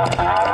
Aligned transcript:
Alô, 0.00 0.46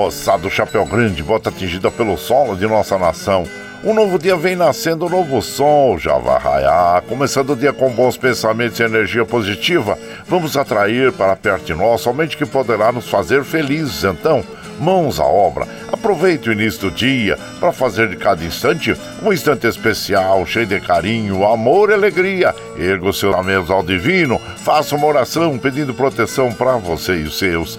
moçada 0.00 0.48
chapéu 0.48 0.86
grande, 0.86 1.22
bota 1.22 1.50
atingida 1.50 1.90
pelo 1.90 2.16
solo 2.16 2.56
de 2.56 2.66
nossa 2.66 2.96
nação. 2.96 3.44
Um 3.84 3.92
novo 3.92 4.18
dia 4.18 4.34
vem 4.34 4.56
nascendo, 4.56 5.04
um 5.04 5.10
novo 5.10 5.42
sol 5.42 5.98
já 5.98 6.16
vai 6.16 6.38
raiar. 6.38 7.02
Começando 7.02 7.50
o 7.50 7.56
dia 7.56 7.70
com 7.70 7.90
bons 7.90 8.16
pensamentos 8.16 8.80
e 8.80 8.82
energia 8.82 9.26
positiva, 9.26 9.98
vamos 10.26 10.56
atrair 10.56 11.12
para 11.12 11.36
perto 11.36 11.66
de 11.66 11.74
nós 11.74 12.00
somente 12.00 12.36
que 12.36 12.46
poderá 12.46 12.90
nos 12.90 13.10
fazer 13.10 13.44
felizes. 13.44 14.02
Então, 14.02 14.42
mãos 14.80 15.20
à 15.20 15.24
obra. 15.24 15.68
Aproveite 15.92 16.48
o 16.48 16.52
início 16.52 16.88
do 16.88 16.90
dia 16.90 17.38
para 17.58 17.70
fazer 17.70 18.08
de 18.08 18.16
cada 18.16 18.42
instante 18.42 18.96
um 19.22 19.30
instante 19.30 19.66
especial, 19.66 20.46
cheio 20.46 20.66
de 20.66 20.80
carinho, 20.80 21.46
amor 21.46 21.90
e 21.90 21.94
alegria. 21.94 22.54
Erga 22.78 23.12
seus 23.12 23.34
amigos 23.34 23.70
ao 23.70 23.82
divino, 23.82 24.40
faça 24.64 24.96
uma 24.96 25.06
oração 25.06 25.58
pedindo 25.58 25.92
proteção 25.92 26.52
para 26.52 26.76
você 26.78 27.16
e 27.16 27.24
os 27.24 27.38
seus 27.38 27.78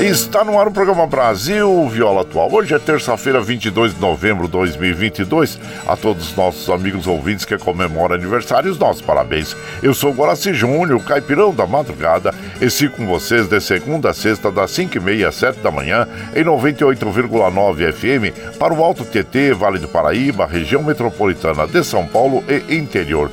Está 0.00 0.44
no 0.44 0.56
ar 0.56 0.68
o 0.68 0.70
programa 0.70 1.08
Brasil 1.08 1.88
Viola 1.88 2.20
Atual. 2.20 2.52
Hoje 2.52 2.72
é 2.72 2.78
terça-feira, 2.78 3.40
22 3.40 3.94
de 3.94 4.00
novembro 4.00 4.44
de 4.46 4.52
2022. 4.52 5.58
A 5.88 5.96
todos 5.96 6.28
os 6.30 6.36
nossos 6.36 6.70
amigos 6.70 7.08
ouvintes 7.08 7.44
que 7.44 7.58
comemoram 7.58 8.14
aniversários, 8.14 8.78
nossos 8.78 9.02
parabéns. 9.02 9.56
Eu 9.82 9.92
sou 9.92 10.12
Guaraci 10.12 10.54
Júnior, 10.54 11.02
caipirão 11.02 11.52
da 11.52 11.66
madrugada, 11.66 12.32
e 12.60 12.70
sigo 12.70 12.94
com 12.94 13.06
vocês 13.06 13.48
de 13.48 13.60
segunda 13.60 14.10
a 14.10 14.14
sexta, 14.14 14.52
das 14.52 14.70
5h30 14.70 15.26
às 15.26 15.34
7 15.34 15.58
da 15.58 15.70
manhã, 15.72 16.06
em 16.34 16.44
98,9 16.44 17.92
FM, 17.92 18.56
para 18.56 18.72
o 18.72 18.84
Alto 18.84 19.04
TT, 19.04 19.52
Vale 19.52 19.80
do 19.80 19.88
Paraíba, 19.88 20.46
região 20.46 20.82
metropolitana 20.82 21.66
de 21.66 21.82
São 21.82 22.06
Paulo 22.06 22.44
e 22.48 22.76
interior 22.76 23.32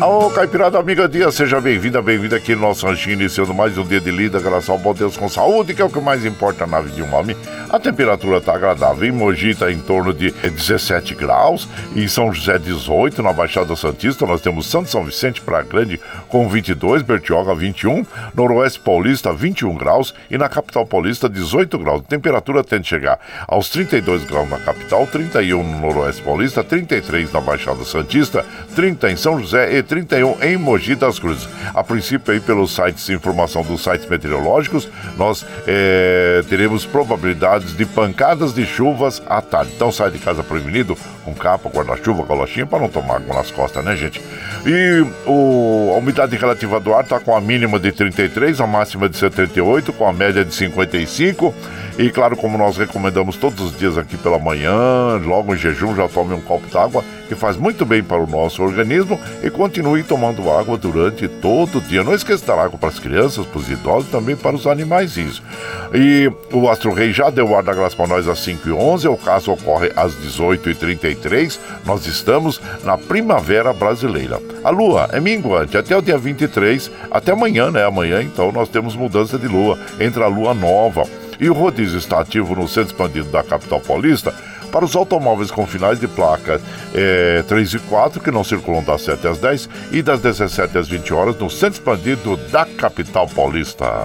Alô, 0.00 0.30
Caipirada 0.30 0.78
Amiga 0.78 1.08
Dia, 1.08 1.28
seja 1.32 1.60
bem-vinda, 1.60 2.00
bem-vinda 2.00 2.36
aqui 2.36 2.54
no 2.54 2.60
nosso 2.60 2.86
ranchinho, 2.86 3.14
iniciando 3.14 3.52
mais 3.52 3.76
um 3.76 3.82
dia 3.82 4.00
de 4.00 4.12
lida, 4.12 4.38
graças 4.38 4.70
ao 4.70 4.78
bom 4.78 4.94
Deus 4.94 5.16
com 5.16 5.28
saúde, 5.28 5.74
que 5.74 5.82
é 5.82 5.84
o 5.84 5.90
que 5.90 6.00
mais 6.00 6.24
importa 6.24 6.68
na 6.68 6.80
vida 6.80 6.94
de 6.94 7.02
um 7.02 7.12
homem. 7.12 7.36
A 7.68 7.80
temperatura 7.80 8.36
está 8.36 8.54
agradável, 8.54 9.08
em 9.08 9.10
Mogi 9.10 9.50
está 9.50 9.72
em 9.72 9.80
torno 9.80 10.14
de 10.14 10.30
17 10.30 11.16
graus, 11.16 11.68
em 11.96 12.06
São 12.06 12.32
José 12.32 12.60
18, 12.60 13.20
na 13.24 13.32
Baixada 13.32 13.74
Santista 13.74 14.24
nós 14.24 14.40
temos 14.40 14.66
Santo 14.66 14.88
São 14.88 15.04
Vicente 15.04 15.40
para 15.40 15.62
Grande 15.62 16.00
com 16.28 16.48
22, 16.48 17.02
Bertioga 17.02 17.52
21, 17.52 18.06
Noroeste 18.36 18.78
Paulista 18.78 19.32
21 19.32 19.74
graus 19.74 20.14
e 20.30 20.38
na 20.38 20.48
Capital 20.48 20.86
Paulista 20.86 21.28
18 21.28 21.76
graus. 21.76 22.02
A 22.06 22.08
temperatura 22.08 22.62
tende 22.62 22.82
a 22.82 22.88
chegar 22.88 23.18
aos 23.48 23.68
32 23.68 24.24
graus 24.24 24.48
na 24.48 24.60
capital, 24.60 25.08
31 25.08 25.60
no 25.60 25.80
Noroeste 25.80 26.22
Paulista, 26.22 26.62
33 26.62 27.32
na 27.32 27.40
Baixada 27.40 27.84
Santista, 27.84 28.46
30 28.76 29.10
em 29.10 29.16
São 29.16 29.40
José 29.40 29.76
e 29.76 29.87
31 29.88 30.42
em 30.42 30.56
Mogi 30.56 30.94
das 30.94 31.18
Cruzes. 31.18 31.48
A 31.74 31.82
princípio, 31.82 32.32
aí 32.32 32.40
pelos 32.40 32.74
sites, 32.74 33.08
informação 33.08 33.62
dos 33.62 33.82
sites 33.82 34.06
meteorológicos, 34.06 34.88
nós 35.16 35.44
é, 35.66 36.42
teremos 36.48 36.84
probabilidades 36.84 37.76
de 37.76 37.86
pancadas 37.86 38.52
de 38.52 38.66
chuvas 38.66 39.22
à 39.26 39.40
tarde. 39.40 39.72
Então 39.74 39.90
sai 39.90 40.10
de 40.10 40.18
casa 40.18 40.42
prevenido 40.42 40.96
com 41.24 41.34
capa, 41.34 41.68
guarda-chuva, 41.68 42.24
galochinha 42.24 42.66
para 42.66 42.80
não 42.80 42.88
tomar 42.88 43.16
água 43.16 43.34
nas 43.34 43.50
costas, 43.50 43.84
né, 43.84 43.96
gente? 43.96 44.20
E 44.66 45.04
o, 45.26 45.92
a 45.94 45.98
umidade 45.98 46.36
relativa 46.36 46.78
do 46.78 46.92
ar 46.92 47.04
está 47.04 47.18
com 47.18 47.34
a 47.34 47.40
mínima 47.40 47.78
de 47.78 47.90
33, 47.90 48.60
a 48.60 48.66
máxima 48.66 49.08
de 49.08 49.16
78, 49.16 49.92
com 49.92 50.06
a 50.06 50.12
média 50.12 50.44
de 50.44 50.54
55. 50.54 51.54
E 51.98 52.10
claro, 52.10 52.36
como 52.36 52.56
nós 52.56 52.76
recomendamos 52.76 53.36
todos 53.36 53.60
os 53.60 53.76
dias 53.76 53.98
aqui 53.98 54.16
pela 54.16 54.38
manhã, 54.38 55.20
logo 55.24 55.54
em 55.54 55.58
jejum, 55.58 55.96
já 55.96 56.08
tome 56.08 56.34
um 56.34 56.40
copo 56.40 56.66
d'água 56.68 57.04
que 57.28 57.34
faz 57.34 57.56
muito 57.56 57.84
bem 57.84 58.02
para 58.02 58.22
o 58.22 58.26
nosso 58.26 58.62
organismo 58.62 59.20
e 59.42 59.50
continue 59.50 59.77
tomando 60.02 60.50
água 60.50 60.76
durante 60.76 61.28
todo 61.28 61.78
o 61.78 61.80
dia. 61.80 62.02
Não 62.02 62.14
esqueça 62.14 62.46
da 62.46 62.54
água 62.54 62.78
para 62.78 62.88
as 62.88 62.98
crianças, 62.98 63.46
para 63.46 63.58
os 63.58 63.68
idosos 63.68 64.08
e 64.08 64.12
também 64.12 64.36
para 64.36 64.56
os 64.56 64.66
animaizinhos. 64.66 65.42
E 65.94 66.30
o 66.52 66.68
Astro 66.68 66.92
Rei 66.92 67.12
já 67.12 67.30
deu 67.30 67.54
ar 67.56 67.62
da 67.62 67.74
graça 67.74 67.96
para 67.96 68.06
nós 68.06 68.28
às 68.28 68.38
5h11, 68.46 69.12
o 69.12 69.16
caso 69.16 69.52
ocorre 69.52 69.92
às 69.96 70.14
18h33. 70.14 71.58
Nós 71.84 72.06
estamos 72.06 72.60
na 72.84 72.96
primavera 72.96 73.72
brasileira. 73.72 74.40
A 74.64 74.70
lua 74.70 75.08
é 75.12 75.20
minguante 75.20 75.76
até 75.76 75.96
o 75.96 76.02
dia 76.02 76.18
23, 76.18 76.90
até 77.10 77.32
amanhã, 77.32 77.70
né? 77.70 77.84
Amanhã, 77.84 78.22
então, 78.22 78.52
nós 78.52 78.68
temos 78.68 78.96
mudança 78.96 79.38
de 79.38 79.48
lua 79.48 79.78
entre 80.00 80.22
a 80.22 80.26
lua 80.26 80.54
nova. 80.54 81.04
E 81.40 81.48
o 81.48 81.54
rodízio 81.54 81.98
está 81.98 82.20
ativo 82.20 82.54
no 82.56 82.66
centro 82.66 82.92
expandido 82.92 83.28
da 83.28 83.44
capital 83.44 83.80
paulista 83.80 84.34
para 84.78 84.84
os 84.84 84.94
automóveis 84.94 85.50
com 85.50 85.66
finais 85.66 85.98
de 85.98 86.06
placa 86.06 86.60
é, 86.94 87.42
3 87.48 87.74
e 87.74 87.78
4, 87.80 88.20
que 88.20 88.30
não 88.30 88.44
circulam 88.44 88.80
das 88.84 89.02
7 89.02 89.26
às 89.26 89.38
10 89.38 89.68
e 89.90 90.02
das 90.02 90.20
17 90.20 90.78
às 90.78 90.86
20 90.86 91.12
horas 91.12 91.36
no 91.36 91.50
centro 91.50 91.80
expandido 91.80 92.36
da 92.52 92.64
capital 92.64 93.26
paulista. 93.26 94.04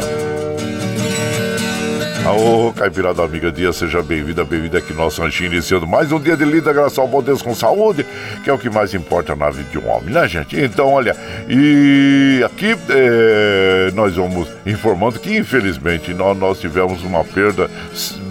Ô, 2.25 2.72
Caipirada 2.72 3.22
Amiga 3.22 3.52
Dia, 3.52 3.74
seja 3.74 4.02
bem-vinda, 4.02 4.46
bem-vinda 4.46 4.78
aqui 4.78 4.94
no 4.94 5.00
nosso 5.00 5.22
ranchinho, 5.22 5.52
iniciando 5.52 5.86
mais 5.86 6.10
um 6.10 6.20
dia 6.20 6.38
de 6.38 6.46
lida, 6.46 6.72
graças 6.72 6.98
ao 6.98 7.06
bom 7.06 7.22
Deus 7.22 7.42
com 7.42 7.54
saúde, 7.54 8.06
que 8.44 8.50
é 8.50 8.54
o 8.54 8.58
que 8.58 8.70
mais 8.70 8.94
importa 8.94 9.36
na 9.36 9.50
vida 9.50 9.70
de 9.70 9.78
um 9.78 9.90
homem, 9.90 10.14
né, 10.14 10.25
gente? 10.25 10.58
Então, 10.58 10.88
olha, 10.88 11.18
e 11.50 12.42
aqui 12.46 12.78
é, 12.90 13.92
nós 13.94 14.16
vamos 14.16 14.48
informando 14.66 15.20
que, 15.20 15.38
infelizmente, 15.38 16.14
nós, 16.14 16.38
nós 16.38 16.60
tivemos 16.62 17.04
uma 17.04 17.25
perda 17.25 17.70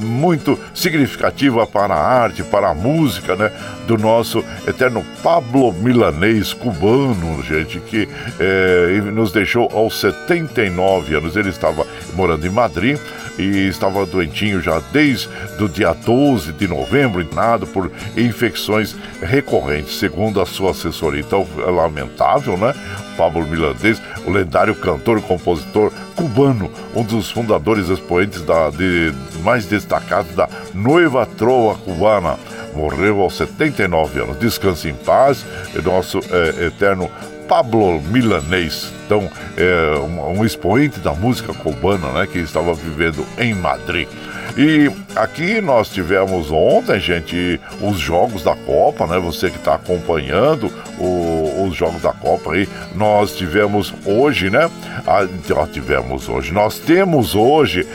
muito 0.00 0.58
significativa 0.74 1.66
para 1.66 1.94
a 1.94 2.22
arte, 2.22 2.42
para 2.42 2.70
a 2.70 2.74
música, 2.74 3.36
né? 3.36 3.52
Do 3.86 3.98
nosso 3.98 4.42
eterno 4.66 5.04
Pablo 5.22 5.70
Milanês 5.70 6.54
cubano, 6.54 7.42
gente, 7.42 7.78
que 7.80 8.08
é, 8.40 9.00
nos 9.12 9.32
deixou 9.32 9.70
aos 9.70 10.00
79 10.00 11.14
anos. 11.14 11.36
Ele 11.36 11.50
estava 11.50 11.86
morando 12.14 12.46
em 12.46 12.50
Madrid 12.50 12.98
e 13.38 13.68
estava 13.68 14.04
doentinho 14.04 14.60
já 14.60 14.80
desde 14.92 15.28
o 15.60 15.68
dia 15.68 15.92
12 15.92 16.52
de 16.52 16.68
novembro, 16.68 17.20
internado 17.20 17.66
por 17.66 17.90
infecções 18.16 18.94
recorrentes, 19.20 19.98
segundo 19.98 20.40
a 20.40 20.46
sua 20.46 20.72
assessoria. 20.72 21.20
Então, 21.20 21.46
é 21.58 21.70
lamentável, 21.70 22.56
né? 22.56 22.74
Pablo 23.16 23.46
Milanês, 23.46 24.00
o 24.26 24.30
lendário 24.30 24.74
cantor 24.74 25.18
e 25.18 25.22
compositor 25.22 25.92
cubano, 26.16 26.70
um 26.94 27.02
dos 27.02 27.30
fundadores 27.30 27.88
expoentes 27.88 28.42
da, 28.42 28.70
de, 28.70 29.12
mais 29.42 29.66
destacados 29.66 30.34
da 30.34 30.48
Noiva 30.74 31.26
Trova 31.26 31.78
Cubana. 31.78 32.38
Morreu 32.74 33.20
aos 33.20 33.36
79 33.36 34.20
anos. 34.20 34.38
Descanse 34.38 34.88
em 34.88 34.94
paz, 34.94 35.44
nosso 35.84 36.20
é, 36.30 36.66
eterno 36.66 37.10
Pablo 37.52 38.00
Milanês, 38.00 38.90
então 39.04 39.30
é 39.58 39.98
um, 39.98 40.38
um, 40.38 40.42
expoente 40.42 40.98
da 41.00 41.12
música 41.12 41.52
cubana, 41.52 42.10
né, 42.12 42.26
que 42.26 42.38
estava 42.38 42.72
vivendo 42.72 43.26
em 43.36 43.52
Madrid. 43.52 44.08
E 44.56 44.90
aqui 45.14 45.60
nós 45.60 45.88
tivemos 45.88 46.50
ontem, 46.50 46.98
gente, 47.00 47.60
os 47.80 47.98
jogos 47.98 48.42
da 48.42 48.54
Copa, 48.54 49.06
né? 49.06 49.18
Você 49.18 49.50
que 49.50 49.56
está 49.56 49.74
acompanhando 49.74 50.72
o, 50.98 51.66
os 51.66 51.76
jogos 51.76 52.02
da 52.02 52.12
Copa 52.12 52.52
aí, 52.52 52.68
nós 52.94 53.34
tivemos 53.34 53.92
hoje, 54.04 54.50
né? 54.50 54.70
A, 55.06 55.26
nós 55.48 55.70
tivemos 55.70 56.28
hoje, 56.28 56.52
nós 56.52 56.78
temos 56.78 57.34
hoje 57.34 57.86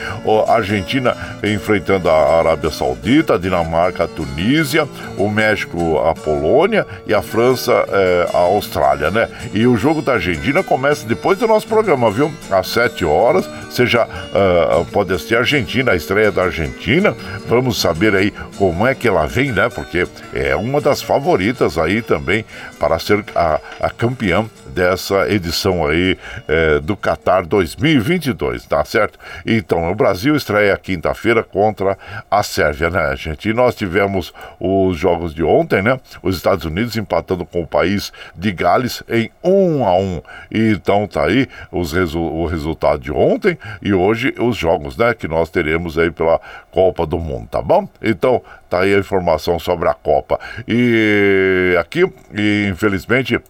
a 0.46 0.54
Argentina 0.54 1.16
enfrentando 1.42 2.08
a 2.08 2.38
Arábia 2.38 2.70
Saudita, 2.70 3.34
a 3.34 3.38
Dinamarca, 3.38 4.04
a 4.04 4.08
Tunísia, 4.08 4.88
o 5.16 5.28
México, 5.28 5.98
a 5.98 6.14
Polônia 6.14 6.86
e 7.06 7.14
a 7.14 7.22
França, 7.22 7.72
é, 7.88 8.28
a 8.32 8.38
Austrália, 8.38 9.10
né? 9.10 9.28
E 9.52 9.66
o 9.66 9.76
jogo 9.76 10.02
da 10.02 10.14
Argentina 10.14 10.62
começa 10.62 11.06
depois 11.06 11.38
do 11.38 11.46
nosso 11.46 11.66
programa, 11.66 12.10
viu? 12.10 12.30
Às 12.50 12.68
7 12.68 13.04
horas, 13.04 13.48
já 13.86 14.04
uh, 14.04 14.84
pode 14.86 15.12
assistir 15.12 15.36
a 15.36 15.40
Argentina, 15.40 15.92
a 15.92 15.96
estreia 15.96 16.30
da 16.30 16.42
Argentina. 16.44 17.07
Vamos 17.46 17.80
saber 17.80 18.14
aí 18.14 18.32
como 18.56 18.86
é 18.86 18.94
que 18.94 19.08
ela 19.08 19.26
vem, 19.26 19.52
né? 19.52 19.68
Porque 19.68 20.06
é 20.32 20.56
uma 20.56 20.80
das 20.80 21.02
favoritas 21.02 21.78
aí 21.78 22.02
também 22.02 22.44
para 22.78 22.98
ser 22.98 23.24
a, 23.34 23.60
a 23.80 23.90
campeã 23.90 24.44
dessa 24.78 25.28
edição 25.28 25.84
aí 25.84 26.16
é, 26.46 26.78
do 26.78 26.96
Qatar 26.96 27.44
2022, 27.44 28.64
tá 28.64 28.84
certo? 28.84 29.18
Então, 29.44 29.90
o 29.90 29.94
Brasil 29.96 30.36
estreia 30.36 30.76
quinta-feira 30.76 31.42
contra 31.42 31.98
a 32.30 32.44
Sérvia, 32.44 32.88
né, 32.88 33.16
gente? 33.16 33.48
E 33.48 33.52
nós 33.52 33.74
tivemos 33.74 34.32
os 34.60 34.96
jogos 34.96 35.34
de 35.34 35.42
ontem, 35.42 35.82
né? 35.82 35.98
Os 36.22 36.36
Estados 36.36 36.64
Unidos 36.64 36.96
empatando 36.96 37.44
com 37.44 37.62
o 37.62 37.66
país 37.66 38.12
de 38.36 38.52
Gales 38.52 39.02
em 39.08 39.28
1 39.42 39.50
um 39.50 39.84
a 39.84 39.96
1 39.96 40.00
um. 40.00 40.22
E 40.48 40.70
então 40.70 41.08
tá 41.08 41.24
aí 41.24 41.48
os 41.72 41.92
resu 41.92 42.20
o 42.20 42.46
resultado 42.46 43.00
de 43.00 43.10
ontem 43.10 43.58
e 43.82 43.92
hoje 43.92 44.32
os 44.38 44.56
jogos, 44.56 44.96
né? 44.96 45.12
Que 45.12 45.26
nós 45.26 45.50
teremos 45.50 45.98
aí 45.98 46.12
pela 46.12 46.40
Copa 46.70 47.04
do 47.04 47.18
Mundo, 47.18 47.48
tá 47.50 47.60
bom? 47.60 47.88
Então, 48.00 48.40
tá 48.70 48.82
aí 48.82 48.94
a 48.94 48.98
informação 48.98 49.58
sobre 49.58 49.88
a 49.88 49.94
Copa. 49.94 50.38
E 50.68 51.76
aqui, 51.80 52.04
e, 52.32 52.68
infelizmente, 52.70 53.40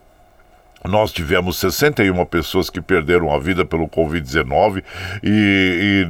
nós 0.89 1.13
tivemos 1.13 1.59
61 1.59 2.25
pessoas 2.25 2.71
que 2.71 2.81
perderam 2.81 3.31
a 3.31 3.39
vida 3.39 3.63
pelo 3.63 3.87
Covid-19 3.87 4.83
e, 5.23 5.29
e, 5.29 6.09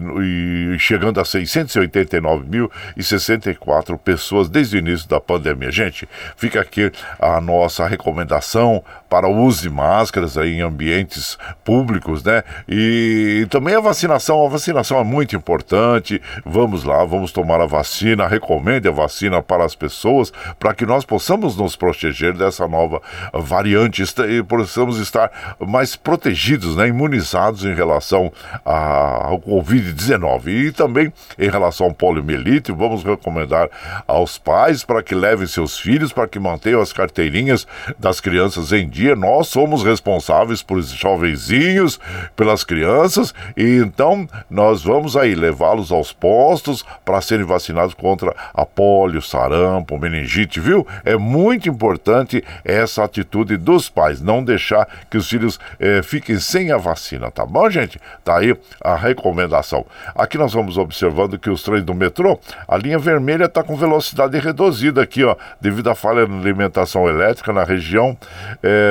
e, 0.75 0.79
chegando 0.79 1.19
a 1.19 1.25
689.064 1.25 3.99
pessoas 3.99 4.49
desde 4.49 4.77
o 4.77 4.79
início 4.79 5.09
da 5.09 5.21
pandemia. 5.21 5.73
Gente, 5.73 6.09
fica 6.37 6.61
aqui 6.61 6.93
a 7.19 7.41
nossa 7.41 7.89
recomendação 7.89 8.85
para 9.09 9.29
de 9.61 9.71
máscaras 9.71 10.37
aí 10.37 10.59
em 10.59 10.61
ambientes 10.61 11.39
públicos, 11.65 12.23
né? 12.23 12.43
E, 12.69 13.43
e 13.43 13.47
também 13.47 13.75
a 13.75 13.81
vacinação. 13.81 14.45
A 14.45 14.49
vacinação 14.49 14.99
é 14.99 15.05
muito 15.05 15.35
importante. 15.35 16.21
Vamos 16.45 16.85
lá, 16.85 17.05
vamos 17.05 17.33
tomar 17.33 17.61
a 17.61 17.67
vacina. 17.67 18.27
Recomende 18.27 18.89
a 18.89 18.93
vacina 18.93 19.43
para 19.43 19.65
as 19.65 19.75
pessoas 19.75 20.33
para 20.59 20.75
que 20.75 20.85
nós 20.85 21.05
possamos 21.05 21.57
nos 21.57 21.77
proteger 21.77 22.35
dessa 22.35 22.69
nova 22.69 23.01
variante. 23.33 24.03
Por 24.47 24.59
possamos 24.69 24.99
estar 24.99 25.57
mais 25.59 25.97
protegidos, 25.97 26.77
né, 26.77 26.89
imunizados 26.89 27.65
em 27.65 27.75
relação 27.75 28.31
ao 28.65 29.41
Covid-19. 29.41 30.49
E 30.49 30.73
também 30.73 31.13
em 31.39 31.49
relação 31.49 31.87
ao 31.87 31.95
poliomielite, 31.95 32.71
vamos 32.71 33.03
recomendar 33.03 33.69
aos 34.07 34.37
pais 34.37 34.85
para 34.85 35.03
que 35.03 35.15
levem 35.15 35.47
seus 35.47 35.79
filhos, 35.79 36.13
para 36.13 36.29
que 36.29 36.39
mantenham 36.39 36.81
as 36.81 36.93
carteirinhas 36.93 37.67
das 37.99 38.21
crianças 38.21 38.73
em 38.73 38.89
dia. 38.89 38.98
Nós 39.17 39.49
somos 39.49 39.85
responsáveis 39.85 40.63
por 40.63 40.79
esses 40.79 40.93
jovenzinhos, 40.93 42.01
pelas 42.35 42.65
crianças, 42.65 43.33
e 43.57 43.79
então 43.79 44.29
nós 44.51 44.83
vamos 44.83 45.17
aí 45.17 45.35
levá-los 45.35 45.93
aos 45.93 46.13
postos 46.13 46.85
para 47.05 47.21
serem 47.21 47.45
vacinados 47.45 47.95
contra 47.95 48.35
a 48.53 48.67
polio, 48.67 49.23
sarampo, 49.23 49.99
meningite, 49.99 50.61
viu? 50.61 50.87
É 51.05 51.17
muito 51.17 51.69
importante 51.69 52.43
essa 52.65 53.05
atitude 53.05 53.57
dos 53.57 53.89
pais, 53.89 54.21
não 54.21 54.43
deixar 54.43 54.89
que 55.11 55.17
os 55.17 55.29
filhos 55.29 55.59
eh, 55.79 56.03
fiquem 56.03 56.39
sem 56.39 56.73
a 56.73 56.77
vacina, 56.77 57.31
tá 57.31 57.47
bom, 57.47 57.71
gente? 57.71 58.01
Tá 58.25 58.39
aí 58.39 58.57
a 58.83 58.97
recomendação. 58.97 59.87
Aqui 60.15 60.37
nós 60.37 60.53
vamos 60.53 60.77
observando 60.77 61.39
que 61.39 61.51
os 61.51 61.63
trens 61.63 61.85
do 61.85 61.95
metrô, 61.95 62.39
a 62.67 62.77
linha 62.77 62.99
vermelha 62.99 63.45
está 63.45 63.63
com 63.63 63.77
velocidade 63.77 64.39
reduzida 64.39 65.03
aqui, 65.03 65.25
ó, 65.25 65.37
devido 65.61 65.89
à 65.89 65.95
falha 65.95 66.27
na 66.27 66.39
alimentação 66.39 67.09
elétrica 67.09 67.53
na 67.53 67.65
região. 67.65 68.17
Eh, 68.63 68.88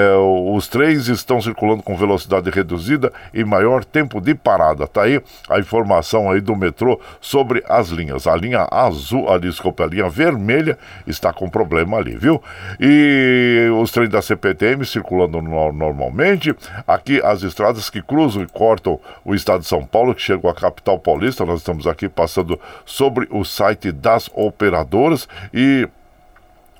os 0.53 0.67
trens 0.67 1.07
estão 1.07 1.41
circulando 1.41 1.83
com 1.83 1.95
velocidade 1.95 2.49
reduzida 2.49 3.11
e 3.33 3.43
maior 3.43 3.83
tempo 3.83 4.19
de 4.19 4.33
parada. 4.35 4.87
Tá 4.87 5.03
aí 5.03 5.21
a 5.49 5.59
informação 5.59 6.29
aí 6.29 6.41
do 6.41 6.55
metrô 6.55 6.99
sobre 7.19 7.63
as 7.67 7.89
linhas. 7.89 8.27
A 8.27 8.35
linha 8.35 8.67
azul, 8.71 9.31
a 9.31 9.37
desculpa, 9.37 9.83
a 9.83 9.87
linha 9.87 10.09
vermelha 10.09 10.77
está 11.05 11.31
com 11.31 11.49
problema 11.49 11.97
ali, 11.97 12.15
viu? 12.15 12.41
E 12.79 13.69
os 13.79 13.91
trens 13.91 14.09
da 14.09 14.21
CPTM 14.21 14.85
circulando 14.85 15.41
normalmente. 15.41 16.55
Aqui 16.87 17.21
as 17.23 17.43
estradas 17.43 17.89
que 17.89 18.01
cruzam 18.01 18.43
e 18.43 18.47
cortam 18.47 18.99
o 19.23 19.35
estado 19.35 19.61
de 19.61 19.67
São 19.67 19.85
Paulo, 19.85 20.15
que 20.15 20.21
chegam 20.21 20.49
à 20.49 20.53
capital 20.53 20.99
paulista. 20.99 21.45
Nós 21.45 21.59
estamos 21.59 21.87
aqui 21.87 22.09
passando 22.09 22.59
sobre 22.85 23.27
o 23.31 23.43
site 23.43 23.91
das 23.91 24.29
operadoras 24.33 25.27
e 25.53 25.87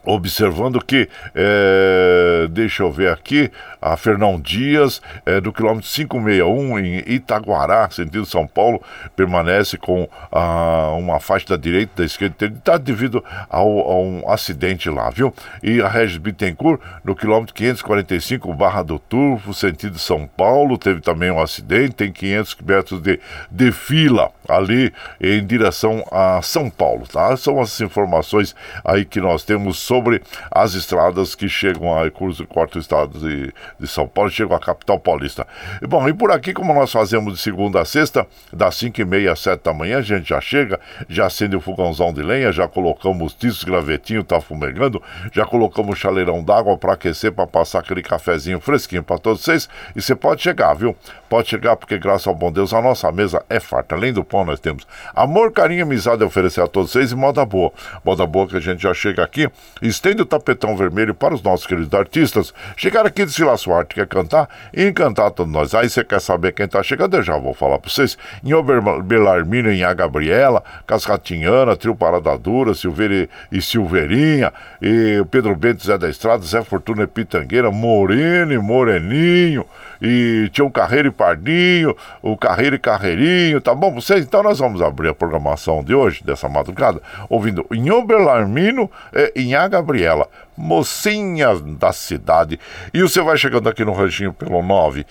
observando 0.08 0.84
que, 0.84 1.10
é, 1.36 2.48
deixa 2.50 2.84
eu 2.84 2.92
ver 2.92 3.12
aqui, 3.12 3.52
a 3.94 3.98
Fernão 3.98 4.40
Dias, 4.40 5.02
é, 5.26 5.40
do 5.40 5.52
quilômetro 5.54 5.90
561 5.90 6.80
em 6.80 7.04
Itaguará, 7.08 7.90
sentido 7.90 8.26
São 8.26 8.48
Paulo, 8.48 8.82
permanece 9.16 9.78
com 9.78 10.08
ah, 10.32 10.94
uma 10.98 11.20
faixa 11.20 11.48
da 11.48 11.58
direita 11.58 11.94
da 11.98 12.06
esquerda 12.06 12.46
está 12.46 12.78
devido 12.78 13.24
ao, 13.50 13.80
a 13.80 14.00
um 14.00 14.30
acidente 14.30 14.90
lá, 14.90 15.10
viu? 15.10 15.34
E 15.64 15.82
a 15.82 15.88
Regis 15.88 16.18
Bittencourt, 16.18 16.82
no 17.04 17.16
quilômetro 17.16 17.54
545, 17.54 18.54
Barra 18.54 18.84
do 18.84 19.00
Turvo, 19.00 19.54
sentido 19.54 19.98
São 19.98 20.28
Paulo, 20.28 20.78
teve 20.78 21.02
também 21.02 21.32
um 21.32 21.40
acidente, 21.40 21.96
tem 21.96 22.12
500 22.12 22.58
metros 22.66 23.02
de, 23.02 23.20
de 23.50 23.72
fila. 23.72 24.32
ali 24.48 24.94
em 25.20 25.46
direção 25.46 26.04
a 26.12 26.42
São 26.42 26.70
Paulo, 26.70 27.06
tá? 27.08 27.36
São 27.36 27.60
as 27.60 27.80
informações 27.82 28.56
aí 28.84 29.06
que 29.06 29.20
nós 29.20 29.44
temos 29.44 29.78
sobre 29.80 30.22
as 30.52 30.74
estradas 30.74 31.36
que 31.36 31.50
chegam 31.50 31.98
a 31.98 32.10
curso 32.10 32.44
e 32.44 32.46
quarto 32.46 32.80
estado 32.80 33.20
de, 33.20 33.54
de 33.80 33.88
São 33.88 34.08
Paulo, 34.08 34.30
chegam 34.30 34.56
à 34.56 34.60
capital 34.60 35.00
paulista. 35.00 35.46
Bom, 35.88 36.08
e 36.08 36.14
por 36.14 36.32
aqui, 36.32 36.54
como 36.54 36.74
nós 36.74 36.92
fazemos 36.92 37.34
de 37.34 37.40
segunda 37.40 37.82
a 37.82 37.86
sexta, 37.86 38.28
das 38.52 38.76
5 38.76 39.02
e 39.02 39.06
meia 39.06 39.34
às 39.34 39.40
7 39.40 39.64
da 39.64 39.74
manhã, 39.74 40.00
a 40.00 40.02
gente 40.02 40.30
já 40.30 40.42
chega, 40.42 40.80
já 41.08 41.26
acende 41.26 41.56
o 41.56 41.62
fogãozão 41.62 42.14
de 42.14 42.22
lenha, 42.22 42.52
já 42.52 42.68
colocamos 42.68 43.34
tiços, 43.34 43.64
gravetinho, 43.64 44.24
tá 44.24 44.40
fumegando, 44.42 45.02
já 45.32 45.46
colocamos 45.46 45.98
chaleirão 45.98 46.44
d'água 46.44 46.78
para 46.78 46.94
aquecer, 46.94 47.32
para 47.32 47.48
passar 47.48 47.80
aquele 47.80 48.02
cafezinho 48.02 48.60
fresquinho 48.60 49.04
para 49.04 49.18
todos 49.18 49.42
vocês. 49.44 49.70
E 49.96 50.02
você 50.02 50.16
pode 50.16 50.42
chegar, 50.42 50.74
viu? 50.74 50.96
Pode 51.30 51.50
chegar, 51.50 51.76
porque 51.76 51.98
graças 51.98 52.28
ao 52.28 52.36
bom 52.36 52.52
Deus 52.52 52.74
a 52.74 52.82
nossa 52.82 53.12
mesa 53.12 53.44
é 53.50 53.60
farta. 53.60 53.96
Além 53.96 54.14
do 54.14 54.24
pão, 54.24 54.46
nós 54.46 54.60
temos 54.60 54.88
amor, 55.14 55.52
carinho 55.52 55.80
e 55.80 55.82
amizade 55.82 56.24
a 56.24 56.26
oferecer 56.28 56.62
a 56.62 56.68
todos 56.68 56.92
vocês 56.92 57.12
e 57.12 57.16
moda 57.16 57.44
boa. 57.46 57.72
Moda 58.04 58.26
boa 58.26 58.48
que 58.48 58.58
a 58.58 58.60
gente 58.60 58.82
já 58.82 58.94
chega 58.94 59.24
aqui, 59.24 59.50
estende 59.82 60.22
o 60.22 60.26
tapetão 60.26 60.76
vermelho 60.76 61.14
para 61.14 61.34
os 61.34 61.42
nossos 61.42 61.68
queridos 61.68 61.94
artistas. 61.94 62.54
Chegar 62.76 63.06
aqui 63.06 63.26
de 63.26 63.32
Suarte, 63.68 63.96
quer 63.96 64.08
cantar 64.08 64.50
e 64.74 64.88
encantar 64.88 65.30
todos 65.32 65.52
nós. 65.52 65.76
Aí 65.76 65.90
você 65.90 66.04
quer 66.04 66.22
saber 66.22 66.54
quem 66.54 66.66
está 66.66 66.82
chegando? 66.82 67.18
Eu 67.18 67.24
já 67.24 67.38
vou 67.38 67.54
falar 67.54 67.78
para 67.80 67.92
vocês. 67.92 68.18
Em 68.44 68.54
Oberbelarmino, 68.54 69.70
em 69.70 69.84
A 69.84 69.94
Gabriela, 69.94 70.64
Cascatinhana, 70.86 71.76
Trio 71.76 71.94
Parada 71.94 72.38
Dura, 72.38 72.74
Silveira 72.74 73.28
e 73.52 73.62
Silveirinha, 73.62 74.54
e 74.82 75.22
Pedro 75.30 75.54
Bento, 75.56 75.86
Zé 75.86 75.98
da 75.98 76.10
Estrada, 76.10 76.44
Zé 76.44 76.64
Fortuna 76.64 77.04
e 77.04 77.08
Pitangueira, 77.08 77.70
Moreno 77.70 78.54
e 78.54 78.58
Moreninho 78.58 79.66
e 80.02 80.50
tinha 80.52 80.66
um 80.66 80.70
Carreiro 80.70 81.08
e 81.08 81.12
Pardinho, 81.12 81.96
o 82.22 82.38
Carreiro 82.38 82.76
e 82.76 82.80
Carreirinho, 82.80 83.62
tá 83.62 83.74
bom 83.74 83.94
vocês? 83.94 84.26
Então 84.26 84.44
nós 84.44 84.60
vamos 84.60 84.82
abrir 84.82 85.10
a 85.10 85.14
programação 85.14 85.84
de 85.84 85.94
hoje, 85.94 86.24
dessa 86.24 86.50
madrugada, 86.50 87.02
ouvindo 87.30 87.66
Inhô 87.72 88.04
Belarmino 88.04 88.90
e 89.36 89.44
Inhá 89.44 89.68
Gabriela, 89.68 90.28
mocinhas 90.56 91.62
da 91.62 91.92
cidade. 91.92 92.60
E 92.94 93.02
você 93.02 93.22
vai 93.22 93.38
chegando 93.38 93.70
aqui 93.70 93.84
no 93.84 93.94
ranchinho 93.94 94.34
pelo 94.34 94.62
9 94.62 95.06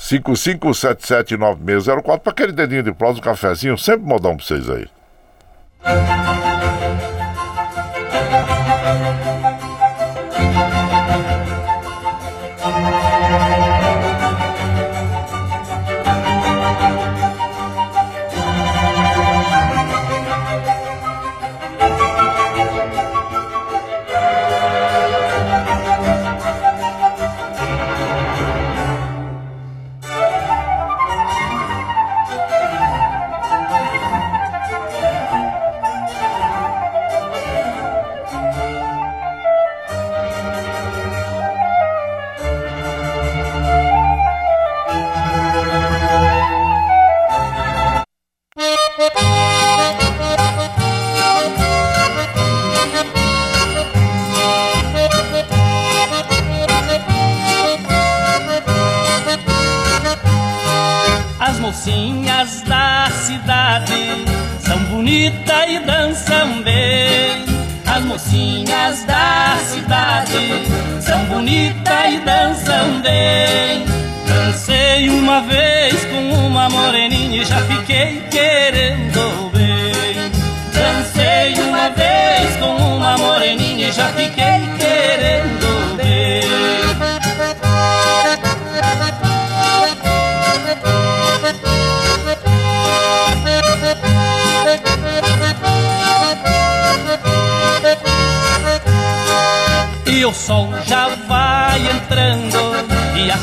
55779604 0.00 2.20
para 2.20 2.32
aquele 2.32 2.52
dedinho 2.52 2.82
de 2.82 2.92
prosa, 2.92 3.18
um 3.18 3.22
cafezinho, 3.22 3.76
sempre 3.76 4.06
modão 4.06 4.34
para 4.36 4.46
vocês 4.46 4.70
aí. 4.70 4.88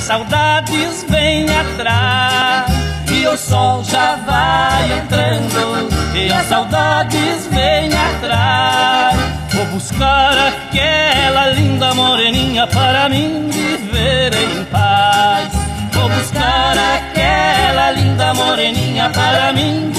saudades 0.07 1.05
vêm 1.09 1.45
atrás 1.49 2.71
E 3.11 3.27
o 3.27 3.37
sol 3.37 3.83
já 3.83 4.15
vai 4.15 4.99
entrando 4.99 5.89
E 6.15 6.31
as 6.31 6.45
saudades 6.45 7.47
vêm 7.47 7.91
atrás. 7.93 9.17
Vou 9.53 9.65
buscar 9.65 10.33
aquela 10.37 11.49
linda 11.49 11.93
moreninha 11.93 12.65
Para 12.67 13.09
mim 13.09 13.49
viver 13.51 14.33
em 14.33 14.63
paz. 14.65 15.49
Vou 15.91 16.07
buscar 16.07 16.75
aquela 16.77 17.91
linda 17.91 18.33
moreninha 18.33 19.09
Para 19.09 19.51
mim 19.51 19.91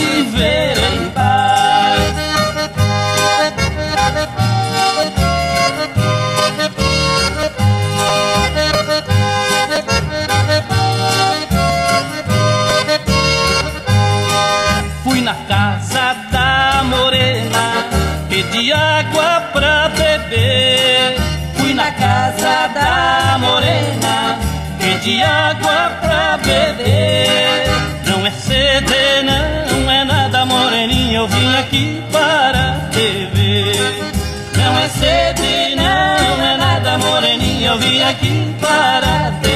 água 19.09 19.41
pra 19.53 19.89
beber. 19.89 21.17
Fui 21.55 21.75
na 21.75 21.91
casa 21.93 22.69
da 22.75 23.39
morena, 23.39 24.39
pedi 24.79 25.23
água 25.23 25.91
pra 26.01 26.39
beber. 26.39 27.69
Não 28.07 28.27
é 28.27 28.31
sede, 28.31 29.23
não 29.71 29.91
é 29.91 30.05
nada, 30.05 30.45
moreninha, 30.45 31.19
eu 31.19 31.29
vim 31.29 31.57
aqui 31.57 32.03
para 32.13 32.89
beber. 32.93 34.13
Não 34.57 34.79
é 34.79 34.89
sede, 34.89 35.77
não 35.77 36.45
é 36.45 36.57
nada, 36.57 36.99
moreninha, 36.99 37.69
eu 37.69 37.79
vim 37.79 38.03
aqui 38.03 38.55
para 38.61 39.31
beber. 39.31 39.48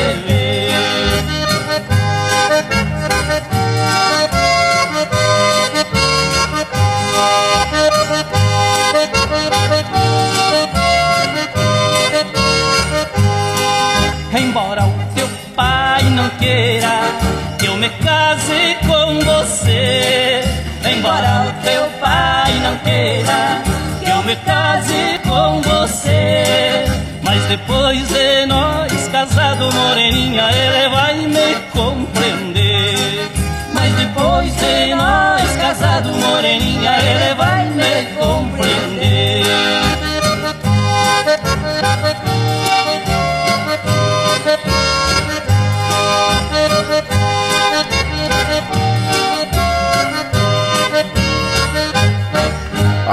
com 18.86 19.20
você. 19.20 20.42
Embora 20.84 21.48
o 21.48 21.62
teu 21.62 21.84
pai 22.00 22.52
não 22.60 22.76
queira 22.78 23.62
que 24.00 24.10
eu 24.10 24.22
me 24.22 24.36
case 24.36 25.18
com 25.26 25.60
você. 25.62 26.84
Mas 27.22 27.42
depois 27.44 28.06
de 28.08 28.46
nós 28.46 29.08
casado, 29.08 29.72
moreninha, 29.72 30.48
ele 30.50 30.88
vai 30.88 31.14
me 31.26 31.54
compreender. 31.72 33.30
Mas 33.74 33.92
depois 33.94 34.54
de 34.56 34.94
nós 34.94 35.56
casado, 35.56 36.12
moreninha, 36.12 36.92
ele 36.98 37.34
vai 37.34 37.64
me 37.66 38.04
compreender. 38.18 38.91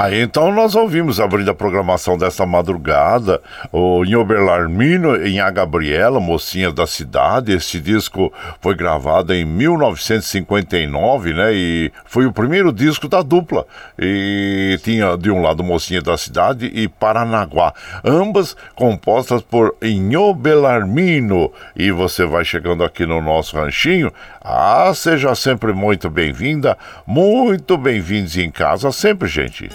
Ah, 0.02 0.16
então 0.16 0.50
nós 0.54 0.76
ouvimos 0.76 1.20
abrindo 1.20 1.52
a 1.52 1.54
programação 1.54 2.18
desta 2.18 2.46
madrugada 2.46 3.42
o 3.70 4.06
em 4.06 4.16
Oberlarmino, 4.16 5.18
em 5.28 5.42
A 5.42 5.50
Gabriela, 5.50 6.22
Mocinha 6.22 6.72
da 6.72 6.88
Cidade. 6.88 7.52
Este 7.52 7.82
disco 7.82 8.32
foi 8.62 8.76
gravado 8.76 9.34
em 9.34 9.44
1959, 9.44 11.34
né? 11.34 11.54
E 11.54 11.92
foi 12.06 12.26
o 12.26 12.32
primeiro 12.32 12.72
disco 12.72 13.10
da 13.10 13.22
dupla. 13.22 13.66
E 14.00 14.80
tinha 14.84 15.18
de 15.18 15.30
um 15.30 15.42
lado 15.42 15.66
Mocinha 15.66 16.02
da 16.02 16.18
Cidade 16.18 16.72
e 16.74 16.88
Paranaguá. 16.88 17.74
Ambas 18.02 18.56
compostas 18.76 19.42
por 19.42 19.76
Inho 19.82 20.34
Belarmino. 20.34 21.52
E 21.76 21.92
você 21.92 22.26
vai 22.26 22.46
chegando 22.46 22.86
aqui 22.86 23.06
no 23.06 23.22
nosso 23.22 23.58
ranchinho. 23.58 24.14
Ah, 24.42 24.94
seja 24.96 25.36
sempre 25.36 25.74
muito 25.74 26.10
bem-vinda, 26.10 26.78
muito 27.06 27.78
bem-vindos 27.78 28.38
em 28.38 28.50
casa, 28.50 28.90
sempre, 28.94 29.28
gente. 29.28 29.70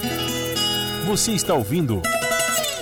Você 1.06 1.32
está 1.32 1.54
ouvindo 1.54 2.02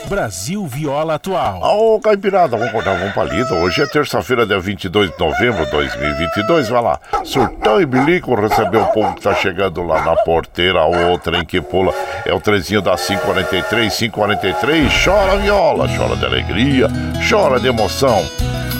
Brasil 0.08 0.66
Viola 0.66 1.14
Atual. 1.14 1.60
Ô, 1.62 2.00
Caipirada, 2.00 2.56
vamos 2.56 2.72
cortar 2.72 2.92
um 2.92 3.12
palito. 3.12 3.54
Hoje 3.54 3.82
é 3.82 3.86
terça-feira, 3.86 4.46
dia 4.46 4.60
22 4.60 5.10
de 5.10 5.18
novembro 5.18 5.64
de 5.64 5.70
2022. 5.70 6.68
Vai 6.68 6.82
lá, 6.82 7.00
surtão 7.24 7.80
e 7.80 7.86
bilico, 7.86 8.34
receber 8.34 8.78
o 8.78 8.86
povo 8.86 9.14
que 9.14 9.22
tá 9.22 9.34
chegando 9.34 9.82
lá 9.82 10.04
na 10.04 10.16
porteira. 10.16 10.84
O 10.84 11.18
trem 11.18 11.44
que 11.44 11.60
pula 11.60 11.94
é 12.26 12.32
o 12.34 12.40
trezinho 12.40 12.82
da 12.82 12.96
543, 12.96 13.94
543. 13.94 15.04
Chora 15.04 15.36
viola, 15.38 15.88
chora 15.88 16.16
de 16.16 16.24
alegria, 16.26 16.88
chora 17.28 17.58
de 17.58 17.68
emoção. 17.68 18.22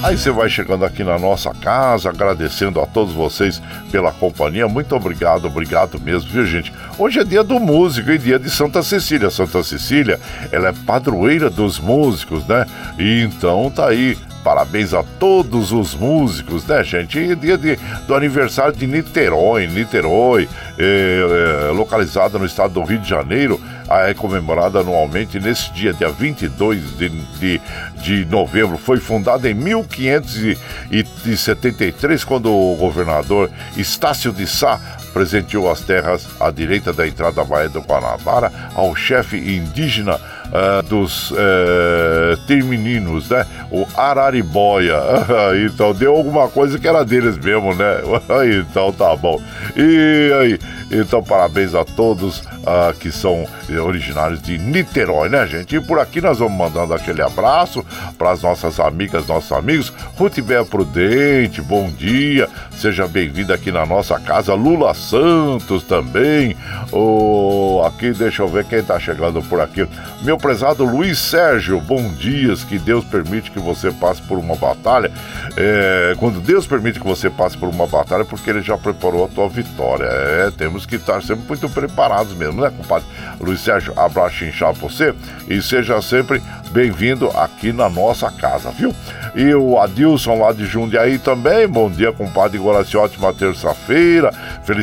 Aí 0.02 0.18
você 0.18 0.32
vai 0.32 0.48
chegando 0.48 0.84
aqui 0.84 1.04
na 1.04 1.16
nossa 1.16 1.54
casa, 1.54 2.10
agradecendo 2.10 2.80
a 2.80 2.86
todos 2.86 3.14
vocês 3.14 3.62
pela 3.92 4.10
companhia. 4.12 4.66
Muito 4.66 4.96
obrigado, 4.96 5.46
obrigado 5.46 6.00
mesmo, 6.00 6.28
viu, 6.28 6.44
gente? 6.44 6.72
Hoje 6.98 7.20
é 7.20 7.24
dia 7.24 7.44
do 7.44 7.60
músico 7.60 8.10
e 8.10 8.18
dia 8.18 8.36
de 8.36 8.50
Santa 8.50 8.82
Cecília. 8.82 9.30
Santa 9.30 9.62
Cecília, 9.62 10.18
ela 10.50 10.70
é 10.70 10.72
padroeira 10.72 11.48
dos 11.48 11.78
músicos, 11.78 12.44
né? 12.48 12.66
E 12.98 13.22
então 13.22 13.70
tá 13.70 13.86
aí 13.86 14.18
Parabéns 14.42 14.92
a 14.92 15.04
todos 15.20 15.70
os 15.72 15.94
músicos, 15.94 16.66
né, 16.66 16.82
gente? 16.82 17.16
E 17.18 17.36
dia 17.36 17.56
de, 17.56 17.78
do 18.06 18.14
aniversário 18.14 18.72
de 18.72 18.86
Niterói, 18.86 19.68
Niterói, 19.68 20.48
é, 20.78 21.68
é, 21.68 21.72
localizada 21.72 22.38
no 22.38 22.46
estado 22.46 22.72
do 22.74 22.82
Rio 22.82 22.98
de 22.98 23.08
Janeiro, 23.08 23.58
é 23.88 24.12
comemorada 24.14 24.80
anualmente 24.80 25.38
nesse 25.38 25.72
dia, 25.72 25.92
dia 25.92 26.08
22 26.08 26.96
de, 26.96 27.08
de, 27.08 27.60
de 28.02 28.24
novembro. 28.24 28.76
Foi 28.78 28.98
fundada 28.98 29.48
em 29.50 29.54
1573, 29.54 32.24
quando 32.24 32.50
o 32.50 32.74
governador 32.76 33.50
Estácio 33.76 34.32
de 34.32 34.46
Sá 34.46 34.80
presenteou 35.12 35.70
as 35.70 35.80
terras 35.80 36.26
à 36.40 36.50
direita 36.50 36.92
da 36.92 37.06
entrada 37.06 37.36
da 37.36 37.44
Baía 37.44 37.68
do 37.68 37.80
Guanabara 37.80 38.52
ao 38.74 38.94
chefe 38.94 39.36
indígena 39.36 40.18
uh, 40.52 40.82
dos 40.82 41.30
uh, 41.30 42.36
termininos, 42.46 43.30
né? 43.30 43.46
O 43.70 43.86
Araribóia. 43.96 44.98
então 45.66 45.92
deu 45.94 46.14
alguma 46.14 46.48
coisa 46.48 46.78
que 46.78 46.86
era 46.86 47.04
deles 47.04 47.38
mesmo, 47.38 47.74
né? 47.74 48.00
então 48.60 48.92
tá 48.92 49.16
bom. 49.16 49.40
E 49.76 50.32
aí, 50.40 50.58
então 50.90 51.22
parabéns 51.22 51.74
a 51.74 51.84
todos 51.84 52.40
uh, 52.40 52.94
que 52.98 53.10
são 53.10 53.46
originários 53.84 54.42
de 54.42 54.58
Niterói, 54.58 55.28
né, 55.28 55.46
gente? 55.46 55.76
E 55.76 55.80
por 55.80 55.98
aqui 55.98 56.20
nós 56.20 56.38
vamos 56.38 56.56
mandando 56.56 56.92
aquele 56.92 57.22
abraço 57.22 57.84
para 58.18 58.30
as 58.30 58.42
nossas 58.42 58.78
amigas, 58.78 59.26
nossos 59.26 59.52
amigos. 59.52 59.92
Ruth 60.16 60.40
Bea 60.40 60.64
Prudente, 60.64 61.62
bom 61.62 61.90
dia. 61.90 62.48
Seja 62.72 63.06
bem-vinda 63.06 63.54
aqui 63.54 63.72
na 63.72 63.86
nossa 63.86 64.18
casa. 64.20 64.54
Lula 64.54 64.94
Santos 65.02 65.82
também. 65.82 66.56
Oh, 66.90 67.82
aqui, 67.86 68.12
deixa 68.12 68.42
eu 68.42 68.48
ver 68.48 68.64
quem 68.64 68.82
tá 68.82 68.98
chegando 68.98 69.42
por 69.42 69.60
aqui. 69.60 69.86
Meu 70.22 70.36
prezado 70.36 70.84
Luiz 70.84 71.18
Sérgio, 71.18 71.80
bom 71.80 72.08
dias. 72.14 72.64
Que 72.64 72.78
Deus 72.78 73.04
permite 73.04 73.50
que 73.50 73.58
você 73.58 73.90
passe 73.90 74.22
por 74.22 74.38
uma 74.38 74.56
batalha. 74.56 75.10
É, 75.56 76.14
quando 76.18 76.40
Deus 76.40 76.66
permite 76.66 77.00
que 77.00 77.06
você 77.06 77.28
passe 77.30 77.56
por 77.56 77.68
uma 77.68 77.86
batalha, 77.86 78.24
porque 78.24 78.50
Ele 78.50 78.62
já 78.62 78.76
preparou 78.78 79.24
a 79.24 79.28
tua 79.28 79.48
vitória. 79.48 80.06
É, 80.06 80.50
temos 80.50 80.86
que 80.86 80.96
estar 80.96 81.22
sempre 81.22 81.44
muito 81.48 81.68
preparados 81.68 82.34
mesmo, 82.34 82.60
né, 82.60 82.70
compadre? 82.76 83.06
Luiz 83.40 83.60
Sérgio, 83.60 83.92
abraço 83.96 84.44
inchado 84.44 84.78
você 84.78 85.14
e 85.48 85.60
seja 85.60 86.00
sempre 86.00 86.42
bem-vindo 86.70 87.28
aqui 87.30 87.72
na 87.72 87.88
nossa 87.88 88.30
casa, 88.30 88.70
viu? 88.70 88.94
E 89.34 89.54
o 89.54 89.78
Adilson 89.78 90.38
lá 90.38 90.52
de 90.52 90.66
Jundiaí 90.66 91.18
também, 91.18 91.66
bom 91.66 91.90
dia, 91.90 92.12
compadre 92.12 92.58
Guaraci, 92.58 92.96
ótima 92.96 93.32
terça-feira. 93.32 94.30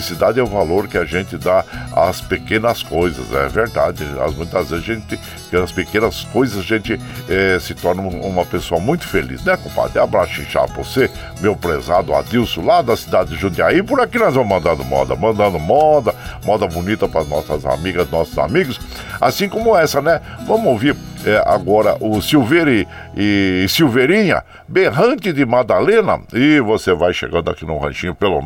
Felicidade 0.09 0.39
é 0.39 0.43
o 0.43 0.47
valor 0.47 0.87
que 0.87 0.97
a 0.97 1.05
gente 1.05 1.37
dá 1.37 1.63
às 1.95 2.19
pequenas 2.19 2.81
coisas, 2.81 3.31
é 3.31 3.47
verdade. 3.47 4.03
As, 4.25 4.33
muitas 4.33 4.71
vezes 4.71 4.83
a 4.83 4.93
gente, 4.93 5.19
as 5.53 5.71
pequenas 5.71 6.23
coisas, 6.33 6.57
a 6.57 6.63
gente 6.63 6.99
é, 7.29 7.59
se 7.59 7.75
torna 7.75 8.01
uma 8.01 8.43
pessoa 8.43 8.81
muito 8.81 9.07
feliz, 9.07 9.43
né, 9.43 9.55
compadre? 9.55 9.99
Abraço 9.99 10.41
inchado 10.41 10.73
pra 10.73 10.83
você, 10.83 11.11
meu 11.41 11.55
prezado 11.55 12.15
Adilson, 12.15 12.61
lá 12.61 12.81
da 12.81 12.97
cidade 12.97 13.29
de 13.29 13.35
Jundiaí. 13.35 13.83
Por 13.83 14.01
aqui 14.01 14.17
nós 14.17 14.33
vamos 14.33 14.49
mandando 14.49 14.83
moda, 14.83 15.15
mandando 15.15 15.59
moda, 15.59 16.15
moda 16.43 16.65
bonita 16.65 17.07
para 17.07 17.23
nossas 17.25 17.63
amigas, 17.63 18.09
nossos 18.09 18.37
amigos, 18.39 18.79
assim 19.21 19.47
como 19.47 19.77
essa, 19.77 20.01
né? 20.01 20.19
Vamos 20.47 20.65
ouvir 20.65 20.95
é, 21.25 21.41
agora 21.45 21.97
o 21.99 22.21
Silveira 22.21 22.85
e, 23.15 23.65
Silveirinha, 23.67 24.43
Berrante 24.67 25.33
de 25.33 25.45
Madalena. 25.45 26.21
E 26.33 26.59
você 26.59 26.93
vai 26.93 27.13
chegando 27.13 27.49
aqui 27.49 27.65
no 27.65 27.77
ranchinho 27.77 28.13
pelo 28.15 28.41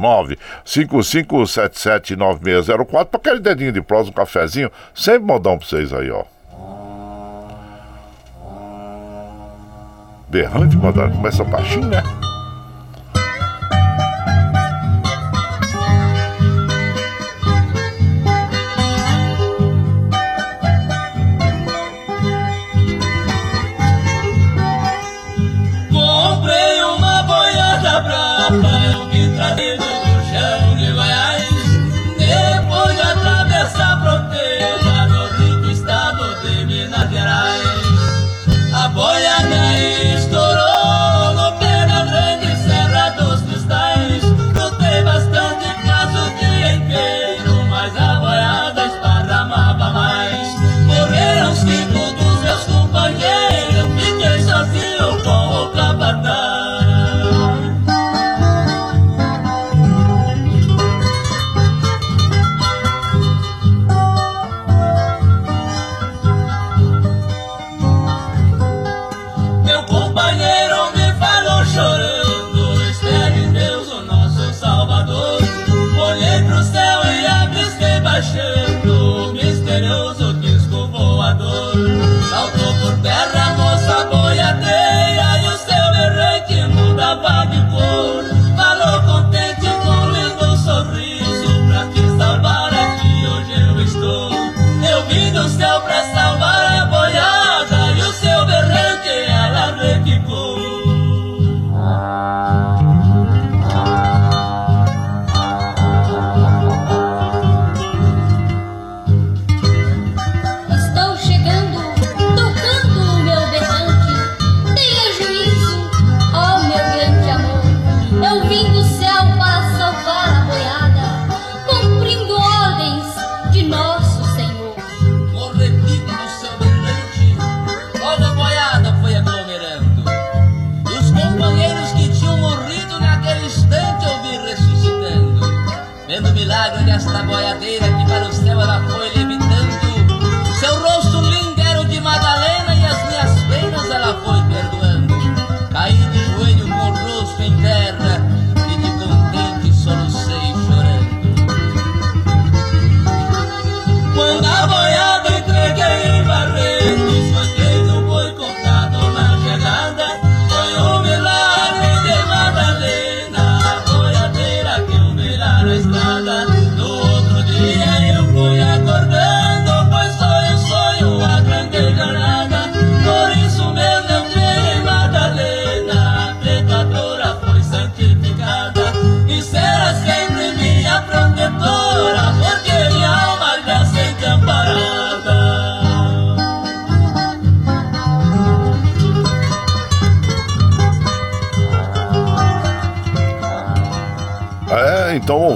955779604 0.66 3.06
para 3.06 3.20
aquele 3.20 3.40
dedinho 3.40 3.72
de 3.72 3.82
prosa, 3.82 4.10
um 4.10 4.14
cafezinho. 4.14 4.70
Sempre 4.94 5.26
modão 5.26 5.58
para 5.58 5.68
vocês 5.68 5.92
aí, 5.94 6.12
ó. 6.12 6.24
Berrante 10.30 10.76
de 10.76 10.78
Madalena, 10.78 11.16
começa 11.16 11.44
baixinho, 11.44 11.88
né? 11.88 12.04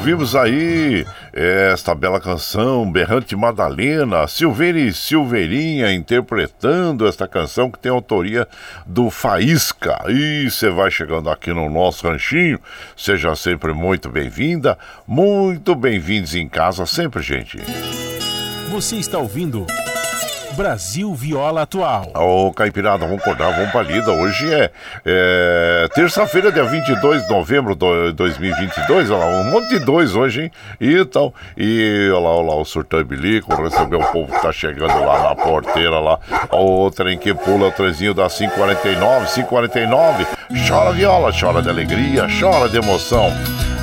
Ouvimos 0.08 0.38
aí 0.38 1.06
é, 1.34 1.72
esta 1.74 1.93
bela 1.93 2.17
canção, 2.17 2.89
Berrante 2.89 3.36
Madalena, 3.36 4.26
Silveira 4.26 4.80
e 4.80 4.93
Silveirinha 4.93 5.93
interpretando 5.93 7.06
esta 7.06 7.28
canção 7.28 7.70
que 7.70 7.78
tem 7.78 7.91
autoria 7.91 8.48
do 8.86 9.10
Faísca. 9.10 10.02
E 10.08 10.50
você 10.50 10.70
vai 10.70 10.89
chegando 10.89 11.30
aqui 11.30 11.52
no 11.52 11.70
nosso 11.70 12.08
ranchinho, 12.08 12.58
seja 12.96 13.36
sempre 13.36 13.74
muito 13.74 14.08
bem-vinda, 14.08 14.78
muito 15.06 15.76
bem-vindos 15.76 16.36
em 16.36 16.48
casa 16.48 16.86
sempre, 16.86 17.22
gente. 17.22 17.60
Você 18.70 18.96
está 18.96 19.17
ouvindo 19.17 19.67
Brasil 20.58 21.13
Viola 21.13 21.62
Atual. 21.62 22.12
Ô, 22.15 22.52
Caipirada, 22.52 23.06
vamos 23.06 23.22
acordar, 23.22 23.56
vamos 23.56 23.72
pra 23.72 23.84
lida. 23.84 24.12
Hoje 24.12 24.52
é, 24.52 24.72
é 25.06 25.88
terça-feira, 25.93 26.52
dia 26.52 26.63
22 26.63 27.28
de 27.28 27.30
novembro 27.30 27.76
de 27.76 28.12
2022. 28.13 29.12
Olha 29.12 29.20
lá, 29.24 29.41
um 29.41 29.43
monte 29.52 29.70
de 29.70 29.86
dois 29.86 30.15
hoje, 30.15 30.46
hein? 30.46 30.52
E 30.82 31.06
tal. 31.06 31.32
E 31.56 32.10
olha 32.12 32.20
lá, 32.20 32.30
olha 32.32 32.48
lá, 32.48 32.56
o 32.56 32.65
surtão 32.65 33.04
bilico, 33.04 33.54
recebeu 33.62 34.00
o 34.00 34.12
povo 34.12 34.34
que 34.34 34.41
tá 34.41 34.52
chegando 34.52 35.00
lá 35.06 35.30
na 35.30 35.36
porteira 35.36 36.00
lá. 36.00 36.20
O 36.52 36.89
trem 36.89 37.20
que 37.20 37.36
pula, 37.36 37.67
o 37.67 37.72
trenzinho 37.72 38.15
da 38.15 38.28
549, 38.28 39.28
549. 39.36 40.26
Chora 40.67 40.91
viola, 40.91 41.32
chora 41.39 41.62
de 41.62 41.70
alegria, 41.70 42.26
chora 42.39 42.67
de 42.67 42.78
emoção. 42.78 43.32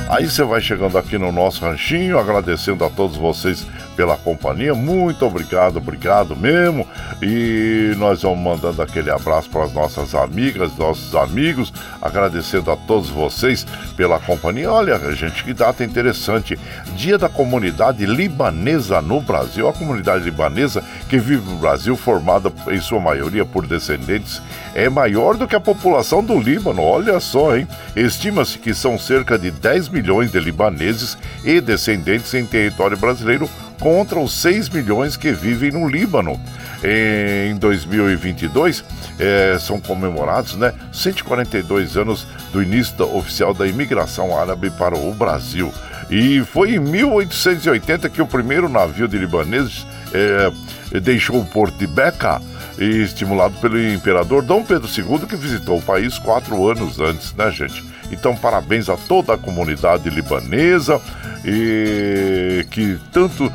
Aí 0.09 0.29
você 0.29 0.43
vai 0.43 0.59
chegando 0.59 0.97
aqui 0.97 1.17
no 1.17 1.31
nosso 1.31 1.65
ranchinho, 1.65 2.19
agradecendo 2.19 2.83
a 2.83 2.89
todos 2.89 3.15
vocês 3.15 3.65
pela 3.95 4.17
companhia. 4.17 4.73
Muito 4.73 5.25
obrigado, 5.25 5.77
obrigado 5.77 6.35
mesmo. 6.35 6.87
E 7.21 7.93
nós 7.97 8.21
vamos 8.21 8.39
mandando 8.39 8.81
aquele 8.81 9.09
abraço 9.09 9.49
para 9.49 9.63
as 9.63 9.73
nossas 9.73 10.13
amigas, 10.13 10.75
nossos 10.77 11.15
amigos, 11.15 11.73
agradecendo 12.01 12.71
a 12.71 12.75
todos 12.75 13.09
vocês 13.09 13.65
pela 13.95 14.19
companhia. 14.19 14.71
Olha, 14.71 14.99
gente, 15.15 15.43
que 15.43 15.53
data 15.53 15.83
interessante. 15.83 16.57
Dia 16.95 17.17
da 17.17 17.29
comunidade 17.29 18.05
libanesa 18.05 19.01
no 19.01 19.21
Brasil. 19.21 19.67
A 19.67 19.73
comunidade 19.73 20.23
libanesa 20.23 20.83
que 21.09 21.17
vive 21.17 21.49
no 21.49 21.57
Brasil, 21.57 21.95
formada 21.95 22.51
em 22.69 22.79
sua 22.81 22.99
maioria 22.99 23.45
por 23.45 23.65
descendentes, 23.65 24.41
é 24.73 24.89
maior 24.89 25.37
do 25.37 25.47
que 25.47 25.55
a 25.55 25.59
população 25.59 26.23
do 26.23 26.39
Líbano. 26.39 26.81
Olha 26.81 27.19
só, 27.19 27.55
hein? 27.55 27.67
Estima-se 27.95 28.59
que 28.59 28.73
são 28.73 28.99
cerca 28.99 29.39
de 29.39 29.51
10 29.51 29.89
milhões 29.89 30.31
de 30.31 30.39
libaneses 30.39 31.17
e 31.43 31.61
descendentes 31.61 32.33
em 32.33 32.45
território 32.45 32.97
brasileiro 32.97 33.49
contra 33.79 34.19
os 34.19 34.33
6 34.41 34.69
milhões 34.69 35.17
que 35.17 35.31
vivem 35.31 35.71
no 35.71 35.87
Líbano. 35.87 36.39
Em 36.83 37.55
2022, 37.55 38.83
eh, 39.19 39.57
são 39.59 39.79
comemorados 39.79 40.55
né, 40.55 40.73
142 40.91 41.97
anos 41.97 42.27
do 42.51 42.61
início 42.61 42.95
da, 42.95 43.05
oficial 43.05 43.53
da 43.53 43.65
imigração 43.65 44.37
árabe 44.37 44.69
para 44.69 44.95
o 44.95 45.13
Brasil. 45.13 45.73
E 46.09 46.41
foi 46.41 46.75
em 46.75 46.79
1880 46.79 48.09
que 48.09 48.21
o 48.21 48.27
primeiro 48.27 48.69
navio 48.69 49.07
de 49.07 49.17
libaneses 49.17 49.85
eh, 50.13 50.51
deixou 50.99 51.39
o 51.39 51.45
porto 51.45 51.77
de 51.77 51.87
Beca, 51.87 52.41
estimulado 52.77 53.55
pelo 53.59 53.81
imperador 53.81 54.43
Dom 54.43 54.63
Pedro 54.63 54.87
II, 54.87 55.25
que 55.27 55.35
visitou 55.35 55.79
o 55.79 55.81
país 55.81 56.19
quatro 56.19 56.69
anos 56.69 56.99
antes, 56.99 57.33
né, 57.33 57.49
gente? 57.49 57.94
Então, 58.11 58.35
parabéns 58.35 58.89
a 58.89 58.97
toda 58.97 59.33
a 59.33 59.37
comunidade 59.37 60.09
libanesa 60.09 61.01
e 61.45 62.65
que 62.71 62.97
tanto 63.11 63.51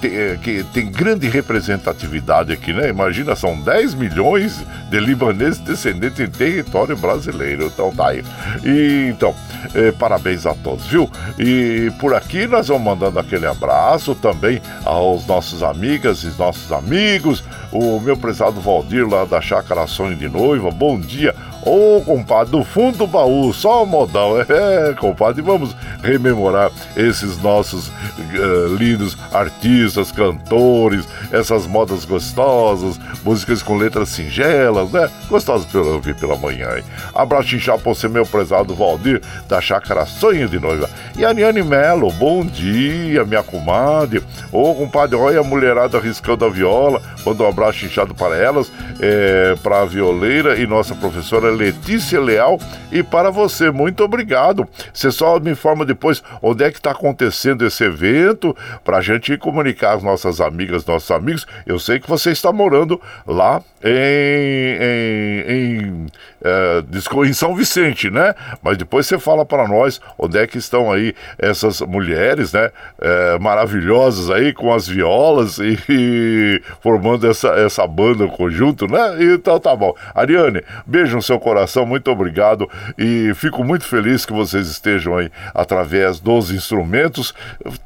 tem, 0.00 0.16
eh, 0.16 0.38
que 0.42 0.64
tem 0.72 0.90
grande 0.90 1.28
representatividade 1.28 2.52
aqui, 2.52 2.72
né? 2.72 2.88
Imagina, 2.88 3.36
são 3.36 3.60
10 3.60 3.94
milhões 3.94 4.64
de 4.90 4.98
libaneses 4.98 5.58
descendentes 5.58 6.18
em 6.18 6.28
território 6.28 6.96
brasileiro. 6.96 7.66
Então 7.66 7.92
tá 7.94 8.08
aí. 8.08 8.24
E, 8.64 9.10
então, 9.10 9.32
eh, 9.74 9.92
parabéns 9.92 10.44
a 10.44 10.54
todos, 10.54 10.86
viu? 10.86 11.08
E 11.38 11.92
por 12.00 12.14
aqui 12.14 12.48
nós 12.48 12.66
vamos 12.66 12.82
mandando 12.82 13.18
aquele 13.18 13.46
abraço 13.46 14.14
também 14.16 14.60
aos 14.84 15.24
nossos 15.26 15.62
amigas 15.62 16.24
e 16.24 16.32
nossos 16.36 16.72
amigos. 16.72 17.44
O 17.70 18.00
meu 18.00 18.16
prezado 18.16 18.60
Valdir 18.60 19.08
lá 19.08 19.24
da 19.24 19.40
Chácara 19.40 19.86
Sonho 19.86 20.16
de 20.16 20.28
Noiva, 20.28 20.70
bom 20.72 20.98
dia. 20.98 21.32
Ô, 21.62 21.98
oh, 21.98 22.00
compadre, 22.00 22.52
do 22.52 22.64
fundo 22.64 22.98
do 22.98 23.06
baú, 23.06 23.52
só 23.52 23.82
o 23.82 23.86
modal. 23.86 24.30
É, 24.50 24.94
compadre, 24.94 25.42
vamos 25.42 25.74
rememorar 26.02 26.70
esses 26.96 27.40
nossos 27.40 27.88
uh, 27.88 28.74
lindos 28.76 29.16
artistas, 29.32 30.12
cantores, 30.12 31.06
essas 31.30 31.66
modas 31.66 32.04
gostosas, 32.04 32.98
músicas 33.24 33.62
com 33.62 33.76
letras 33.76 34.08
singelas, 34.10 34.90
né? 34.90 35.08
Gostosas 35.28 35.66
para 35.66 35.80
ouvir 35.80 36.14
pela 36.16 36.36
manhã, 36.36 36.76
hein? 36.76 36.84
Abraço 37.14 37.54
inchado 37.54 37.80
pra 37.80 37.94
você, 37.94 38.08
meu 38.08 38.26
prezado 38.26 38.74
Valdir, 38.74 39.20
da 39.48 39.60
Chácara 39.60 40.04
Sonho 40.04 40.48
de 40.48 40.58
Noiva. 40.58 40.90
E 41.16 41.24
a 41.24 41.32
Niane 41.32 41.62
Melo, 41.62 42.10
bom 42.12 42.44
dia, 42.44 43.24
minha 43.24 43.42
comadre. 43.42 44.22
Ô, 44.52 44.70
oh, 44.70 44.74
compadre, 44.74 45.16
olha 45.16 45.40
a 45.40 45.44
mulherada 45.44 45.98
riscando 45.98 46.44
a 46.44 46.50
viola. 46.50 47.00
Manda 47.24 47.42
um 47.42 47.48
abraço 47.48 47.84
inchado 47.84 48.14
para 48.14 48.36
elas, 48.36 48.70
é, 49.00 49.54
para 49.62 49.82
a 49.82 49.84
violeira 49.84 50.58
e 50.58 50.66
nossa 50.66 50.94
professora 50.94 51.49
Letícia 51.50 52.20
Leal 52.20 52.58
e 52.90 53.02
para 53.02 53.30
você. 53.30 53.70
Muito 53.70 54.02
obrigado. 54.04 54.68
Você 54.92 55.10
só 55.10 55.38
me 55.38 55.50
informa 55.50 55.84
depois 55.84 56.22
onde 56.42 56.64
é 56.64 56.70
que 56.70 56.78
está 56.78 56.92
acontecendo 56.92 57.66
esse 57.66 57.84
evento 57.84 58.56
para 58.84 58.98
a 58.98 59.00
gente 59.00 59.36
comunicar 59.36 59.96
às 59.96 60.02
nossas 60.02 60.40
amigas, 60.40 60.84
nossos 60.86 61.10
amigos. 61.10 61.46
Eu 61.66 61.78
sei 61.78 61.98
que 61.98 62.08
você 62.08 62.30
está 62.30 62.52
morando 62.52 63.00
lá 63.26 63.62
em, 63.82 64.78
em, 64.80 65.52
em, 65.52 66.06
é, 66.42 67.26
em 67.26 67.32
São 67.32 67.54
Vicente, 67.54 68.10
né? 68.10 68.34
Mas 68.62 68.76
depois 68.76 69.06
você 69.06 69.18
fala 69.18 69.44
para 69.44 69.66
nós 69.66 70.00
onde 70.18 70.38
é 70.38 70.46
que 70.46 70.58
estão 70.58 70.92
aí 70.92 71.14
essas 71.38 71.80
mulheres, 71.80 72.52
né? 72.52 72.70
É, 73.00 73.38
maravilhosas 73.38 74.30
aí 74.30 74.52
com 74.52 74.72
as 74.72 74.86
violas 74.86 75.58
e, 75.58 75.78
e 75.88 76.62
formando 76.82 77.28
essa, 77.28 77.48
essa 77.50 77.86
banda, 77.86 78.24
o 78.24 78.30
conjunto, 78.30 78.86
né? 78.86 79.16
Então 79.20 79.58
tá 79.58 79.74
bom. 79.74 79.94
Ariane, 80.14 80.62
beijo 80.86 81.16
no 81.16 81.22
seu 81.22 81.39
coração, 81.40 81.84
muito 81.84 82.10
obrigado 82.10 82.68
e 82.96 83.32
fico 83.34 83.64
muito 83.64 83.84
feliz 83.84 84.24
que 84.24 84.32
vocês 84.32 84.68
estejam 84.68 85.16
aí 85.16 85.30
através 85.54 86.20
dos 86.20 86.50
instrumentos, 86.50 87.34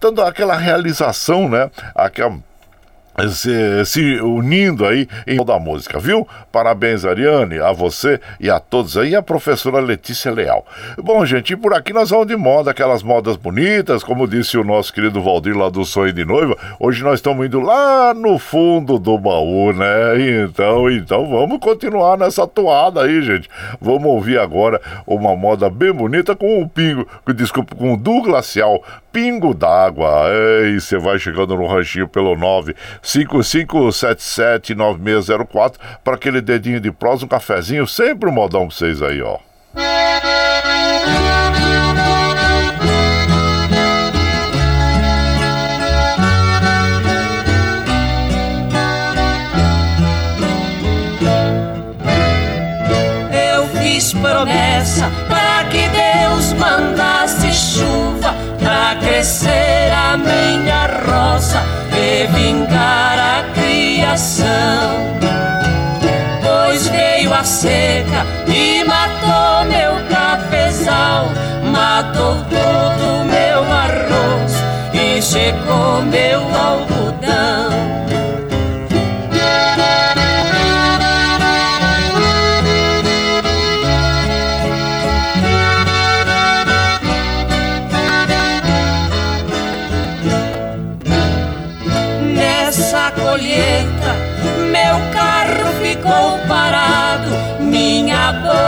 dando 0.01 0.21
aquela 0.23 0.57
realização, 0.57 1.49
né? 1.49 1.71
Aquela 1.95 2.37
se, 3.29 3.85
se, 3.85 4.21
unindo 4.21 4.85
aí 4.85 5.09
em 5.27 5.37
da 5.45 5.59
música, 5.59 5.99
viu? 6.01 6.27
Parabéns, 6.51 7.05
Ariane, 7.05 7.61
a 7.61 7.71
você 7.73 8.21
e 8.41 8.51
a 8.51 8.59
todos 8.59 8.97
aí, 8.97 9.15
a 9.15 9.23
professora 9.23 9.79
Letícia 9.79 10.33
Leal. 10.33 10.67
Bom, 10.99 11.25
gente, 11.25 11.53
e 11.53 11.57
por 11.57 11.75
aqui 11.75 11.93
nós 11.93 12.11
vamos 12.11 12.27
de 12.27 12.37
moda, 12.37 12.71
aquelas 12.71 13.03
modas 13.03 13.37
bonitas, 13.37 14.03
como 14.03 14.27
disse 14.27 14.59
o 14.59 14.65
nosso 14.65 14.93
querido 14.93 15.23
Valdir 15.23 15.57
lá 15.57 15.69
do 15.69 15.85
Sonho 15.85 16.13
de 16.13 16.25
Noiva. 16.25 16.57
Hoje 16.81 17.05
nós 17.05 17.15
estamos 17.15 17.47
indo 17.47 17.61
lá 17.61 18.13
no 18.15 18.39
fundo 18.39 18.99
do 18.99 19.19
baú, 19.19 19.73
né? 19.73 20.45
Então, 20.45 20.91
então 20.91 21.27
vamos 21.29 21.59
continuar 21.61 22.19
nessa 22.19 22.47
toada 22.47 23.03
aí, 23.03 23.23
gente. 23.23 23.49
Vamos 23.81 24.07
ouvir 24.07 24.39
agora 24.39 24.81
uma 25.07 25.37
moda 25.37 25.71
bem 25.71 25.93
bonita 25.93 26.35
com 26.35 26.63
o 26.63 26.69
pingo, 26.69 27.07
desculpa, 27.35 27.75
com 27.77 27.95
o 27.95 27.97
do 27.97 28.23
glacial, 28.23 28.83
pingo 29.15 29.55
d'água. 29.55 30.29
E 30.67 30.81
você 30.81 30.99
vai 30.99 31.21
chegando 31.21 31.57
no 31.57 31.69
ranchinho 31.69 32.09
pelo 32.09 32.35
955779604 33.03 35.75
para 36.03 36.17
aquele 36.17 36.41
dedinho 36.41 36.81
de 36.81 36.91
prós, 36.91 37.23
um 37.23 37.29
cafezinho, 37.29 37.87
sempre 37.87 38.29
um 38.29 38.33
modão 38.33 38.67
pra 38.67 38.77
vocês 38.77 39.01
aí, 39.01 39.23
ó. 39.23 39.39
Eu 53.33 53.69
fiz 53.81 54.13
promessa 54.13 55.04
nascer 59.25 59.91
a 59.91 60.19
minha 60.19 60.87
roça 61.07 61.63
e 61.97 62.27
vingar 62.27 63.19
a 63.19 63.43
criação. 63.55 65.17
Pois 66.43 66.87
veio 66.89 67.33
a 67.33 67.43
seca 67.43 68.27
e 68.47 68.85
matou 68.85 69.65
meu 69.65 69.95
cafezal, 70.11 71.31
matou 71.73 72.37
todo 72.51 73.25
meu 73.25 73.63
arroz 73.73 74.63
e 74.93 75.23
secou 75.23 76.03
meu 76.03 76.41
algodão. 76.55 77.71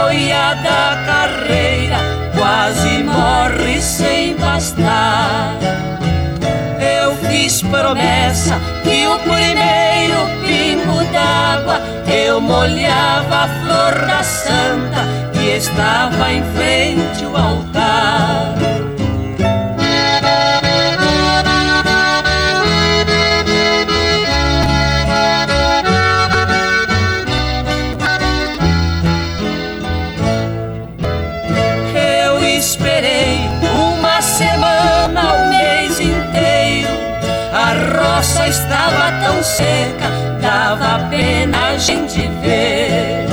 Boia 0.07 0.53
da 0.63 1.03
carreira 1.05 1.97
quase 2.33 3.03
morre 3.03 3.81
sem 3.81 4.37
bastar. 4.37 5.57
Eu 6.79 7.13
fiz 7.27 7.61
promessa 7.61 8.57
que 8.83 9.05
o 9.05 9.19
primeiro 9.19 10.19
pingo 10.45 11.03
d'água 11.11 11.81
eu 12.07 12.39
molhava 12.39 13.35
a 13.35 13.47
flor 13.59 14.07
da 14.07 14.23
santa 14.23 15.05
que 15.33 15.57
estava 15.57 16.31
em 16.31 16.43
frente 16.53 17.25
ao 17.25 17.35
altar. 17.35 18.66
Semana, 34.27 35.33
o 35.33 35.49
mês 35.49 35.99
inteiro. 35.99 36.89
A 37.53 37.73
roça 37.97 38.47
estava 38.47 39.11
tão 39.23 39.41
seca, 39.41 40.09
dava 40.41 41.07
pena 41.09 41.69
a 41.69 41.77
gente 41.77 42.27
ver. 42.41 43.25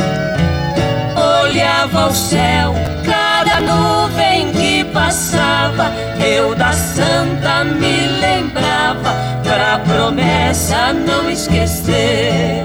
Olhava 1.42 2.06
o 2.06 2.14
céu, 2.14 2.74
cada 3.04 3.60
nuvem 3.60 4.52
que 4.52 4.84
passava, 4.84 5.90
eu 6.24 6.54
da 6.54 6.72
santa 6.72 7.64
me 7.64 8.06
lembrava, 8.06 9.14
pra 9.42 9.80
promessa 9.80 10.92
não 10.92 11.28
esquecer. 11.28 12.64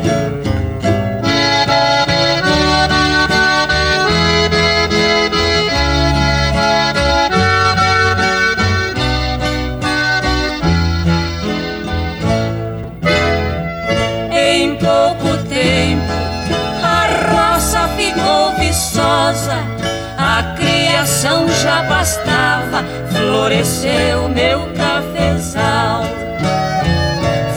Floresceu 23.39 24.27
meu 24.27 24.67
cafezal. 24.75 26.03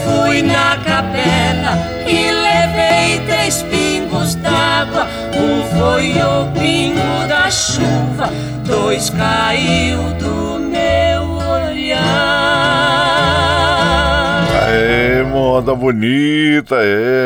Fui 0.03 0.41
na 0.41 0.77
capela 0.77 1.77
e 2.07 2.31
levei 2.31 3.19
três 3.25 3.61
pingos 3.63 4.35
d'água, 4.35 5.05
um 5.35 5.61
foi 5.77 6.13
o 6.21 6.49
pingo 6.57 7.27
da 7.27 7.51
chuva, 7.51 8.29
dois 8.65 9.09
caiu 9.09 9.97
do 10.13 10.57
meu 10.57 11.23
olhar. 11.49 12.03
Aê, 14.65 15.21
moda 15.23 15.75
bonita 15.75 16.77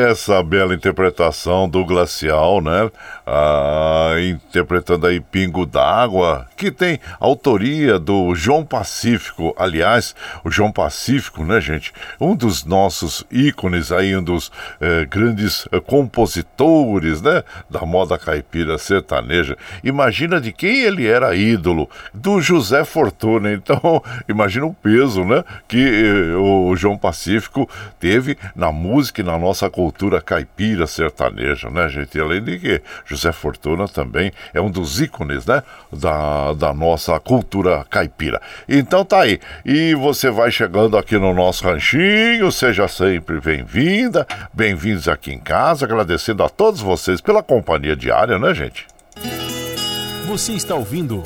essa 0.09 0.41
bela 0.41 0.73
interpretação 0.73 1.69
do 1.69 1.85
Glacial, 1.85 2.59
né? 2.59 2.89
Ah, 3.29 4.15
interpretando 4.21 5.05
aí 5.05 5.19
Pingo 5.19 5.65
d'Água, 5.65 6.47
que 6.55 6.71
tem 6.71 6.97
autoria 7.19 7.99
do 7.99 8.33
João 8.33 8.63
Pacífico. 8.63 9.53
Aliás, 9.59 10.15
o 10.45 10.49
João 10.49 10.71
Pacífico, 10.71 11.43
né, 11.43 11.59
gente? 11.59 11.91
Um 12.21 12.33
dos 12.33 12.63
nossos 12.63 13.25
ícones 13.29 13.91
aí, 13.91 14.15
um 14.15 14.23
dos 14.23 14.49
eh, 14.79 15.05
grandes 15.09 15.67
eh, 15.73 15.81
compositores, 15.81 17.21
né? 17.21 17.43
Da 17.69 17.81
moda 17.81 18.17
caipira 18.17 18.77
sertaneja. 18.77 19.57
Imagina 19.83 20.39
de 20.39 20.53
quem 20.53 20.83
ele 20.83 21.05
era 21.05 21.35
ídolo, 21.35 21.89
do 22.13 22.39
José 22.39 22.85
Fortuna. 22.85 23.51
Então, 23.51 24.01
imagina 24.29 24.67
o 24.67 24.73
peso, 24.73 25.25
né? 25.25 25.43
Que 25.67 25.77
eh, 25.85 26.35
o 26.37 26.73
João 26.77 26.97
Pacífico 26.97 27.69
teve 27.99 28.37
na 28.55 28.71
música 28.71 29.19
e 29.19 29.23
na 29.25 29.37
nossa 29.37 29.69
cultura 29.69 30.21
caipira 30.21 30.87
sertaneja, 30.87 31.69
né, 31.69 31.89
gente? 31.89 32.17
Além 32.17 32.41
de 32.41 32.57
que 32.57 32.81
José 33.17 33.31
Fortuna 33.31 33.87
também 33.87 34.31
é 34.53 34.61
um 34.61 34.69
dos 34.69 35.01
ícones, 35.01 35.45
né? 35.45 35.63
Da, 35.91 36.53
da 36.53 36.73
nossa 36.73 37.19
cultura 37.19 37.85
caipira. 37.89 38.39
Então 38.69 39.03
tá 39.03 39.21
aí. 39.21 39.39
E 39.65 39.95
você 39.95 40.29
vai 40.29 40.51
chegando 40.51 40.97
aqui 40.97 41.17
no 41.17 41.33
nosso 41.33 41.65
ranchinho, 41.65 42.51
seja 42.51 42.87
sempre 42.87 43.41
bem-vinda, 43.41 44.25
bem-vindos 44.53 45.07
aqui 45.07 45.33
em 45.33 45.39
casa, 45.39 45.85
agradecendo 45.85 46.43
a 46.43 46.49
todos 46.49 46.79
vocês 46.79 47.19
pela 47.19 47.41
companhia 47.41 47.95
diária, 47.95 48.37
né, 48.37 48.53
gente? 48.53 48.85
Você 50.27 50.53
está 50.53 50.75
ouvindo 50.75 51.23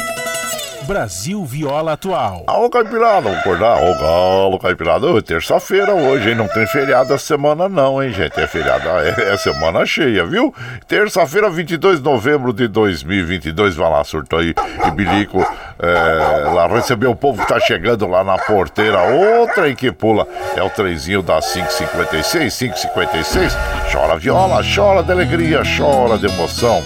Brasil 0.91 1.45
Viola 1.45 1.93
Atual. 1.93 2.43
Alô, 2.47 2.69
Caipirada, 2.69 3.21
vamos 3.21 3.39
acordar? 3.39 3.81
Ô, 3.81 3.97
galo, 3.97 4.59
Caipirada. 4.59 5.21
Terça-feira 5.21 5.93
hoje, 5.93 6.31
hein? 6.31 6.35
Não 6.35 6.49
tem 6.49 6.67
feriado 6.67 7.13
essa 7.13 7.25
semana 7.27 7.69
não, 7.69 8.03
hein, 8.03 8.11
gente? 8.11 8.37
É 8.37 8.45
feriado, 8.45 8.89
é, 8.89 9.33
é 9.33 9.37
semana 9.37 9.85
cheia, 9.85 10.25
viu? 10.25 10.53
Terça-feira, 10.89 11.49
22 11.49 11.99
de 11.99 12.03
novembro 12.03 12.51
de 12.51 12.67
2022. 12.67 13.73
Vai 13.73 13.89
lá, 13.89 14.03
surtou 14.03 14.39
aí 14.39 14.53
e 14.85 14.91
bilico. 14.91 15.39
É, 15.79 16.49
lá 16.53 16.67
receber 16.67 17.07
o 17.07 17.15
povo 17.15 17.41
que 17.41 17.47
tá 17.47 17.57
chegando 17.57 18.05
lá 18.05 18.21
na 18.21 18.37
porteira. 18.37 18.99
Outra 18.99 19.69
em 19.69 19.75
que 19.75 19.93
pula. 19.93 20.27
É 20.57 20.61
o 20.61 20.69
trenzinho 20.69 21.21
da 21.21 21.39
556, 21.39 22.57
556. 22.57 23.57
Chora 23.89 24.17
viola, 24.17 24.61
chora 24.75 25.01
de 25.01 25.11
alegria, 25.13 25.61
chora 25.77 26.17
de 26.17 26.25
emoção. 26.25 26.83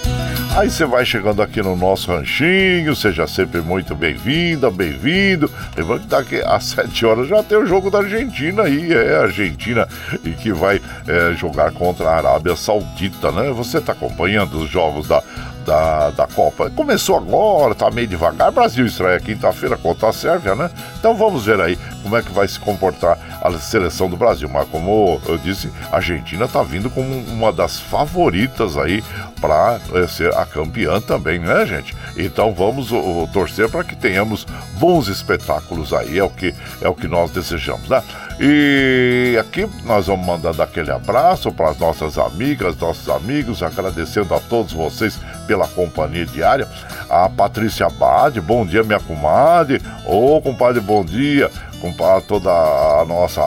Aí 0.56 0.70
você 0.70 0.86
vai 0.86 1.04
chegando 1.04 1.42
aqui 1.42 1.60
no 1.60 1.76
nosso 1.76 2.10
ranchinho, 2.10 2.96
seja 2.96 3.26
sempre 3.26 3.60
muito 3.60 3.94
bem-vinda, 3.94 4.70
bem-vindo. 4.70 5.50
Lembrando 5.76 6.00
que 6.00 6.06
daqui 6.06 6.42
às 6.46 6.64
7 6.64 7.04
horas 7.04 7.28
já 7.28 7.42
tem 7.42 7.58
o 7.58 7.66
jogo 7.66 7.90
da 7.90 7.98
Argentina 7.98 8.62
aí, 8.62 8.90
é 8.90 9.16
a 9.16 9.22
Argentina 9.24 9.86
e 10.24 10.30
que 10.30 10.50
vai 10.54 10.80
é, 11.06 11.34
jogar 11.34 11.72
contra 11.72 12.08
a 12.08 12.16
Arábia 12.16 12.56
Saudita, 12.56 13.30
né? 13.30 13.50
Você 13.50 13.76
está 13.76 13.92
acompanhando 13.92 14.54
os 14.58 14.70
jogos 14.70 15.06
da, 15.06 15.22
da, 15.66 16.10
da 16.10 16.26
Copa. 16.26 16.70
Começou 16.70 17.16
agora, 17.16 17.74
tá 17.74 17.90
meio 17.90 18.06
devagar. 18.06 18.52
Brasil 18.52 18.86
estreia 18.86 19.18
quinta-feira 19.18 19.76
contra 19.76 20.08
a 20.08 20.12
Sérvia, 20.12 20.54
né? 20.54 20.70
Então 20.98 21.14
vamos 21.14 21.44
ver 21.44 21.60
aí 21.60 21.76
como 22.02 22.16
é 22.16 22.22
que 22.22 22.32
vai 22.32 22.46
se 22.46 22.58
comportar 22.58 23.18
a 23.42 23.52
seleção 23.58 24.08
do 24.08 24.16
Brasil. 24.16 24.48
Mas 24.48 24.68
como 24.68 25.20
eu 25.26 25.36
disse, 25.36 25.70
a 25.90 25.96
Argentina 25.96 26.46
tá 26.46 26.62
vindo 26.62 26.88
como 26.88 27.18
uma 27.30 27.52
das 27.52 27.80
favoritas 27.80 28.78
aí 28.78 29.02
para 29.40 29.80
ser 30.08 30.32
a 30.34 30.46
campeã 30.46 31.00
também, 31.00 31.38
né, 31.38 31.66
gente? 31.66 31.94
Então 32.16 32.54
vamos 32.54 32.92
o, 32.92 33.28
torcer 33.32 33.68
para 33.68 33.84
que 33.84 33.96
tenhamos 33.96 34.46
bons 34.78 35.08
espetáculos 35.08 35.92
aí, 35.92 36.18
é 36.18 36.24
o 36.24 36.30
que 36.30 36.54
é 36.80 36.88
o 36.88 36.94
que 36.94 37.08
nós 37.08 37.30
desejamos, 37.30 37.88
né? 37.88 38.02
E 38.38 39.36
aqui 39.40 39.66
nós 39.84 40.08
vamos 40.08 40.26
mandando 40.26 40.62
aquele 40.62 40.90
abraço 40.90 41.50
para 41.50 41.70
as 41.70 41.78
nossas 41.78 42.18
amigas, 42.18 42.76
nossos 42.76 43.08
amigos, 43.08 43.62
agradecendo 43.62 44.34
a 44.34 44.40
todos 44.40 44.74
vocês 44.74 45.18
pela 45.46 45.66
companhia 45.66 46.26
diária. 46.26 46.68
A 47.08 47.30
Patrícia 47.30 47.88
Bade, 47.88 48.40
bom 48.40 48.66
dia, 48.66 48.82
minha 48.82 49.00
comadre. 49.00 49.80
Ô, 50.04 50.40
compadre, 50.42 50.80
bom 50.80 51.02
dia. 51.02 51.50
Compadre, 51.80 52.26
toda 52.26 52.50
a 52.50 53.04
nossa 53.06 53.42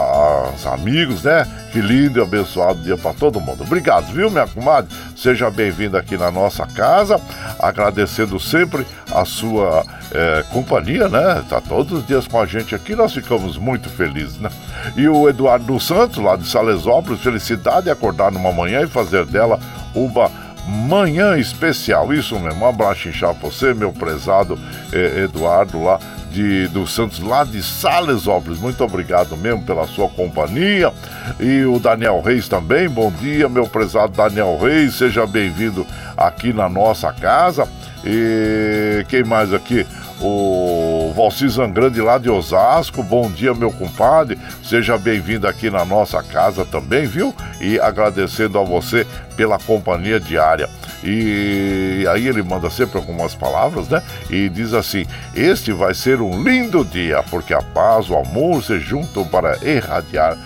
os 0.55 0.65
amigos, 0.65 1.23
né? 1.23 1.47
Que 1.71 1.81
lindo 1.81 2.19
e 2.19 2.21
abençoado 2.21 2.81
dia 2.81 2.97
para 2.97 3.13
todo 3.13 3.39
mundo. 3.39 3.63
Obrigado, 3.63 4.11
viu, 4.13 4.29
minha 4.29 4.47
comadre? 4.47 4.95
Seja 5.15 5.49
bem-vinda 5.49 5.99
aqui 5.99 6.17
na 6.17 6.31
nossa 6.31 6.65
casa, 6.65 7.19
agradecendo 7.59 8.39
sempre 8.39 8.85
a 9.11 9.25
sua 9.25 9.83
é, 10.11 10.43
companhia, 10.51 11.07
né? 11.07 11.43
Tá 11.49 11.61
todos 11.61 11.99
os 11.99 12.07
dias 12.07 12.27
com 12.27 12.39
a 12.39 12.45
gente 12.45 12.73
aqui, 12.73 12.95
nós 12.95 13.13
ficamos 13.13 13.57
muito 13.57 13.89
felizes, 13.89 14.39
né? 14.39 14.49
E 14.95 15.07
o 15.07 15.27
Eduardo 15.29 15.65
dos 15.65 15.85
Santos, 15.85 16.23
lá 16.23 16.35
de 16.35 16.47
Salesópolis, 16.47 17.21
felicidade 17.21 17.83
de 17.83 17.91
acordar 17.91 18.31
numa 18.31 18.51
manhã 18.51 18.81
e 18.81 18.87
fazer 18.87 19.25
dela 19.25 19.59
uma 19.93 20.31
manhã 20.67 21.37
especial. 21.37 22.13
Isso 22.13 22.39
mesmo, 22.39 22.65
um 22.65 22.69
abraço 22.69 23.09
inchado 23.09 23.35
pra 23.35 23.49
você, 23.49 23.73
meu 23.73 23.91
prezado 23.91 24.57
eh, 24.91 25.23
Eduardo, 25.23 25.83
lá 25.83 25.99
de, 26.31 26.67
do 26.69 26.87
Santos, 26.87 27.19
lá 27.19 27.43
de 27.43 27.61
Salesópolis. 27.61 28.59
Muito 28.59 28.83
obrigado 28.83 29.35
mesmo 29.35 29.63
pela 29.63 29.87
sua 29.87 30.07
companhia. 30.09 30.93
E 31.39 31.63
o 31.63 31.79
Daniel 31.79 32.21
Reis 32.21 32.47
também. 32.47 32.87
Bom 32.87 33.11
dia, 33.11 33.49
meu 33.49 33.67
prezado 33.67 34.13
Daniel 34.13 34.57
Reis. 34.61 34.95
Seja 34.95 35.25
bem-vindo 35.25 35.85
aqui 36.15 36.53
na 36.53 36.69
nossa 36.69 37.11
casa. 37.11 37.67
E 38.05 39.05
quem 39.09 39.23
mais 39.23 39.53
aqui? 39.53 39.85
o 40.21 40.98
Valci 41.13 41.47
Zangrande 41.47 42.01
lá 42.01 42.17
de 42.17 42.29
Osasco. 42.29 43.03
Bom 43.03 43.29
dia, 43.29 43.53
meu 43.53 43.71
compadre. 43.71 44.37
Seja 44.63 44.97
bem-vindo 44.97 45.47
aqui 45.47 45.69
na 45.69 45.85
nossa 45.85 46.21
casa 46.23 46.65
também, 46.65 47.05
viu? 47.05 47.33
E 47.59 47.79
agradecendo 47.79 48.57
a 48.59 48.63
você 48.63 49.05
pela 49.35 49.57
companhia 49.57 50.19
diária. 50.19 50.69
E 51.03 52.05
aí 52.11 52.27
ele 52.27 52.43
manda 52.43 52.69
sempre 52.69 52.97
algumas 52.97 53.33
palavras, 53.33 53.87
né? 53.87 54.03
E 54.29 54.49
diz 54.49 54.73
assim: 54.73 55.05
Este 55.33 55.71
vai 55.71 55.93
ser 55.93 56.21
um 56.21 56.43
lindo 56.43 56.83
dia, 56.83 57.23
porque 57.29 57.53
a 57.53 57.61
paz, 57.61 58.09
o 58.09 58.17
amor 58.17 58.63
se 58.63 58.79
juntam 58.79 59.25
para 59.25 59.57
irradiar 59.65 60.37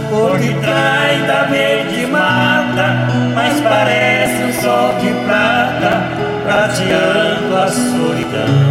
por 0.09 0.37
detrás 0.37 1.25
da 1.27 1.43
verde 1.43 2.05
mata, 2.07 3.07
mas 3.33 3.61
parece 3.61 4.43
um 4.43 4.53
sol 4.61 4.93
de 4.99 5.13
prata 5.25 6.03
prateando 6.45 7.57
a 7.57 7.67
solidão. 7.69 8.62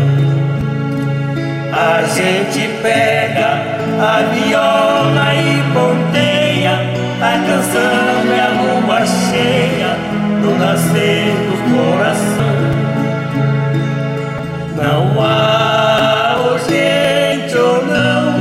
A 1.72 2.02
gente 2.02 2.68
pega 2.82 3.62
a 3.98 4.22
viola 4.34 5.34
e 5.34 5.62
ponteia 5.72 7.02
a 7.22 7.38
canção 7.46 8.32
é 8.34 8.40
a 8.40 8.48
lua 8.48 9.06
cheia 9.06 9.96
no 10.42 10.58
nascer 10.58 11.32
do 11.46 11.56
coração. 11.72 12.56
Não 14.76 15.22
há 15.24 16.36
urgente 16.50 17.56
ou 17.56 17.86
não 17.86 18.34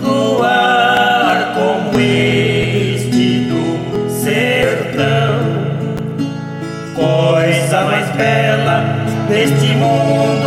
luar 0.00 1.52
como 1.54 2.00
este 2.00 3.50
do 3.50 4.08
sertão. 4.08 5.40
Coisa 6.94 7.80
mais 7.82 8.08
bela 8.10 9.04
neste 9.28 9.66
mundo 9.74 10.41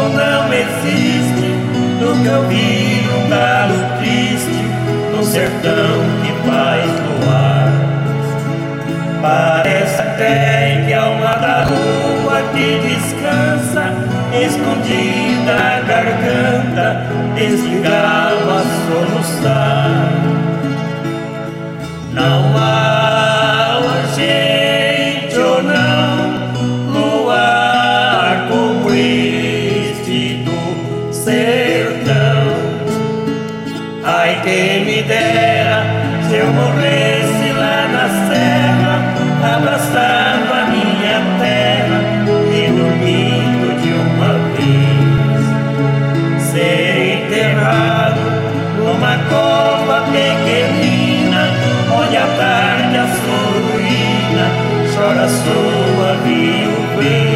que 2.35 2.37
ouvir 2.37 3.09
um 3.15 3.29
galo 3.29 3.97
triste 3.99 4.65
no 5.15 5.23
sertão 5.23 6.01
que 6.21 6.49
faz 6.49 6.91
luar. 7.05 7.71
Parece 9.21 10.01
até 10.01 10.83
que 10.85 10.93
a 10.93 11.03
alma 11.03 11.35
da 11.37 11.63
rua 11.63 12.41
que 12.53 12.79
descansa, 12.79 13.93
escondida 14.33 15.55
na 15.55 15.79
garganta, 15.81 17.07
desse 17.35 17.79
galo 17.79 18.51
a 18.51 18.63
soluçar. 18.87 20.11
Não 22.13 22.57
há 22.57 22.94
chora 55.45 55.85
sua 55.95 56.15
viuvez. 56.23 57.34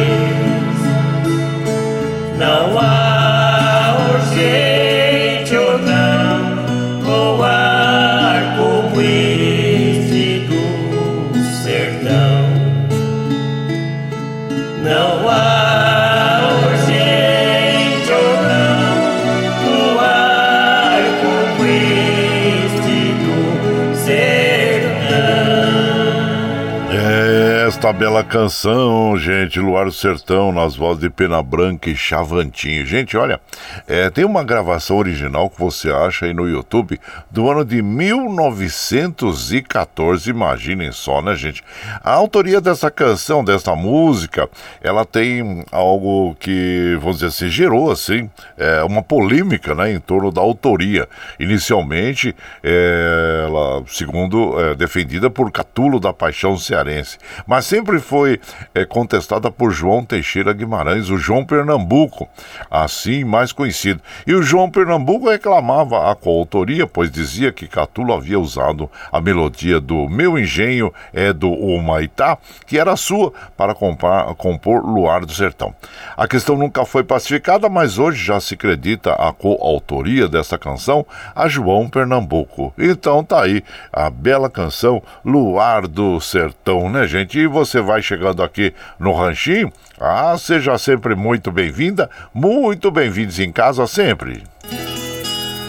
Bela 28.00 28.24
canção, 28.24 29.14
gente, 29.18 29.60
Luar 29.60 29.84
do 29.84 29.92
Sertão, 29.92 30.50
nas 30.50 30.74
vozes 30.74 31.02
de 31.02 31.10
Pena 31.10 31.42
Branca 31.42 31.90
e 31.90 31.94
Chavantinho. 31.94 32.86
Gente, 32.86 33.14
olha, 33.14 33.38
é, 33.86 34.08
tem 34.08 34.24
uma 34.24 34.42
gravação 34.42 34.96
original 34.96 35.50
que 35.50 35.60
você 35.60 35.90
acha 35.90 36.24
aí 36.24 36.32
no 36.32 36.48
YouTube 36.48 36.98
do 37.30 37.50
ano 37.50 37.62
de 37.62 37.82
1914, 37.82 40.30
imaginem 40.30 40.90
só, 40.92 41.20
né, 41.20 41.34
gente? 41.34 41.62
A 42.02 42.12
autoria 42.12 42.58
dessa 42.58 42.90
canção, 42.90 43.44
dessa 43.44 43.76
música, 43.76 44.48
ela 44.80 45.04
tem 45.04 45.62
algo 45.70 46.34
que, 46.36 46.96
vamos 47.00 47.16
dizer 47.16 47.26
assim, 47.26 47.50
gerou, 47.50 47.90
assim, 47.90 48.30
é, 48.56 48.82
uma 48.82 49.02
polêmica, 49.02 49.74
né, 49.74 49.92
em 49.92 50.00
torno 50.00 50.32
da 50.32 50.40
autoria. 50.40 51.06
Inicialmente, 51.38 52.34
é, 52.64 53.44
ela, 53.46 53.82
segundo, 53.88 54.58
é, 54.58 54.74
defendida 54.74 55.28
por 55.28 55.52
Catulo 55.52 56.00
da 56.00 56.14
Paixão 56.14 56.56
Cearense, 56.56 57.18
mas 57.46 57.66
sempre 57.66 57.89
foi 57.98 58.40
é, 58.74 58.84
contestada 58.84 59.50
por 59.50 59.72
João 59.72 60.04
Teixeira 60.04 60.52
Guimarães, 60.52 61.10
o 61.10 61.18
João 61.18 61.44
Pernambuco, 61.44 62.28
assim 62.70 63.24
mais 63.24 63.52
conhecido. 63.52 64.00
E 64.26 64.34
o 64.34 64.42
João 64.42 64.70
Pernambuco 64.70 65.28
reclamava 65.28 66.10
a 66.10 66.14
coautoria, 66.14 66.86
pois 66.86 67.10
dizia 67.10 67.50
que 67.50 67.66
Catulo 67.66 68.12
havia 68.12 68.38
usado 68.38 68.90
a 69.10 69.20
melodia 69.20 69.80
do 69.80 70.08
Meu 70.08 70.38
Engenho 70.38 70.92
é 71.12 71.32
do 71.32 71.50
Humaitá, 71.50 72.38
que 72.66 72.78
era 72.78 72.96
sua, 72.96 73.32
para 73.56 73.74
compar, 73.74 74.34
compor 74.34 74.84
Luar 74.84 75.24
do 75.26 75.32
Sertão. 75.32 75.74
A 76.16 76.28
questão 76.28 76.56
nunca 76.56 76.84
foi 76.84 77.02
pacificada, 77.02 77.68
mas 77.68 77.98
hoje 77.98 78.22
já 78.24 78.40
se 78.40 78.54
acredita 78.54 79.12
a 79.12 79.32
coautoria 79.32 80.28
dessa 80.28 80.58
canção 80.58 81.06
a 81.34 81.48
João 81.48 81.88
Pernambuco. 81.88 82.72
Então 82.78 83.24
tá 83.24 83.42
aí 83.42 83.62
a 83.92 84.10
bela 84.10 84.50
canção 84.50 85.02
Luar 85.24 85.86
do 85.86 86.20
Sertão, 86.20 86.90
né, 86.90 87.06
gente? 87.06 87.38
E 87.38 87.46
você 87.46 87.79
vai 87.80 88.02
chegando 88.02 88.42
aqui 88.42 88.74
no 88.98 89.12
Ranchinho. 89.12 89.72
Ah, 90.00 90.36
seja 90.38 90.76
sempre 90.78 91.14
muito 91.14 91.50
bem-vinda, 91.50 92.10
muito 92.32 92.90
bem-vindos 92.90 93.38
em 93.38 93.52
casa 93.52 93.86
sempre. 93.86 94.44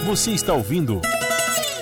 Você 0.06 0.32
está 0.32 0.54
ouvindo 0.54 1.02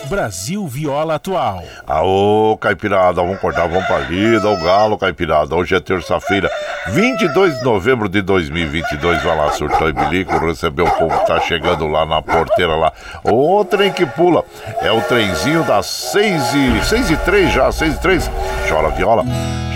Brasil 0.09 0.67
Viola 0.67 1.15
Atual. 1.15 1.63
Aô, 1.85 2.57
Caipirada, 2.59 3.21
vamos 3.21 3.39
cortar, 3.39 3.67
vamos 3.67 3.85
pra 3.85 3.99
lida, 3.99 4.49
o 4.49 4.57
galo, 4.57 4.97
Caipirada. 4.97 5.55
Hoje 5.55 5.75
é 5.75 5.79
terça-feira, 5.79 6.49
22 6.87 7.59
de 7.59 7.63
novembro 7.63 8.09
de 8.09 8.21
2022, 8.23 9.23
vai 9.23 9.37
lá, 9.37 9.51
surtou 9.51 9.87
e 9.87 9.93
bilico, 9.93 10.35
recebeu 10.39 10.85
o 10.85 10.91
povo 10.91 11.17
que 11.19 11.27
tá 11.27 11.39
chegando 11.41 11.85
lá 11.85 12.07
na 12.07 12.23
porteira 12.23 12.75
lá. 12.75 12.91
O 13.23 13.63
trem 13.63 13.91
que 13.91 14.05
pula 14.05 14.43
é 14.81 14.91
o 14.91 14.99
trenzinho 15.01 15.63
das 15.63 15.85
6 15.85 16.53
e, 16.55 16.85
6 16.85 17.11
e 17.11 17.17
3 17.17 17.53
já, 17.53 17.71
6 17.71 17.93
e 17.93 17.99
3. 17.99 18.31
Chora 18.67 18.89
viola, 18.89 19.23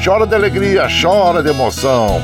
chora 0.04 0.28
de 0.28 0.36
alegria, 0.36 0.86
chora 1.02 1.42
de 1.42 1.50
emoção. 1.50 2.22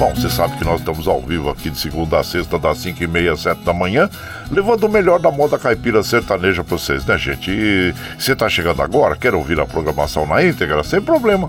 Bom, 0.00 0.12
você 0.12 0.28
sabe 0.28 0.56
que 0.56 0.64
nós 0.64 0.80
estamos 0.80 1.06
ao 1.06 1.20
vivo 1.20 1.48
aqui 1.48 1.70
de 1.70 1.78
segunda 1.78 2.18
a 2.18 2.24
sexta, 2.24 2.58
das 2.58 2.78
5 2.78 3.04
e 3.04 3.06
meia, 3.06 3.36
7 3.36 3.62
da 3.62 3.72
manhã, 3.72 4.10
levando 4.50 4.84
o 4.84 4.88
melhor 4.88 5.20
da 5.20 5.30
moda 5.30 5.56
caipira 5.56 6.02
sertaneja 6.02 6.64
para 6.64 6.76
vocês, 6.76 7.04
né, 7.06 7.16
gente? 7.16 7.52
E 7.52 7.94
você 8.18 8.34
tá 8.34 8.48
chegando 8.48 8.82
agora, 8.82 9.14
quer 9.14 9.32
ouvir 9.32 9.60
a 9.60 9.66
programação 9.66 10.26
na 10.26 10.42
íntegra? 10.42 10.82
Sem 10.82 11.00
problema. 11.00 11.48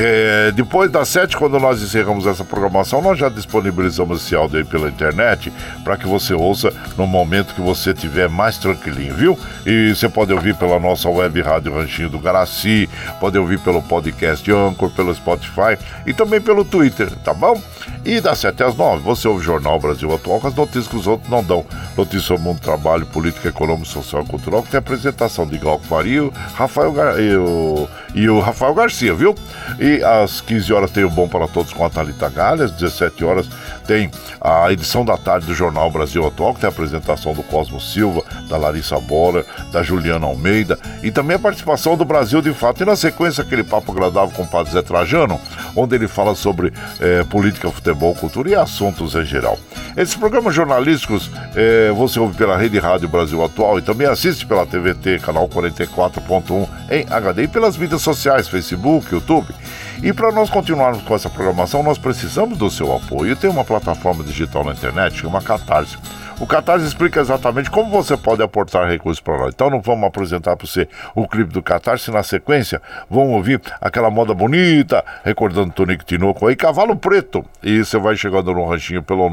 É, 0.00 0.52
depois 0.52 0.88
das 0.92 1.08
sete, 1.08 1.36
quando 1.36 1.58
nós 1.58 1.82
encerramos 1.82 2.24
essa 2.24 2.44
programação, 2.44 3.02
nós 3.02 3.18
já 3.18 3.28
disponibilizamos 3.28 4.22
esse 4.22 4.32
áudio 4.32 4.58
aí 4.58 4.64
pela 4.64 4.88
internet 4.88 5.52
para 5.82 5.96
que 5.96 6.06
você 6.06 6.32
ouça 6.32 6.72
no 6.96 7.04
momento 7.04 7.52
que 7.52 7.60
você 7.60 7.90
estiver 7.90 8.28
mais 8.28 8.58
tranquilinho, 8.58 9.12
viu? 9.16 9.38
E 9.66 9.92
você 9.92 10.08
pode 10.08 10.32
ouvir 10.32 10.54
pela 10.54 10.78
nossa 10.78 11.08
web 11.08 11.42
rádio 11.42 11.74
Ranchinho 11.74 12.08
do 12.08 12.20
Garaci, 12.20 12.88
pode 13.18 13.36
ouvir 13.36 13.58
pelo 13.58 13.82
podcast 13.82 14.48
Anchor, 14.52 14.88
pelo 14.90 15.12
Spotify 15.12 15.76
e 16.06 16.14
também 16.14 16.40
pelo 16.40 16.64
Twitter, 16.64 17.10
tá 17.24 17.34
bom? 17.34 17.60
E 18.04 18.20
das 18.20 18.38
7 18.38 18.62
às 18.62 18.76
9, 18.76 19.02
você 19.02 19.26
ouve 19.26 19.40
o 19.40 19.44
Jornal 19.44 19.80
Brasil 19.80 20.14
Atual 20.14 20.40
com 20.40 20.46
as 20.46 20.54
notícias 20.54 20.86
que 20.86 20.96
os 20.96 21.08
outros 21.08 21.28
não 21.28 21.42
dão. 21.42 21.66
Notícias 21.96 22.22
sobre 22.22 22.42
o 22.42 22.44
mundo 22.44 22.60
do 22.60 22.62
trabalho, 22.62 23.04
política, 23.06 23.48
econômica, 23.48 23.88
social 23.88 24.22
e 24.22 24.26
cultural, 24.26 24.62
que 24.62 24.70
tem 24.70 24.78
apresentação 24.78 25.44
de 25.44 25.58
Galco 25.58 25.84
Faria 25.84 26.30
Rafael 26.54 26.94
e, 27.18 27.36
o... 27.36 27.88
e 28.14 28.30
o 28.30 28.38
Rafael 28.38 28.74
Garcia, 28.74 29.12
viu? 29.12 29.34
E 29.80 29.87
às 29.96 30.40
15 30.40 30.72
horas 30.72 30.90
tem 30.90 31.04
o 31.04 31.10
Bom 31.10 31.28
para 31.28 31.48
Todos 31.48 31.72
com 31.72 31.84
a 31.84 31.90
Thalita 31.90 32.28
Galha, 32.28 32.64
às 32.64 32.72
17 32.72 33.24
horas 33.24 33.48
tem 33.88 34.10
a 34.38 34.70
edição 34.70 35.02
da 35.02 35.16
tarde 35.16 35.46
do 35.46 35.54
Jornal 35.54 35.90
Brasil 35.90 36.26
Atual, 36.26 36.52
que 36.52 36.60
tem 36.60 36.68
a 36.68 36.70
apresentação 36.70 37.32
do 37.32 37.42
Cosmo 37.42 37.80
Silva, 37.80 38.22
da 38.46 38.58
Larissa 38.58 39.00
Bora, 39.00 39.46
da 39.72 39.82
Juliana 39.82 40.26
Almeida 40.26 40.78
e 41.02 41.10
também 41.10 41.36
a 41.36 41.38
participação 41.38 41.96
do 41.96 42.04
Brasil 42.04 42.42
de 42.42 42.52
Fato. 42.52 42.82
E 42.82 42.86
na 42.86 42.94
sequência, 42.94 43.42
aquele 43.42 43.64
papo 43.64 43.90
agradável 43.90 44.30
com 44.36 44.42
o 44.42 44.46
Padre 44.46 44.72
Zé 44.72 44.82
Trajano, 44.82 45.40
onde 45.74 45.94
ele 45.94 46.06
fala 46.06 46.34
sobre 46.34 46.70
eh, 47.00 47.24
política, 47.30 47.70
futebol, 47.70 48.14
cultura 48.14 48.50
e 48.50 48.54
assuntos 48.54 49.14
em 49.14 49.24
geral. 49.24 49.58
Esses 49.96 50.14
programas 50.14 50.54
jornalísticos 50.54 51.30
eh, 51.56 51.90
você 51.96 52.20
ouve 52.20 52.36
pela 52.36 52.58
Rede 52.58 52.78
Rádio 52.78 53.08
Brasil 53.08 53.42
Atual 53.42 53.78
e 53.78 53.82
também 53.82 54.06
assiste 54.06 54.44
pela 54.44 54.66
TVT, 54.66 55.20
canal 55.20 55.48
44.1 55.48 56.68
em 56.90 57.06
HD 57.08 57.44
e 57.44 57.48
pelas 57.48 57.76
mídias 57.76 58.02
sociais, 58.02 58.48
Facebook, 58.48 59.14
YouTube. 59.14 59.54
E 60.02 60.12
para 60.12 60.30
nós 60.30 60.48
continuarmos 60.48 61.02
com 61.02 61.14
essa 61.14 61.28
programação, 61.28 61.82
nós 61.82 61.98
precisamos 61.98 62.56
do 62.56 62.70
seu 62.70 62.94
apoio. 62.94 63.36
Tem 63.36 63.50
uma 63.50 63.64
plataforma 63.64 64.22
digital 64.22 64.64
na 64.64 64.72
internet, 64.72 65.18
chama 65.18 65.42
Catarse. 65.42 65.98
O 66.40 66.46
Catarse 66.46 66.86
explica 66.86 67.20
exatamente 67.20 67.68
como 67.68 67.90
você 67.90 68.16
pode 68.16 68.40
aportar 68.40 68.88
recursos 68.88 69.20
para 69.20 69.38
nós. 69.38 69.52
Então, 69.52 69.68
não 69.68 69.80
vamos 69.80 70.06
apresentar 70.06 70.56
para 70.56 70.68
você 70.68 70.86
o 71.12 71.26
clipe 71.26 71.52
do 71.52 71.60
Catarse. 71.60 72.12
Na 72.12 72.22
sequência, 72.22 72.80
vamos 73.10 73.32
ouvir 73.32 73.60
aquela 73.80 74.08
moda 74.08 74.32
bonita, 74.34 75.04
recordando 75.24 75.72
Tonico 75.72 76.04
Tinoco 76.04 76.46
aí, 76.46 76.54
Cavalo 76.54 76.94
Preto. 76.94 77.44
E 77.60 77.84
você 77.84 77.98
vai 77.98 78.14
chegando 78.14 78.54
no 78.54 78.68
ranchinho 78.68 79.02
pelo 79.02 79.28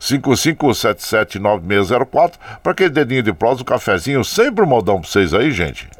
955779604 0.00 2.32
para 2.62 2.72
aquele 2.72 2.88
dedinho 2.88 3.22
de 3.22 3.34
prosa, 3.34 3.60
o 3.60 3.64
cafezinho, 3.64 4.24
sempre 4.24 4.64
um 4.64 4.68
modão 4.68 4.98
para 4.98 5.10
vocês 5.10 5.34
aí, 5.34 5.50
gente 5.50 5.99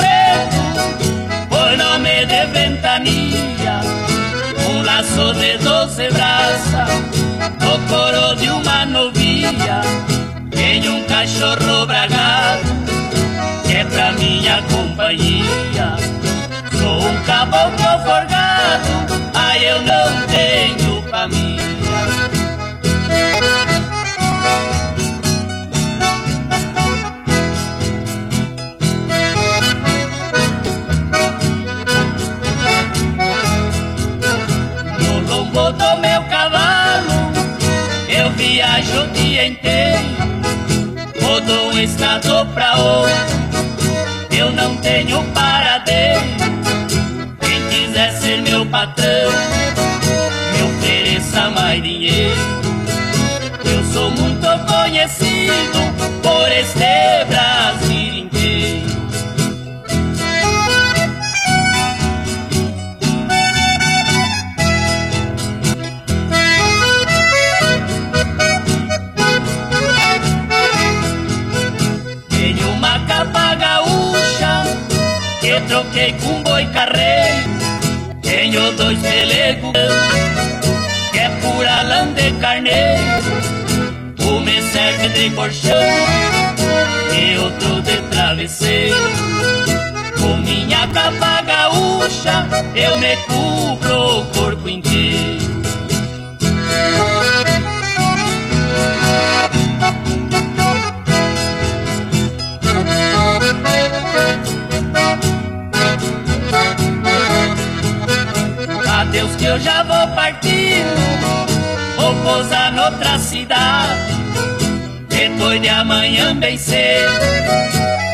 ventanilla, 2.91 3.81
un 4.69 4.85
lazo 4.85 5.33
de 5.33 5.57
doce 5.59 6.09
brazas, 6.09 6.89
o 7.61 7.89
coro 7.89 8.35
de 8.35 8.49
uma 8.49 8.85
novilha, 8.85 9.81
tenho 10.49 10.95
um 10.95 11.03
cachorro 11.03 11.85
bragado, 11.85 12.67
que 13.65 13.77
é 13.77 13.85
pra 13.85 14.11
minha 14.13 14.61
companhia. 14.63 15.95
Sou 16.71 17.07
um 17.07 17.23
caboclo 17.23 17.99
forgado, 18.03 19.31
ai 19.35 19.65
eu 19.69 19.81
viajo 39.41 39.47
o 39.47 39.47
dia 39.47 39.47
inteiro, 39.47 39.97
vou 41.19 41.41
de 41.41 41.51
um 41.51 41.79
estado 41.79 42.45
pra 42.53 42.75
outro, 42.77 43.15
eu 44.37 44.51
não 44.51 44.77
tenho 44.77 45.23
paradeiro. 45.33 46.21
Quem 47.39 47.69
quiser 47.69 48.11
ser 48.13 48.41
meu 48.41 48.65
patrão, 48.67 49.31
me 50.53 50.63
ofereça 50.63 51.49
mais 51.49 51.81
dinheiro. 51.81 52.61
Eu 53.65 53.83
sou 53.91 54.11
muito 54.11 54.47
conhecido 54.67 55.79
por 56.21 56.51
este 56.51 57.00
troquei 76.11 76.13
com 76.19 76.43
boi 76.43 76.65
carreiro. 76.67 77.49
Tenho 78.21 78.71
dois 78.73 78.99
pelegos, 78.99 79.71
que 81.11 81.19
é 81.19 81.29
pura 81.41 81.81
lã 81.83 82.13
de 82.13 82.31
carneiro. 82.39 83.01
Um 84.21 84.39
me 84.41 84.61
serve 84.61 85.09
de 85.09 85.29
colchão 85.31 85.73
e 87.13 87.37
outro 87.37 87.81
de 87.81 87.97
travesseiro. 88.09 88.95
Com 90.19 90.37
minha 90.37 90.87
capa 90.87 91.41
gaúcha 91.41 92.47
eu 92.75 92.97
me 92.97 93.15
cubro 93.27 94.21
o 94.21 94.25
corpo 94.27 94.69
inteiro. 94.69 95.40
Eu 109.51 109.59
já 109.59 109.83
vou 109.83 110.07
partindo, 110.15 110.95
vou 111.97 112.15
pousar 112.23 112.71
noutra 112.71 113.19
cidade. 113.19 114.13
Depois 115.09 115.61
de 115.61 115.67
amanhã 115.67 116.33
bem 116.37 116.57
cedo, 116.57 117.11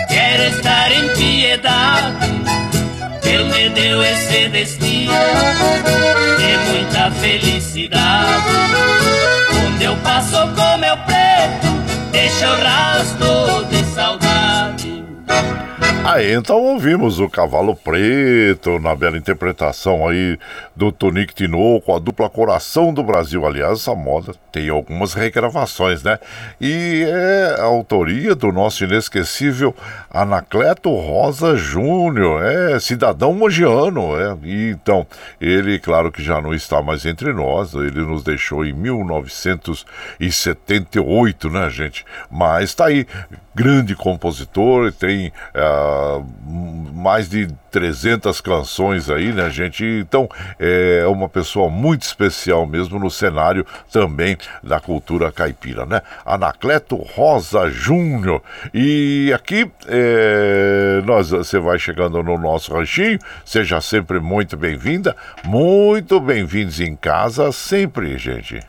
quero 0.07 0.43
estar 0.55 0.91
em 0.91 1.09
piedade. 1.09 2.27
Deus 3.21 3.55
me 3.55 3.69
deu 3.69 4.01
esse 4.03 4.49
destino 4.49 5.13
de 6.37 6.71
muita 6.71 7.11
felicidade. 7.11 8.43
Onde 9.67 9.83
eu 9.83 9.95
passo 9.97 10.37
com 10.55 10.77
meu 10.77 10.97
preto, 10.97 11.67
deixa 12.11 12.51
o 12.51 12.63
rastro 12.63 13.76
Aí 16.07 16.33
então 16.33 16.61
ouvimos 16.61 17.19
o 17.19 17.29
Cavalo 17.29 17.75
Preto 17.75 18.79
na 18.79 18.95
bela 18.95 19.17
interpretação 19.17 20.07
aí 20.07 20.39
do 20.73 20.89
Tonique 20.89 21.35
Tinoco, 21.35 21.93
a 21.93 21.99
dupla 21.99 22.29
Coração 22.29 22.93
do 22.93 23.03
Brasil. 23.03 23.45
Aliás, 23.45 23.81
essa 23.81 23.93
moda 23.93 24.33
tem 24.49 24.69
algumas 24.69 25.13
regravações, 25.13 26.03
né? 26.03 26.17
E 26.61 27.03
é 27.05 27.57
a 27.59 27.65
autoria 27.65 28.33
do 28.33 28.53
nosso 28.53 28.85
inesquecível 28.85 29.75
Anacleto 30.09 30.95
Rosa 30.95 31.57
Júnior, 31.57 32.41
é 32.43 32.79
cidadão 32.79 33.33
mogiano, 33.33 34.17
é. 34.17 34.37
E, 34.43 34.69
então, 34.69 35.05
ele, 35.41 35.77
claro 35.77 36.09
que 36.09 36.23
já 36.23 36.41
não 36.41 36.53
está 36.53 36.81
mais 36.81 37.05
entre 37.05 37.33
nós, 37.33 37.73
ele 37.73 37.99
nos 37.99 38.23
deixou 38.23 38.65
em 38.65 38.71
1978, 38.71 41.49
né, 41.49 41.69
gente? 41.69 42.05
Mas 42.31 42.73
tá 42.73 42.85
aí, 42.85 43.05
grande 43.57 43.95
compositor, 43.95 44.91
tem 44.91 45.33
uh, 45.55 46.23
mais 46.93 47.27
de 47.27 47.47
300 47.71 48.39
canções 48.39 49.09
aí, 49.09 49.33
né, 49.33 49.49
gente? 49.49 49.83
Então, 49.83 50.29
é 50.59 51.03
uma 51.07 51.27
pessoa 51.27 51.67
muito 51.67 52.03
especial 52.03 52.67
mesmo 52.67 52.99
no 52.99 53.09
cenário 53.09 53.65
também 53.91 54.37
da 54.61 54.79
cultura 54.79 55.31
caipira, 55.31 55.87
né? 55.87 56.03
Anacleto 56.23 56.97
Rosa 56.97 57.67
Júnior. 57.67 58.43
E 58.71 59.33
aqui, 59.33 59.69
é, 59.87 61.01
nós, 61.03 61.31
você 61.31 61.57
vai 61.57 61.79
chegando 61.79 62.21
no 62.21 62.37
nosso 62.37 62.71
ranchinho, 62.71 63.17
seja 63.43 63.81
sempre 63.81 64.19
muito 64.19 64.55
bem-vinda, 64.55 65.15
muito 65.43 66.19
bem-vindos 66.19 66.79
em 66.79 66.95
casa 66.95 67.51
sempre, 67.51 68.19
gente. 68.19 68.59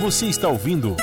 Você 0.00 0.24
está 0.26 0.48
ouvindo 0.48 0.96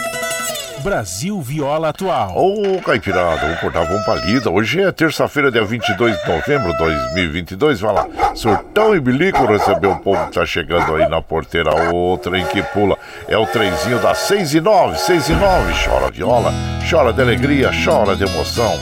Brasil 0.82 1.42
Viola 1.42 1.90
Atual. 1.90 2.38
Ô, 2.38 2.78
oh, 2.78 2.82
Caipirada, 2.82 3.42
vamos 3.42 3.60
cortar 3.60 3.82
uma 3.82 4.04
palida. 4.04 4.50
Hoje 4.50 4.82
é 4.82 4.92
terça-feira, 4.92 5.52
dia 5.52 5.64
22 5.64 6.22
de 6.22 6.28
novembro 6.28 6.72
de 6.72 6.78
2022. 6.78 7.80
Vai 7.80 7.94
lá, 7.94 8.08
surtão 8.36 8.96
e 8.96 9.00
bilico 9.00 9.46
recebeu 9.46 9.92
o 9.92 10.00
povo 10.00 10.28
que 10.28 10.34
tá 10.34 10.46
chegando 10.46 10.96
aí 10.96 11.08
na 11.10 11.22
porteira. 11.22 11.94
O 11.94 12.18
trem 12.18 12.46
que 12.46 12.62
pula 12.62 12.98
é 13.28 13.38
o 13.38 13.46
trenzinho 13.48 14.00
das 14.00 14.20
6 14.20 14.56
e 14.56 14.62
9, 14.62 14.98
6 14.98 15.30
e 15.30 15.34
9. 15.34 15.74
Chora 15.86 16.12
viola, 16.12 16.54
chora 16.90 17.12
de 17.12 17.22
alegria, 17.22 17.72
chora 17.84 18.16
de 18.16 18.24
emoção. 18.24 18.80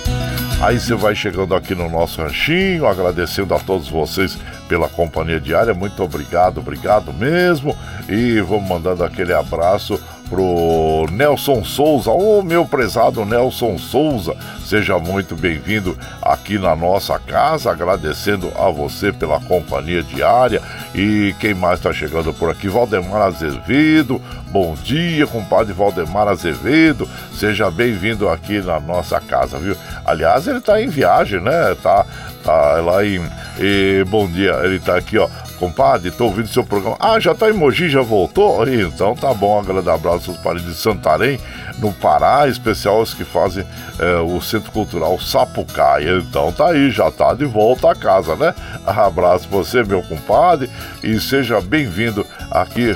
Aí 0.62 0.80
você 0.80 0.96
vai 0.96 1.14
chegando 1.14 1.54
aqui 1.54 1.76
no 1.76 1.90
nosso 1.90 2.22
ranchinho, 2.22 2.88
agradecendo 2.88 3.54
a 3.54 3.60
todos 3.60 3.90
vocês 3.90 4.38
pela 4.70 4.88
companhia 4.88 5.40
diária. 5.40 5.74
Muito 5.74 6.02
obrigado, 6.02 6.60
obrigado 6.60 7.14
mesmo. 7.14 7.76
E 8.08 8.40
vamos 8.42 8.68
mandando 8.68 9.04
aquele 9.04 9.34
abraço 9.34 10.02
pro 10.30 11.06
Nelson 11.12 11.64
Souza, 11.64 12.10
ô 12.10 12.40
oh, 12.40 12.44
meu 12.44 12.66
prezado 12.66 13.26
Nelson 13.26 13.78
Souza, 13.78 14.36
seja 14.66 14.98
muito 14.98 15.36
bem-vindo 15.36 15.98
aqui 16.22 16.58
na 16.58 16.76
nossa 16.76 17.20
casa, 17.20 17.72
agradecendo 17.72 18.52
a 18.58 18.70
você 18.70 19.12
pela 19.12 19.40
companhia 19.40 20.02
diária 20.02 20.62
e 20.94 21.36
quem 21.40 21.54
mais 21.54 21.80
está 21.80 21.94
chegando 21.94 22.34
por 22.34 22.50
aqui, 22.50 22.68
Valdemar 22.68 23.22
Azevedo, 23.22 24.22
bom 24.48 24.76
dia, 24.76 25.28
compadre 25.28 25.74
Valdemar 25.74 26.28
Azevedo, 26.28 27.08
seja 27.34 27.70
bem-vindo 27.70 28.28
aqui 28.28 28.62
na 28.62 28.80
nossa 28.80 29.20
casa, 29.20 29.60
viu? 29.60 29.76
Aliás, 30.06 30.48
ele 30.48 30.58
está 30.58 30.82
em 30.82 30.88
viagem, 30.88 31.40
né? 31.40 31.76
Tá, 31.82 32.06
tá 32.44 32.82
lá 32.82 33.06
em. 33.06 33.22
E, 33.60 34.04
bom 34.08 34.28
dia, 34.28 34.54
ele 34.64 34.78
está 34.78 34.98
aqui, 34.98 35.18
ó 35.18 35.28
Compadre, 35.60 36.12
tô 36.12 36.26
ouvindo 36.26 36.48
seu 36.48 36.64
programa. 36.64 36.98
Ah, 37.00 37.20
já 37.20 37.34
tá 37.34 37.50
em 37.50 37.54
Mogi, 37.54 37.90
já 37.90 38.02
voltou? 38.02 38.68
Então 38.68 39.16
tá 39.16 39.34
bom, 39.34 39.60
um 39.60 39.64
grande 39.64 39.90
abraço 39.90 40.32
aos 40.32 40.40
parentes 40.40 40.68
de 40.68 40.76
Santarém, 40.76 41.40
no 41.80 41.94
Pará, 41.94 42.48
especial 42.48 43.02
os 43.02 43.14
que 43.14 43.24
fazem 43.24 43.66
é, 44.00 44.18
o 44.18 44.42
Centro 44.42 44.72
Cultural 44.72 45.20
Sapucaia. 45.20 46.18
Então 46.18 46.52
tá 46.52 46.70
aí, 46.70 46.92
já 46.92 47.10
tá 47.10 47.34
de 47.34 47.46
volta 47.46 47.92
a 47.92 47.96
casa, 47.96 48.36
né? 48.36 48.54
Abraço 48.86 49.48
você, 49.50 49.84
meu 49.84 50.04
compadre, 50.04 50.70
e 51.04 51.20
seja 51.20 51.62
bem-vindo 51.62 52.26
aqui 52.50 52.92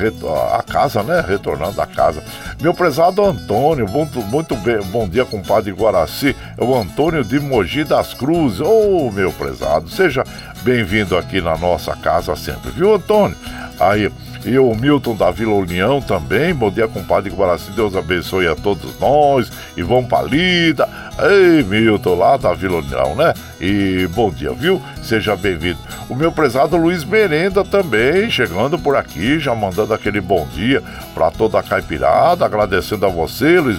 à 0.54 0.64
casa, 0.64 1.04
né? 1.04 1.24
Retornando 1.26 1.82
à 1.82 1.86
casa. 1.88 2.24
Meu 2.62 2.74
prezado 2.74 3.24
Antônio, 3.24 3.88
muito, 3.89 4.22
muito 4.22 4.56
bem, 4.56 4.82
bom 4.84 5.08
dia, 5.08 5.26
compadre 5.26 5.72
Guaraci. 5.72 6.36
É 6.58 6.64
o 6.64 6.76
Antônio 6.76 7.24
de 7.24 7.39
Mogi 7.39 7.84
das 7.84 8.14
Cruzes. 8.14 8.62
Ô, 8.62 9.08
oh, 9.08 9.12
meu 9.12 9.32
prezado, 9.32 9.89
seja 9.89 10.24
bem-vindo 10.62 11.18
aqui 11.18 11.41
na 11.41 11.58
nossa 11.58 11.95
casa 11.95 12.36
sempre, 12.36 12.72
viu, 12.72 12.95
Antônio? 12.95 13.38
Aí, 13.80 14.12
e 14.46 14.58
o 14.58 14.74
Milton 14.74 15.16
da 15.16 15.32
Vila 15.32 15.54
União 15.54 16.02
também. 16.02 16.54
Bom 16.54 16.72
dia, 16.72 16.88
compadre 16.88 17.30
Guaraci. 17.30 17.72
Deus 17.72 17.96
abençoe 17.96 18.48
a 18.48 18.56
todos 18.56 18.98
nós. 19.00 19.52
E 19.76 19.84
vão 19.84 20.04
palida. 20.04 20.88
Ei, 21.20 21.64
Milton, 21.64 22.16
lá 22.16 22.38
da 22.38 22.54
Vila 22.54 22.78
União, 22.78 23.16
né? 23.16 23.34
E 23.60 24.08
bom 24.14 24.32
dia, 24.32 24.54
viu? 24.54 24.82
Seja 25.04 25.36
bem-vindo. 25.36 25.80
O 26.08 26.16
meu 26.16 26.32
prezado 26.32 26.78
Luiz 26.78 27.04
Merenda 27.04 27.64
também, 27.64 28.32
chegando 28.32 28.80
por 28.80 28.96
aqui, 28.96 29.38
já 29.38 29.54
mandando 29.54 29.94
aquele 29.94 30.22
bom 30.22 30.48
dia 30.54 30.82
para 31.14 31.30
toda 31.30 31.60
a 31.60 31.64
caipirada, 31.64 32.46
agradecendo 32.46 33.06
a 33.06 33.10
você, 33.10 33.60
Luiz 33.60 33.78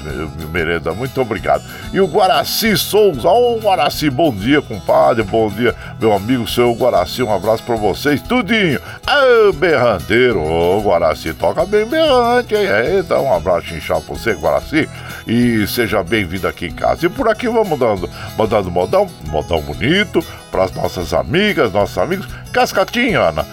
Merenda, 0.53 0.93
muito 0.93 1.21
obrigado. 1.21 1.65
E 1.93 2.01
o 2.01 2.07
Guaraci 2.07 2.77
Souza, 2.77 3.29
ô 3.29 3.57
oh, 3.57 3.61
Guaraci, 3.61 4.11
bom 4.11 4.33
dia, 4.33 4.61
compadre, 4.61 5.23
bom 5.23 5.49
dia, 5.49 5.75
meu 5.99 6.13
amigo, 6.13 6.47
seu 6.47 6.73
Guaraci, 6.75 7.23
um 7.23 7.35
abraço 7.35 7.63
para 7.63 7.77
vocês, 7.77 8.21
tudinho. 8.21 8.81
Ô, 9.09 9.53
berranteiro, 9.53 10.41
ô, 10.51 10.81
Guaraci, 10.81 11.33
toca 11.33 11.65
bem 11.65 11.87
berrante, 11.87 12.55
hein? 12.55 12.99
Então, 12.99 13.25
um 13.25 13.35
abraço 13.35 13.75
inchado 13.75 14.03
pra 14.03 14.15
você, 14.15 14.33
Guaraci, 14.33 14.87
e 15.27 15.67
seja 15.67 16.03
bem-vindo 16.03 16.49
aqui 16.49 16.67
em 16.67 16.75
casa. 16.75 17.07
E 17.07 17.09
por 17.09 17.29
aqui 17.29 17.49
vamos 17.49 17.79
dando, 17.79 18.11
mandando 18.37 18.71
modão, 18.71 19.09
modão 19.27 19.61
bonito 19.61 20.23
para 20.51 20.65
as 20.65 20.73
nossas 20.73 21.15
amigas, 21.15 21.73
nossos 21.73 21.97
amigos. 21.99 22.27
Cascatinha, 22.53 23.21
Ana. 23.21 23.47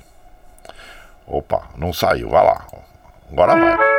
Opa, 1.25 1.63
não 1.77 1.91
saiu, 1.91 2.29
vai 2.29 2.43
lá. 2.43 2.65
Agora 3.31 3.55
vai. 3.55 3.96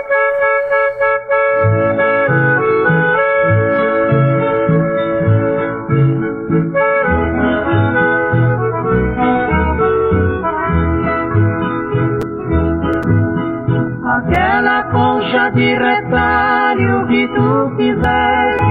De 15.51 15.75
retalho 15.75 17.07
que 17.07 17.27
tu 17.29 17.73
fizeste, 17.77 18.63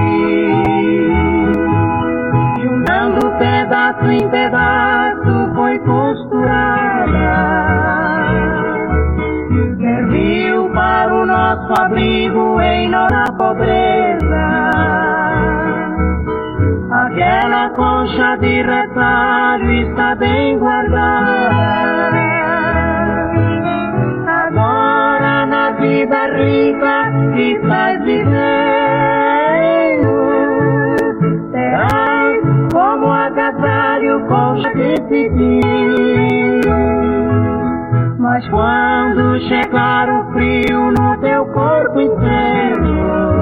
juntando 2.60 3.30
pedaço 3.38 4.04
em 4.06 4.28
pedaço 4.28 5.54
foi 5.54 5.78
costurada. 5.80 7.08
Serviu 9.78 10.70
para 10.70 11.14
o 11.14 11.26
nosso 11.26 11.82
abrigo 11.82 12.60
em 12.60 12.88
nossa 12.88 13.24
pobreza. 13.36 14.70
Aquela 16.90 17.70
concha 17.70 18.36
de 18.36 18.62
retalho 18.62 19.70
está 19.72 20.14
bem 20.14 20.58
guardada. 20.58 22.37
Vida 25.80 26.26
rica 26.36 27.12
que 27.34 27.52
estás 27.52 28.04
vivendo. 28.04 28.38
Serás 31.50 32.38
como 32.72 33.12
agasalho 33.12 34.26
com 34.26 34.54
de 34.56 35.60
Mas 38.18 38.48
quando 38.48 39.38
chegar 39.48 40.08
o 40.08 40.32
frio 40.32 40.90
no 40.92 41.16
teu 41.20 41.44
corpo 41.46 42.00
inteiro, 42.00 43.38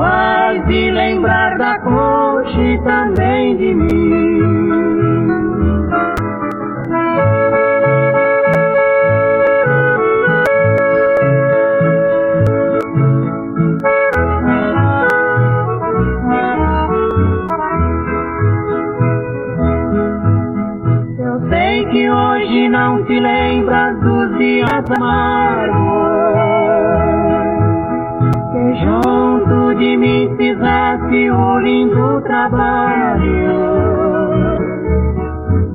has 0.00 0.66
de 0.66 0.90
lembrar 0.90 1.56
da 1.58 1.78
coxa 1.80 2.60
e 2.60 2.78
também 2.82 3.56
de 3.56 3.74
mim. 3.74 4.33
Dos 24.84 24.96
dias 24.96 24.98
amargos 24.98 26.04
que 28.52 28.74
junto 28.84 29.74
de 29.76 29.96
mim 29.96 30.36
fizeste 30.36 31.30
o 31.30 31.58
lindo 31.58 32.20
trabalho. 32.22 33.24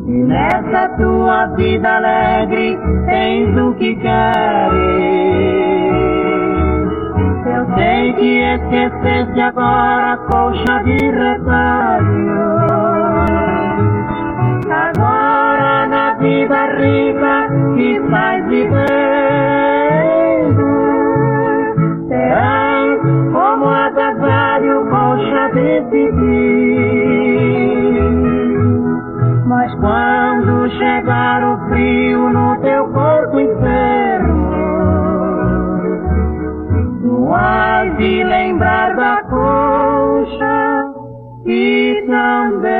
E 0.08 0.24
Nessa 0.24 0.90
tua 0.98 1.48
vida 1.56 1.98
alegre 1.98 2.78
tens 3.08 3.58
o 3.58 3.74
que 3.76 3.96
queres. 3.96 4.30
Eu 7.46 7.66
sei 7.76 8.14
que 8.14 8.40
esqueceste 8.40 9.42
agora, 9.42 10.18
colcha 10.32 10.84
de 10.84 10.98
retalho. 11.12 12.40
Agora 14.72 15.88
na 15.88 16.14
vida 16.16 16.66
rica 16.78 17.50
que 17.76 17.98
estás 17.98 18.39
vivendo, 18.50 18.80
terás 22.10 23.00
como 23.32 23.70
agasalho, 23.70 24.90
colcha 24.90 25.50
de 25.54 25.82
pedir. 25.92 27.00
Mas 29.46 29.74
quando 29.76 30.70
chegar 30.72 31.44
o 31.44 31.70
frio 31.70 32.30
no 32.30 32.58
teu 32.62 32.88
corpo 32.90 33.40
enfermo, 33.40 34.50
tu 37.02 37.34
has 37.34 37.98
de 37.98 38.24
lembrar 38.24 38.96
da 38.96 39.24
colcha 39.24 40.86
e 41.46 42.04
também 42.08 42.79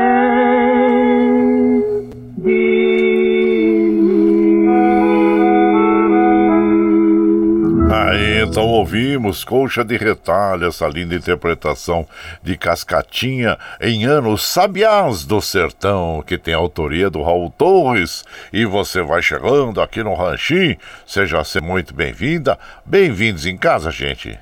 então 8.50 8.66
ouvimos 8.66 9.44
Colcha 9.44 9.84
de 9.84 9.96
Retalho, 9.96 10.66
essa 10.66 10.88
linda 10.88 11.14
interpretação 11.14 12.04
de 12.42 12.56
Cascatinha 12.56 13.56
em 13.80 14.04
anos 14.04 14.42
Sabiás 14.42 15.24
do 15.24 15.40
Sertão, 15.40 16.20
que 16.26 16.36
tem 16.36 16.52
a 16.52 16.56
autoria 16.56 17.08
do 17.08 17.22
Raul 17.22 17.48
Torres. 17.50 18.24
E 18.52 18.64
você 18.64 19.02
vai 19.02 19.22
chegando 19.22 19.80
aqui 19.80 20.02
no 20.02 20.14
Ranchinho, 20.14 20.76
seja 21.06 21.40
muito 21.62 21.94
bem-vinda, 21.94 22.58
bem-vindos 22.84 23.46
em 23.46 23.56
casa, 23.56 23.88
gente. 23.92 24.36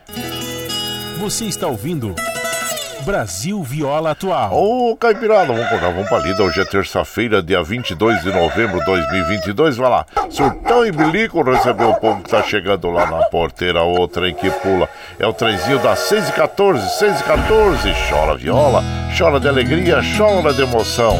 Você 1.18 1.44
está 1.44 1.66
ouvindo 1.66 2.14
Brasil 3.08 3.62
Viola 3.62 4.10
Atual. 4.10 4.52
Ô, 4.52 4.94
Caipirada, 4.94 5.46
vamos 5.46 5.62
acordar, 5.62 5.94
vamos 5.94 6.10
pra 6.10 6.18
lida. 6.18 6.42
Hoje 6.42 6.60
é 6.60 6.64
terça-feira, 6.66 7.42
dia 7.42 7.62
22 7.62 8.20
de 8.20 8.30
novembro 8.30 8.78
de 8.80 8.84
2022. 8.84 9.78
Vai 9.78 9.88
lá, 9.88 10.06
surtão 10.28 10.84
e 10.84 10.92
bilico 10.92 11.42
recebeu 11.42 11.88
o 11.88 11.94
povo 11.94 12.22
que 12.22 12.28
tá 12.28 12.42
chegando 12.42 12.90
lá 12.90 13.10
na 13.10 13.22
porteira. 13.28 13.80
Outra 13.80 14.28
em 14.28 14.34
que 14.34 14.50
pula 14.50 14.86
é 15.18 15.26
o 15.26 15.32
trenzinho 15.32 15.78
das 15.78 16.00
6 16.00 16.28
e 16.28 16.32
14, 16.32 16.98
6 16.98 17.20
e 17.20 17.24
14. 17.24 17.94
Chora 18.10 18.36
viola, 18.36 18.84
chora 19.16 19.40
de 19.40 19.48
alegria, 19.48 20.00
chora 20.14 20.52
de 20.52 20.60
emoção. 20.60 21.18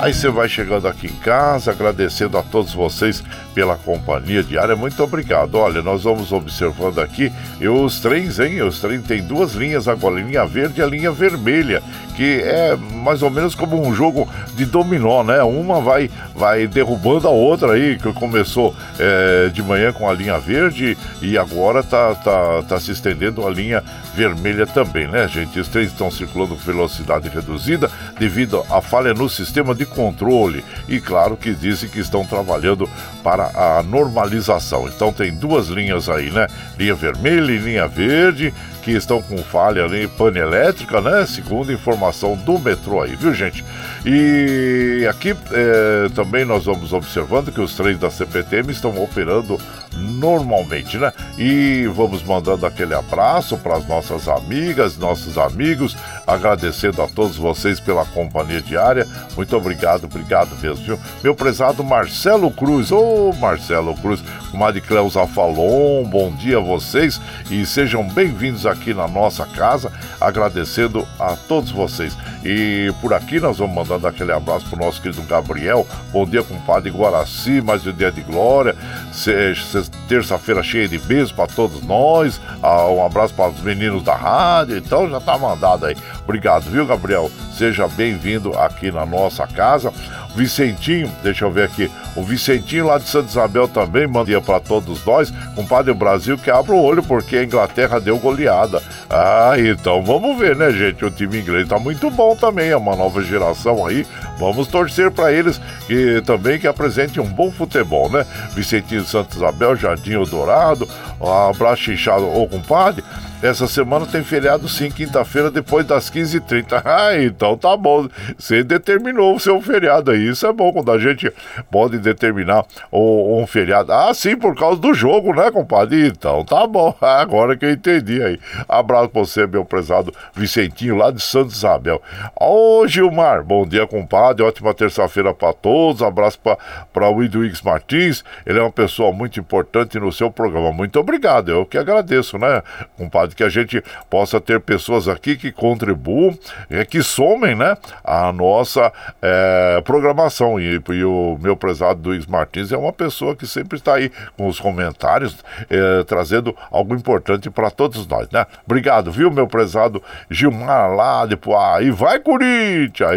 Aí 0.00 0.12
você 0.12 0.28
vai 0.30 0.48
chegando 0.48 0.88
aqui 0.88 1.06
em 1.06 1.16
casa, 1.20 1.70
agradecendo 1.70 2.36
a 2.36 2.42
todos 2.42 2.74
vocês 2.74 3.22
pela 3.54 3.76
companhia 3.76 4.42
diária. 4.42 4.74
Muito 4.76 5.02
obrigado. 5.02 5.54
Olha, 5.56 5.82
nós 5.82 6.04
vamos 6.04 6.32
observando 6.32 7.00
aqui 7.00 7.32
os 7.60 8.00
trens, 8.00 8.38
hein? 8.38 8.62
Os 8.62 8.80
trens 8.80 9.02
tem 9.02 9.22
duas 9.22 9.52
linhas 9.52 9.88
agora, 9.88 10.16
a 10.16 10.20
linha 10.20 10.46
verde 10.46 10.80
e 10.80 10.84
a 10.84 10.86
linha 10.86 11.10
vermelha, 11.10 11.82
que 12.16 12.40
é 12.42 12.76
mais 12.76 13.22
ou 13.22 13.30
menos 13.30 13.54
como 13.54 13.80
um 13.80 13.94
jogo 13.94 14.28
de 14.54 14.64
dominó, 14.64 15.22
né? 15.22 15.42
Uma 15.42 15.80
vai, 15.80 16.10
vai 16.34 16.66
derrubando 16.66 17.28
a 17.28 17.30
outra 17.30 17.72
aí, 17.72 17.96
que 17.98 18.12
começou 18.12 18.74
é, 18.98 19.48
de 19.48 19.62
manhã 19.62 19.92
com 19.92 20.08
a 20.08 20.12
linha 20.12 20.38
verde 20.38 20.96
e 21.20 21.38
agora 21.38 21.82
tá, 21.82 22.14
tá, 22.14 22.62
tá 22.68 22.80
se 22.80 22.90
estendendo 22.90 23.46
a 23.46 23.50
linha 23.50 23.82
vermelha 24.14 24.66
também, 24.66 25.08
né, 25.08 25.26
gente? 25.28 25.58
Os 25.58 25.68
trens 25.68 25.88
estão 25.88 26.10
circulando 26.10 26.54
com 26.54 26.62
velocidade 26.62 27.28
reduzida 27.28 27.90
devido 28.18 28.64
à 28.70 28.80
falha 28.80 29.14
no 29.14 29.28
sistema 29.28 29.74
de 29.74 29.86
controle. 29.86 30.64
E 30.88 31.00
claro 31.00 31.36
que 31.36 31.54
dizem 31.54 31.88
que 31.88 32.00
estão 32.00 32.24
trabalhando 32.24 32.88
para 33.22 33.41
a 33.54 33.82
normalização. 33.82 34.88
Então 34.88 35.12
tem 35.12 35.32
duas 35.32 35.68
linhas 35.68 36.08
aí, 36.08 36.30
né? 36.30 36.46
Linha 36.78 36.94
vermelha 36.94 37.52
e 37.52 37.58
linha 37.58 37.88
verde, 37.88 38.52
que 38.82 38.90
estão 38.90 39.22
com 39.22 39.38
falha 39.38 39.84
ali, 39.84 40.06
pane 40.08 40.38
elétrica, 40.38 41.00
né? 41.00 41.24
Segundo 41.26 41.72
informação 41.72 42.36
do 42.36 42.58
metrô 42.58 43.02
aí, 43.02 43.14
viu, 43.14 43.32
gente? 43.32 43.64
E 44.04 45.06
aqui 45.08 45.36
é, 45.52 46.08
também 46.14 46.44
nós 46.44 46.64
vamos 46.64 46.92
observando 46.92 47.52
que 47.52 47.60
os 47.60 47.74
trens 47.74 47.98
da 47.98 48.10
CPTM 48.10 48.72
estão 48.72 49.02
operando 49.02 49.58
normalmente, 49.94 50.96
né? 50.98 51.12
E 51.38 51.86
vamos 51.94 52.22
mandando 52.22 52.64
aquele 52.66 52.94
abraço 52.94 53.56
para 53.58 53.76
as 53.76 53.86
nossas 53.86 54.28
amigas, 54.28 54.96
nossos 54.96 55.36
amigos, 55.38 55.96
agradecendo 56.26 57.02
a 57.02 57.08
todos 57.08 57.36
vocês 57.36 57.80
pela 57.80 58.04
companhia 58.04 58.60
diária. 58.62 59.06
Muito 59.36 59.56
obrigado, 59.56 60.04
obrigado 60.04 60.56
mesmo, 60.60 60.84
viu? 60.84 60.98
Meu 61.22 61.34
prezado 61.34 61.82
Marcelo 61.84 62.50
Cruz, 62.50 62.90
ô 62.92 63.32
Marcelo 63.38 63.94
Cruz, 63.96 64.22
comadre 64.50 64.80
Cleusa 64.80 65.26
Falon, 65.26 66.04
bom 66.04 66.30
dia 66.32 66.58
a 66.58 66.60
vocês 66.60 67.20
e 67.50 67.64
sejam 67.66 68.06
bem-vindos 68.08 68.66
aqui 68.66 68.92
na 68.94 69.08
nossa 69.08 69.44
casa, 69.46 69.90
agradecendo 70.20 71.06
a 71.18 71.36
todos 71.36 71.70
vocês. 71.70 72.16
E 72.44 72.92
por 73.00 73.14
aqui 73.14 73.38
nós 73.38 73.58
vamos 73.58 73.74
mandando 73.74 74.06
aquele 74.06 74.32
abraço 74.32 74.66
pro 74.68 74.78
nosso 74.84 75.00
querido 75.00 75.22
Gabriel. 75.22 75.86
Bom 76.12 76.26
dia, 76.26 76.42
compadre 76.42 76.90
Guaraci, 76.90 77.60
mais 77.60 77.86
um 77.86 77.92
dia 77.92 78.10
de 78.10 78.20
glória. 78.22 78.74
Se- 79.12 79.54
se- 79.54 79.81
Terça-feira 80.08 80.62
cheia 80.62 80.88
de 80.88 80.98
beijos 80.98 81.32
para 81.32 81.46
todos 81.46 81.82
nós. 81.82 82.40
Ah, 82.62 82.86
um 82.86 83.04
abraço 83.04 83.34
para 83.34 83.50
os 83.50 83.60
meninos 83.60 84.02
da 84.02 84.14
rádio. 84.14 84.76
Então 84.76 85.08
já 85.08 85.20
tá 85.20 85.38
mandado 85.38 85.86
aí. 85.86 85.96
Obrigado, 86.24 86.64
viu, 86.64 86.86
Gabriel? 86.86 87.30
Seja 87.56 87.86
bem-vindo 87.88 88.58
aqui 88.58 88.90
na 88.90 89.06
nossa 89.06 89.46
casa. 89.46 89.92
Vicentinho, 90.34 91.10
deixa 91.22 91.44
eu 91.44 91.50
ver 91.50 91.64
aqui. 91.64 91.90
O 92.16 92.22
Vicentinho 92.22 92.86
lá 92.86 92.98
de 92.98 93.08
Santa 93.08 93.28
Isabel 93.28 93.68
também 93.68 94.06
manda 94.06 94.40
para 94.40 94.60
todos 94.60 95.04
nós. 95.04 95.32
Compadre 95.54 95.92
Brasil 95.92 96.38
que 96.38 96.50
abra 96.50 96.72
o 96.74 96.82
olho 96.82 97.02
porque 97.02 97.36
a 97.36 97.44
Inglaterra 97.44 98.00
deu 98.00 98.18
goleada. 98.18 98.82
Ah, 99.10 99.54
então 99.58 100.02
vamos 100.02 100.38
ver, 100.38 100.56
né, 100.56 100.70
gente? 100.70 101.04
O 101.04 101.10
time 101.10 101.40
inglês 101.40 101.68
tá 101.68 101.78
muito 101.78 102.10
bom 102.10 102.34
também. 102.34 102.70
É 102.70 102.76
uma 102.76 102.96
nova 102.96 103.22
geração 103.22 103.86
aí. 103.86 104.06
Vamos 104.38 104.66
torcer 104.66 105.10
para 105.10 105.32
eles 105.32 105.60
que 105.86 106.20
também 106.22 106.58
que 106.58 106.66
apresentem 106.66 107.22
um 107.22 107.28
bom 107.28 107.50
futebol, 107.50 108.10
né? 108.10 108.26
Vicentinho 108.54 109.02
de 109.02 109.08
Santa 109.08 109.36
Isabel, 109.36 109.76
Jardim 109.76 110.12
Eldorado, 110.12 110.88
um 111.20 111.50
abraço 111.50 111.92
inchado, 111.92 112.26
ô 112.26 112.46
compadre. 112.48 113.04
Essa 113.42 113.66
semana 113.66 114.06
tem 114.06 114.22
feriado 114.22 114.68
sim, 114.68 114.88
quinta-feira, 114.88 115.50
depois 115.50 115.84
das 115.84 116.08
15h30. 116.08 116.80
Ah, 116.92 117.16
então 117.16 117.56
tá 117.56 117.76
bom. 117.76 118.06
Você 118.38 118.62
determinou 118.62 119.34
o 119.34 119.40
seu 119.40 119.60
feriado 119.60 120.10
aí. 120.10 120.28
Isso 120.28 120.46
é 120.46 120.52
bom 120.52 120.72
quando 120.72 120.92
a 120.92 120.98
gente 120.98 121.32
pode 121.70 121.98
determinar 121.98 122.64
um 122.92 123.46
feriado. 123.46 123.92
Ah, 123.92 124.12
sim, 124.12 124.36
por 124.36 124.54
causa 124.54 124.80
do 124.80 124.92
jogo, 124.92 125.34
né, 125.34 125.50
compadre? 125.50 126.06
Então 126.08 126.44
tá 126.44 126.66
bom. 126.66 126.94
Agora 127.00 127.56
que 127.56 127.64
eu 127.64 127.70
entendi 127.70 128.22
aí. 128.22 128.38
Abraço 128.68 129.08
pra 129.08 129.20
você, 129.22 129.46
meu 129.46 129.64
prezado 129.64 130.14
Vicentinho, 130.34 130.96
lá 130.96 131.10
de 131.10 131.20
Santa 131.22 131.52
Isabel. 131.52 132.00
Ô, 132.38 132.86
Gilmar, 132.86 133.42
bom 133.42 133.66
dia, 133.66 133.86
compadre. 133.86 134.44
Ótima 134.44 134.74
terça-feira 134.74 135.32
pra 135.32 135.52
todos. 135.52 136.02
Abraço 136.02 136.38
pra, 136.38 136.58
pra 136.92 137.08
Widwigs 137.08 137.62
Martins. 137.62 138.22
Ele 138.44 138.58
é 138.58 138.62
uma 138.62 138.70
pessoa 138.70 139.12
muito 139.12 139.40
importante 139.40 139.98
no 139.98 140.12
seu 140.12 140.30
programa. 140.30 140.72
Muito 140.72 141.00
obrigado. 141.00 141.50
Eu 141.50 141.64
que 141.64 141.78
agradeço, 141.78 142.38
né, 142.38 142.62
compadre? 142.96 143.31
Que 143.34 143.44
a 143.44 143.48
gente 143.48 143.82
possa 144.08 144.40
ter 144.40 144.60
pessoas 144.60 145.08
aqui 145.08 145.36
que 145.36 145.50
contribuam, 145.50 146.36
é, 146.70 146.84
que 146.84 147.02
somem, 147.02 147.54
né, 147.54 147.76
a 148.04 148.32
nossa 148.32 148.92
é, 149.20 149.80
programação. 149.84 150.60
E, 150.60 150.80
e 150.90 151.04
o 151.04 151.38
meu 151.40 151.56
prezado 151.56 152.08
Luiz 152.08 152.26
Martins 152.26 152.72
é 152.72 152.76
uma 152.76 152.92
pessoa 152.92 153.34
que 153.36 153.46
sempre 153.46 153.78
está 153.78 153.94
aí 153.94 154.10
com 154.36 154.46
os 154.46 154.60
comentários, 154.60 155.36
é, 155.70 156.02
trazendo 156.04 156.56
algo 156.70 156.94
importante 156.94 157.50
para 157.50 157.70
todos 157.70 158.06
nós, 158.06 158.28
né? 158.30 158.46
Obrigado, 158.64 159.10
viu, 159.10 159.30
meu 159.30 159.46
prezado 159.46 160.02
Gilmar 160.30 160.94
lá 160.94 161.26
de 161.26 161.36
Poá. 161.36 161.82
E 161.82 161.90
vai, 161.90 162.18
Corinthians! 162.18 163.12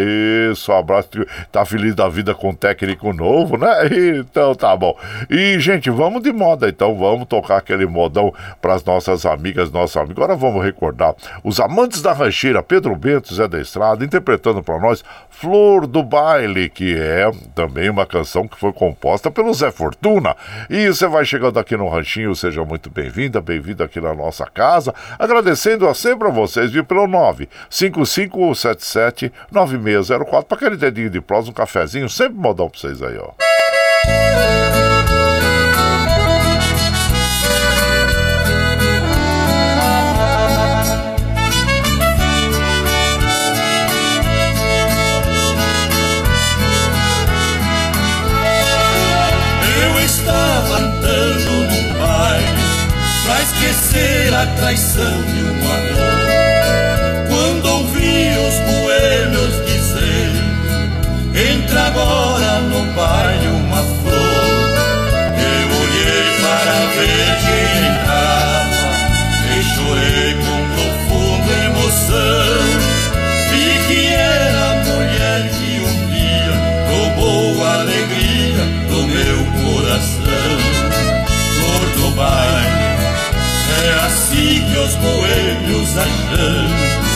Isso, 0.52 0.72
um 0.72 0.76
abraço. 0.76 1.08
Tá 1.50 1.64
feliz 1.64 1.94
da 1.94 2.08
vida 2.08 2.34
com 2.34 2.50
um 2.50 2.54
técnico 2.54 3.12
novo, 3.12 3.56
né? 3.56 3.66
Então 4.16 4.54
tá 4.54 4.74
bom. 4.76 4.96
E, 5.28 5.58
gente, 5.58 5.90
vamos 5.90 6.22
de 6.22 6.32
moda, 6.32 6.68
então. 6.68 6.96
Vamos 6.96 7.26
tocar 7.26 7.58
aquele 7.58 7.86
modão 7.86 8.32
para 8.60 8.74
as 8.74 8.84
nossas 8.84 9.26
amigas, 9.26 9.70
nossos 9.70 9.96
Agora 10.12 10.36
vamos 10.36 10.64
recordar 10.64 11.14
os 11.42 11.58
amantes 11.60 12.02
da 12.02 12.12
rancheira, 12.12 12.62
Pedro 12.62 12.94
Bento, 12.96 13.34
Zé 13.34 13.48
da 13.48 13.60
Estrada, 13.60 14.04
interpretando 14.04 14.62
para 14.62 14.78
nós 14.78 15.02
Flor 15.30 15.86
do 15.86 16.02
Baile, 16.02 16.68
que 16.68 16.94
é 16.96 17.30
também 17.54 17.88
uma 17.90 18.06
canção 18.06 18.48
que 18.48 18.58
foi 18.58 18.72
composta 18.72 19.30
pelo 19.30 19.52
Zé 19.52 19.70
Fortuna. 19.70 20.34
E 20.70 20.88
você 20.88 21.06
vai 21.06 21.22
chegando 21.24 21.58
aqui 21.58 21.76
no 21.76 21.88
Ranchinho, 21.88 22.34
seja 22.34 22.64
muito 22.64 22.90
bem-vinda, 22.90 23.40
bem-vindo 23.40 23.84
aqui 23.84 24.00
na 24.00 24.14
nossa 24.14 24.46
casa. 24.46 24.94
Agradecendo 25.18 25.88
a 25.88 25.94
sempre 25.94 26.28
a 26.28 26.30
vocês, 26.30 26.70
viu, 26.70 26.84
pelo 26.84 27.06
955779604 27.70 30.44
para 30.44 30.56
aquele 30.56 30.76
dedinho 30.76 31.10
de 31.10 31.20
prosa, 31.20 31.50
um 31.50 31.54
cafezinho, 31.54 32.08
sempre 32.08 32.38
modão 32.38 32.70
para 32.70 32.80
vocês 32.80 33.02
aí, 33.02 33.18
ó. 33.18 33.32
Coração 54.54 55.04
e 55.04 55.42
um 55.42 55.58
amor. 55.72 56.26
Quando 57.28 57.66
ouvi 57.66 58.34
os 58.48 58.56
boêmios 58.60 59.54
dizer, 59.66 60.32
entra 61.54 61.86
agora 61.86 62.60
no 62.60 62.92
baile 62.94 63.48
uma 63.48 63.82
flor. 63.82 64.66
Eu 65.38 65.66
olhei 65.82 66.26
para 66.40 66.76
ver 66.96 67.28
quem 67.44 67.86
entrava 67.88 68.15
os 84.78 84.94
boêmios 84.96 85.96
achamos. 85.96 87.06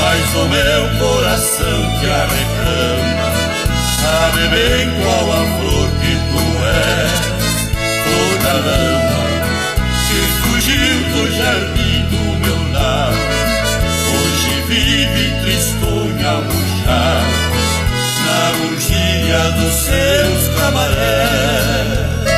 Mas 0.00 0.34
o 0.34 0.48
meu 0.48 0.82
coração 0.98 1.98
te 1.98 2.06
a 2.06 2.28
Sabe 4.00 4.48
bem 4.48 4.90
qual 5.02 5.32
a 5.32 5.44
flor 5.58 5.88
que 6.00 6.14
tu 6.30 6.44
és 6.64 7.20
Flor 8.04 8.34
da 8.42 8.52
lama 8.52 9.22
Que 10.06 10.20
fugiu 10.40 10.98
do 11.12 11.22
jardim 11.36 11.98
do 12.10 12.22
meu 12.46 12.60
lar 12.72 13.12
Hoje 14.14 14.52
vive 14.68 15.26
tristonha 15.42 16.32
murchada 16.42 17.38
Na 18.24 18.42
urgia 18.68 19.42
dos 19.50 19.74
seus 19.74 20.42
cabarés 20.56 22.37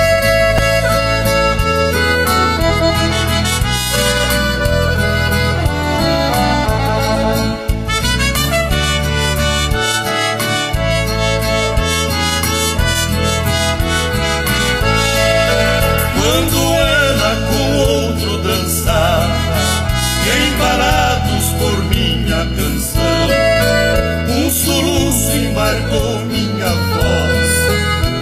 embargou 25.71 26.18
minha 26.27 26.68
voz. 26.68 27.51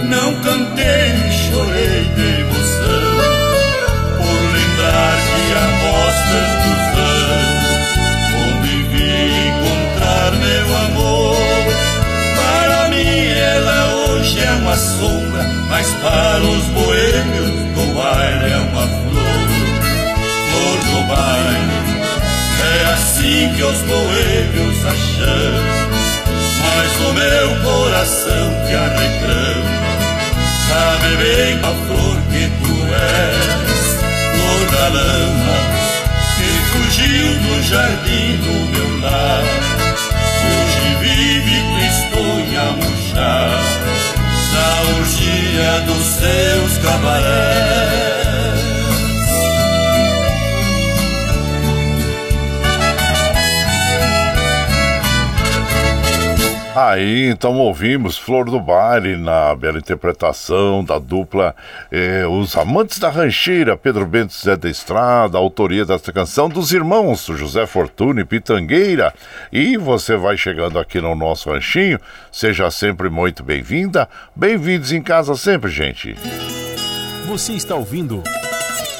Não 0.07 0.35
cantei 0.41 1.13
e 1.15 1.31
chorei 1.31 2.03
de 2.15 2.41
emoção, 2.41 3.17
por 4.17 4.39
lembrar 4.53 5.17
que 5.17 5.45
após 5.57 6.15
tantos 6.29 6.81
anos, 6.99 7.87
onde 8.45 8.73
vim 8.89 9.47
encontrar 9.47 10.31
meu 10.33 10.67
amor, 10.77 11.37
para 12.35 12.89
mim 12.89 13.27
ela 13.27 13.77
hoje 13.95 14.39
é 14.43 14.51
uma 14.51 14.75
sombra, 14.75 15.43
mas 15.69 15.87
para 16.01 16.41
os 16.41 16.65
boêmios 16.65 17.49
do 17.73 17.93
baile 17.95 18.51
é 18.51 18.57
uma 18.57 18.87
flor, 18.87 19.49
flor 20.49 20.77
do 20.85 21.07
baile. 21.07 21.79
É 22.61 22.93
assim 22.93 23.53
que 23.55 23.63
os 23.63 23.79
boêmios 23.81 24.85
achamos, 24.85 25.88
mas 26.79 26.95
o 26.95 27.13
meu 27.13 27.49
coração 27.61 28.47
te 28.65 28.73
a 28.73 28.87
reclama. 28.87 29.89
Sabe 30.67 31.09
bem 31.17 31.57
a 31.57 31.71
flor 31.85 32.17
que 32.31 32.43
tu 32.61 32.75
és, 32.95 33.85
flor 34.33 34.61
da 34.71 34.87
lama, 34.87 35.59
que 36.37 36.49
fugiu 36.71 37.27
do 37.39 37.63
jardim 37.63 38.37
do 38.37 38.55
meu 38.71 39.01
lar. 39.01 39.43
Hoje 40.45 40.87
vive 41.01 41.57
tristonha 41.75 42.65
murchar 42.71 43.49
na 44.53 44.67
urgia 44.99 45.71
dos 45.85 46.05
seus 46.05 46.77
cabarés. 46.77 48.08
Aí 56.81 57.25
então 57.25 57.57
ouvimos 57.57 58.17
Flor 58.17 58.45
do 58.45 58.57
Baile 58.57 59.17
na 59.17 59.53
bela 59.53 59.77
interpretação 59.77 60.81
da 60.81 60.97
dupla 60.97 61.53
eh, 61.91 62.25
Os 62.25 62.55
Amantes 62.55 62.99
da 62.99 63.09
Rancheira, 63.09 63.75
Pedro 63.75 64.05
Bento 64.05 64.33
Zé 64.33 64.55
da 64.55 64.69
Estrada, 64.69 65.37
a 65.37 65.41
autoria 65.41 65.83
desta 65.83 66.13
canção 66.13 66.47
dos 66.47 66.71
irmãos 66.71 67.25
José 67.25 67.67
Fortuna 67.67 68.21
e 68.21 68.23
Pitangueira. 68.25 69.13
E 69.51 69.75
você 69.75 70.15
vai 70.15 70.37
chegando 70.37 70.79
aqui 70.79 71.01
no 71.01 71.13
nosso 71.15 71.51
ranchinho, 71.51 71.99
seja 72.31 72.71
sempre 72.71 73.09
muito 73.09 73.43
bem-vinda, 73.43 74.07
bem-vindos 74.33 74.93
em 74.93 75.01
casa 75.01 75.35
sempre, 75.35 75.69
gente. 75.69 76.15
Você 77.27 77.51
está 77.51 77.75
ouvindo 77.75 78.23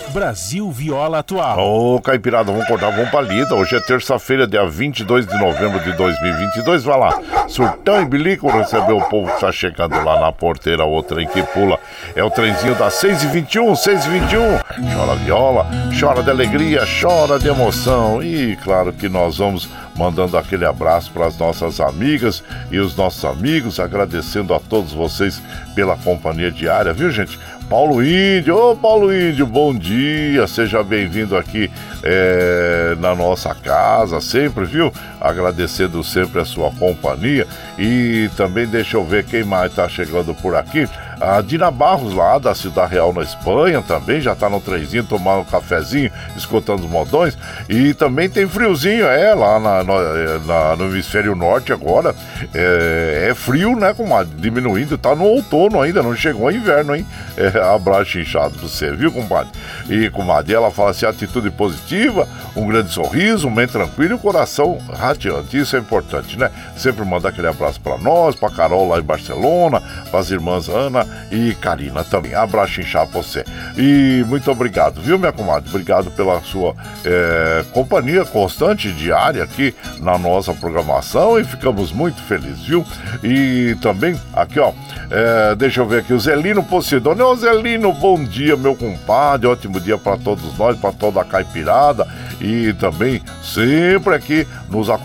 Brasil 0.10 0.70
Viola 0.72 1.20
Atual. 1.20 1.60
Ô, 1.60 2.02
Caipirada, 2.02 2.52
vamos 2.52 2.66
acordar, 2.66 2.92
vamos 2.92 3.10
pra 3.10 3.22
lida. 3.22 3.54
Hoje 3.56 3.76
é 3.76 3.80
terça-feira, 3.80 4.48
dia 4.48 4.66
22 4.66 5.28
de 5.28 5.38
novembro 5.38 5.80
de 5.80 5.94
2022. 5.94 6.84
Vai 6.84 7.00
lá, 7.00 7.22
surtão 7.48 8.02
e 8.02 8.06
bilico 8.06 8.50
recebeu 8.50 8.98
o 8.98 9.10
povo 9.10 9.32
que 9.32 9.40
tá 9.40 9.52
chegando 9.52 9.96
lá 10.04 10.20
na 10.20 10.32
porteira, 10.32 10.86
o 10.86 11.04
trem 11.04 11.28
que 11.28 11.44
pula. 11.44 11.78
É 12.16 12.24
o 12.24 12.30
trenzinho 12.32 12.76
das 12.76 12.94
6h21, 12.96 13.74
6h21. 13.74 14.62
Chora 14.94 15.16
viola, 15.16 15.68
chora 16.00 16.24
de 16.24 16.30
alegria, 16.30 16.84
chora 17.02 17.38
de 17.38 17.48
emoção. 17.48 18.24
E 18.24 18.56
claro 18.64 18.92
que 18.92 19.08
nós 19.08 19.38
vamos 19.38 19.70
mandando 19.96 20.38
aquele 20.38 20.66
abraço 20.66 21.12
para 21.12 21.28
as 21.28 21.38
nossas 21.38 21.80
amigas 21.80 22.44
e 22.72 22.80
os 22.80 22.96
nossos 22.96 23.24
amigos, 23.26 23.80
agradecendo 23.80 24.54
a 24.54 24.60
todos 24.60 24.94
vocês 24.94 25.42
pela 25.76 25.98
companhia 25.98 26.52
diária, 26.52 26.94
viu, 26.94 27.12
gente? 27.12 27.38
Paulo 27.70 28.04
Índio, 28.04 28.58
ô 28.58 28.76
Paulo 28.76 29.14
Índio, 29.14 29.46
bom 29.46 29.76
dia, 29.76 30.48
seja 30.48 30.84
bem-vindo 30.84 31.38
aqui 31.38 31.70
é, 32.02 32.96
na 33.00 33.14
nossa 33.14 33.54
casa, 33.54 34.20
sempre, 34.20 34.66
viu? 34.66 34.92
Agradecendo 35.20 36.04
sempre 36.04 36.42
a 36.42 36.46
sua 36.46 36.72
companhia 36.72 37.46
e 37.78 38.30
também 38.38 38.66
deixa 38.68 38.98
eu 38.98 39.04
ver 39.06 39.24
quem 39.26 39.44
mais 39.44 39.74
tá 39.74 39.88
chegando 39.90 40.34
por 40.34 40.56
aqui. 40.56 40.88
A 41.20 41.42
Dina 41.42 41.70
Barros 41.70 42.14
lá 42.14 42.40
da 42.40 42.56
Cidade 42.56 42.94
Real 42.94 43.12
na 43.12 43.22
Espanha 43.22 43.82
também 43.82 44.22
já 44.22 44.34
tá 44.34 44.50
no 44.50 44.62
trenzinho 44.62 45.04
tomando 45.04 45.42
um 45.42 45.44
cafezinho, 45.46 46.10
escutando 46.38 46.86
os 46.86 46.90
modões. 46.90 47.38
E 47.68 47.94
também 47.94 48.30
tem 48.30 48.48
friozinho, 48.48 49.06
é, 49.06 49.34
lá 49.36 49.60
na, 49.60 49.84
no, 49.84 50.40
na- 50.46 50.76
no 50.78 50.86
hemisfério 50.86 51.36
norte 51.36 51.74
agora. 51.74 52.16
É, 52.54 53.28
é 53.32 53.36
frio, 53.36 53.76
né, 53.76 53.94
comadre? 53.94 54.34
Diminuindo, 54.38 54.98
tá 54.98 55.14
no 55.14 55.26
outono 55.26 55.82
ainda, 55.82 56.02
não 56.02 56.16
chegou 56.16 56.48
o 56.48 56.52
inverno, 56.52 56.96
hein? 56.96 57.06
É, 57.36 57.60
abraço 57.74 58.18
inchado 58.18 58.58
pra 58.58 58.68
você, 58.68 58.92
viu, 58.96 59.12
compadre? 59.12 59.52
E, 59.90 60.10
comadre, 60.10 60.54
ela 60.54 60.72
fala 60.72 60.92
assim: 60.92 61.06
atitude 61.06 61.52
positiva, 61.52 62.28
um 62.56 62.66
grande 62.66 62.92
sorriso, 62.94 63.48
um 63.48 63.52
mente 63.52 63.74
tranquilo 63.74 64.12
e 64.14 64.16
o 64.16 64.20
coração 64.20 64.78
radiante. 65.10 65.58
Isso 65.58 65.76
é 65.76 65.80
importante, 65.80 66.38
né? 66.38 66.50
Sempre 66.78 67.06
mandar 67.06 67.30
aquele 67.30 67.48
abraço 67.48 67.80
pra 67.82 67.98
nós, 67.98 68.36
pra 68.36 68.50
Carol 68.50 68.88
lá 68.88 69.00
em 69.00 69.04
Barcelona, 69.04 69.82
pras 70.10 70.30
irmãs 70.30 70.70
Ana 70.70 71.06
e 71.32 71.54
Karina 71.56 72.04
também. 72.04 72.34
Abraço 72.34 72.80
inchado 72.80 73.12
você. 73.12 73.44
E 73.78 74.24
muito 74.28 74.50
obrigado, 74.52 75.02
viu, 75.02 75.18
minha 75.18 75.32
comadre? 75.32 75.70
Obrigado 75.70 76.12
pela 76.12 76.42
sua 76.42 76.76
é, 77.04 77.64
companhia 77.72 78.24
constante, 78.26 78.92
diária 78.92 79.44
aqui 79.44 79.74
na 80.00 80.18
nossa 80.18 80.54
programação 80.54 81.40
e 81.40 81.44
ficamos 81.44 81.92
muito 81.92 82.22
felizes, 82.24 82.66
viu? 82.66 82.86
E 83.24 83.76
também, 83.82 84.20
aqui 84.34 84.60
ó, 84.60 84.72
é, 85.10 85.56
deixa 85.56 85.82
eu 85.82 85.88
ver 85.88 86.00
aqui, 86.00 86.14
o 86.14 86.20
Zelino 86.20 86.64
Posidônio. 86.64 87.26
Ô 87.26 87.36
Zelino, 87.36 87.92
bom 87.94 88.24
dia, 88.24 88.56
meu 88.56 88.76
compadre, 88.76 89.48
ótimo 89.48 89.80
dia 89.80 89.98
para 89.98 90.18
todos 90.18 90.58
nós, 90.58 90.78
para 90.78 90.92
toda 90.92 91.22
a 91.22 91.26
caipirada 91.26 92.08
e 92.42 92.74
também 92.74 93.22
sempre 93.42 94.16
aqui 94.16 94.48
nos 94.70 94.90
acompanhando, 94.90 94.99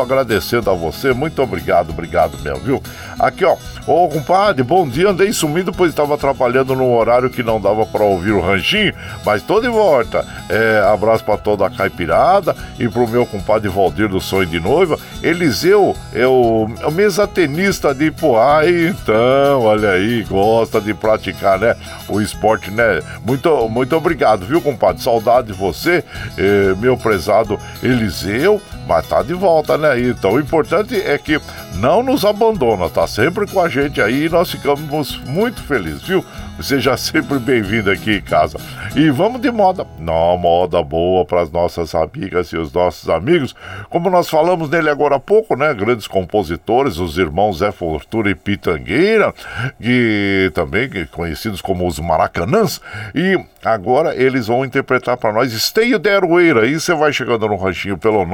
agradecendo 0.00 0.70
a 0.70 0.74
você, 0.74 1.12
muito 1.12 1.42
obrigado, 1.42 1.90
obrigado 1.90 2.38
mesmo, 2.42 2.60
viu? 2.60 2.82
Aqui 3.18 3.44
ó, 3.44 3.56
ô 3.86 4.08
compadre, 4.08 4.62
bom 4.62 4.86
dia, 4.86 5.08
andei 5.10 5.32
sumido 5.32 5.72
pois 5.72 5.90
estava 5.90 6.16
trabalhando 6.16 6.74
num 6.74 6.94
horário 6.94 7.30
que 7.30 7.42
não 7.42 7.60
dava 7.60 7.86
para 7.86 8.04
ouvir 8.04 8.32
o 8.32 8.40
ranchinho, 8.40 8.94
mas 9.24 9.42
tô 9.42 9.60
de 9.60 9.68
volta. 9.68 10.24
É, 10.48 10.86
abraço 10.92 11.24
para 11.24 11.36
toda 11.36 11.66
a 11.66 11.70
caipirada 11.70 12.54
e 12.78 12.88
pro 12.88 13.08
meu 13.08 13.26
compadre 13.26 13.68
Valdir 13.68 14.08
do 14.08 14.20
Sonho 14.20 14.46
de 14.46 14.60
Noiva. 14.60 14.98
Eliseu 15.22 15.96
é 16.14 16.26
o, 16.26 16.68
é 16.80 16.86
o 16.86 16.92
mesatenista 16.92 17.94
de 17.94 18.06
Ipoá, 18.06 18.62
então, 18.66 19.62
olha 19.62 19.90
aí, 19.90 20.24
gosta 20.24 20.80
de 20.80 20.94
praticar, 20.94 21.58
né? 21.58 21.74
O 22.08 22.20
esporte, 22.20 22.70
né? 22.70 23.00
Muito, 23.24 23.68
muito 23.68 23.96
obrigado, 23.96 24.46
viu, 24.46 24.60
compadre? 24.60 25.02
Saudade 25.02 25.48
de 25.48 25.52
você. 25.52 26.04
eh, 26.36 26.74
meu 26.78 26.96
prezado 26.96 27.58
Eliseu, 27.82 28.60
mas 28.86 29.06
tá 29.06 29.22
de 29.22 29.34
volta, 29.34 29.76
né? 29.76 30.00
Então 30.00 30.34
o 30.34 30.40
importante 30.40 30.94
é 30.94 31.18
que 31.18 31.40
não 31.74 32.02
nos 32.02 32.24
abandona, 32.24 32.88
tá 32.88 33.06
sempre 33.06 33.46
com 33.46 33.60
a 33.60 33.68
gente 33.68 34.00
aí 34.00 34.24
e 34.24 34.28
nós 34.28 34.50
ficamos 34.50 35.18
muito 35.26 35.62
felizes, 35.62 36.02
viu? 36.02 36.24
Seja 36.60 36.96
sempre 37.06 37.38
bem-vindo 37.38 37.90
aqui 37.90 38.16
em 38.16 38.20
casa. 38.20 38.58
E 38.94 39.10
vamos 39.10 39.40
de 39.40 39.50
moda. 39.50 39.84
Não, 39.98 40.38
moda 40.38 40.80
boa 40.82 41.24
para 41.24 41.42
as 41.42 41.50
nossas 41.50 41.92
amigas 41.94 42.48
e 42.48 42.56
os 42.56 42.72
nossos 42.72 43.08
amigos. 43.10 43.54
Como 43.90 44.08
nós 44.08 44.28
falamos 44.28 44.70
nele 44.70 44.88
agora 44.88 45.16
há 45.16 45.20
pouco, 45.20 45.54
né? 45.54 45.74
Grandes 45.74 46.06
compositores, 46.06 46.96
os 46.98 47.18
irmãos 47.18 47.58
Zé 47.58 47.72
Fortuna 47.72 48.30
e 48.30 48.34
Pitangueira, 48.34 49.34
que 49.80 50.50
também 50.54 50.88
conhecidos 51.10 51.60
como 51.60 51.86
os 51.86 51.98
Maracanãs. 51.98 52.80
E 53.14 53.38
agora 53.64 54.16
eles 54.16 54.46
vão 54.46 54.64
interpretar 54.64 55.18
para 55.18 55.32
nós 55.32 55.52
Esteio 55.52 55.98
de 55.98 56.08
Aroeira. 56.08 56.62
Aí 56.62 56.80
você 56.80 56.94
vai 56.94 57.12
chegando 57.12 57.46
no 57.46 57.56
ranchinho 57.56 57.98
pelo 57.98 58.24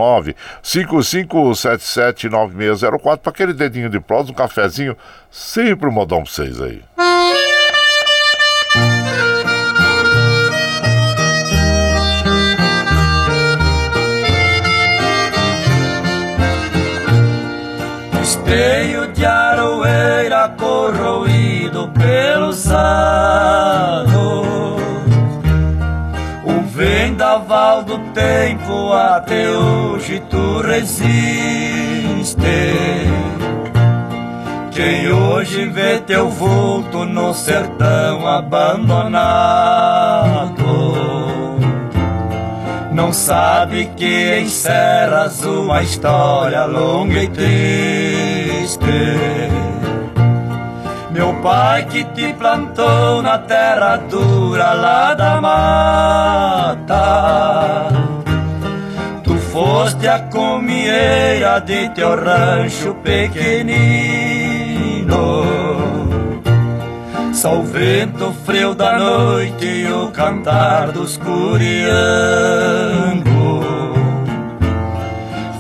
955779604 0.63 3.19
para 3.19 3.31
aquele 3.31 3.53
dedinho 3.53 3.91
de 3.91 3.99
prosa, 3.99 4.31
um 4.31 4.35
cafezinho. 4.35 4.97
Sempre 5.31 5.89
um 5.89 5.93
modão 5.93 6.23
para 6.23 6.31
vocês 6.31 6.61
aí. 6.61 6.83
Esteio 18.23 19.09
de 19.09 19.25
aroeira 19.27 20.49
corroído 20.59 21.89
pelos 21.89 22.71
anos. 22.71 24.13
O 26.45 26.63
vendaval 26.69 27.83
do 27.83 27.99
tempo 28.13 28.93
até 28.93 29.51
hoje 29.51 30.23
tu 30.31 30.61
resiste 30.61 31.13
Quem 34.83 35.13
hoje 35.13 35.67
vê 35.67 36.01
teu 36.01 36.29
vulto 36.29 37.05
no 37.05 37.33
sertão 37.33 38.27
abandonado 38.27 39.23
não 42.91 43.13
sabe 43.13 43.89
que 43.97 44.41
encerras 44.41 45.45
uma 45.45 45.85
história 45.85 46.65
longa 46.65 47.23
e 47.23 47.29
triste. 47.29 48.81
Meu 51.13 51.33
pai 51.35 51.85
que 51.85 52.03
te 52.03 52.33
plantou 52.33 53.23
na 53.23 53.39
terra 53.39 53.99
dura 53.99 54.73
lá 54.73 55.15
da 55.15 55.41
mata. 55.41 57.03
Foste 59.53 60.09
a 60.09 60.19
comieira 60.19 61.61
de 61.61 61.91
teu 61.91 62.17
rancho 62.17 62.95
pequenino. 63.05 64.62
Só 67.33 67.59
o 67.59 67.65
vento 67.65 68.33
frio 68.45 68.75
da 68.75 68.99
noite 68.99 69.67
e 69.67 69.93
o 69.93 70.13
cantar 70.13 70.93
dos 70.93 71.17
curiangos. 71.17 71.73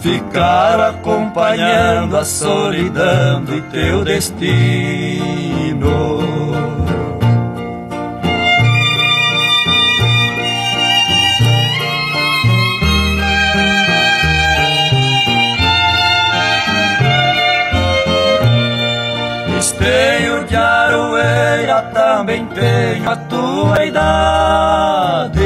Ficar 0.00 0.80
acompanhando 0.80 2.16
a 2.16 2.24
solidão 2.24 3.42
do 3.44 3.60
teu 3.62 4.04
destino 4.04 4.42
Esteio 19.82 20.44
de 20.44 20.54
aroeira 20.54 21.82
também 21.92 22.46
tenho 22.46 23.10
a 23.10 23.16
tua 23.16 23.84
idade. 23.84 25.40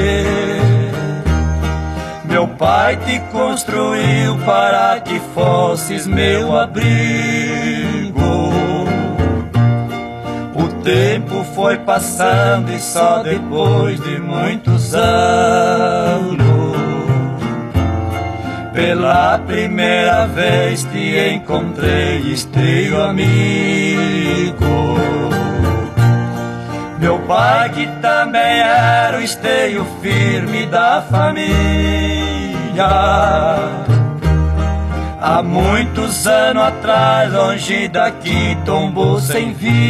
Meu 2.25 2.47
pai 2.47 2.99
te 2.99 3.19
construiu 3.33 4.37
para 4.45 5.01
que 5.01 5.19
fosses 5.35 6.07
meu 6.07 6.55
abrigo. 6.55 8.21
O 10.55 10.69
tempo 10.85 11.43
foi 11.55 11.79
passando 11.79 12.71
e 12.71 12.79
só 12.79 13.23
depois 13.23 13.99
de 13.99 14.19
muitos 14.19 14.95
anos 14.95 16.37
pela 18.77 19.39
primeira 19.39 20.27
vez 20.27 20.85
te 20.85 21.33
encontrei, 21.33 22.19
esteio 22.31 23.03
amigo. 23.03 24.55
Meu 26.99 27.19
pai 27.21 27.71
que 27.71 27.87
também 28.03 28.61
era 28.61 29.17
o 29.17 29.23
esteio 29.23 29.87
firme 30.03 30.67
da 30.67 31.03
família. 31.11 31.47
Há 35.23 35.43
muitos 35.43 36.27
anos 36.27 36.63
atrás, 36.63 37.33
longe 37.33 37.89
daqui, 37.89 38.59
tombou 38.67 39.19
sem 39.19 39.55
vida. 39.55 39.87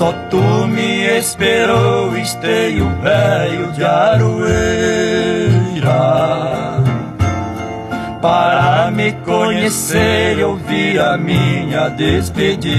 Só 0.00 0.12
tu 0.30 0.40
me 0.66 1.18
esperou, 1.18 2.16
esteio 2.16 2.88
velho 3.02 3.70
de 3.72 3.84
aroeira. 3.84 4.30
Para 8.22 8.90
me 8.90 9.12
conhecer 9.12 10.42
ouvir 10.42 10.98
a 10.98 11.18
minha 11.18 11.90
despedida. 11.90 12.70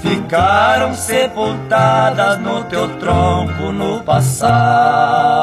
ficaram 0.00 0.94
sepultadas 0.94 2.38
no 2.38 2.64
teu 2.64 2.88
tronco 2.96 3.70
no 3.72 4.00
passado. 4.02 5.42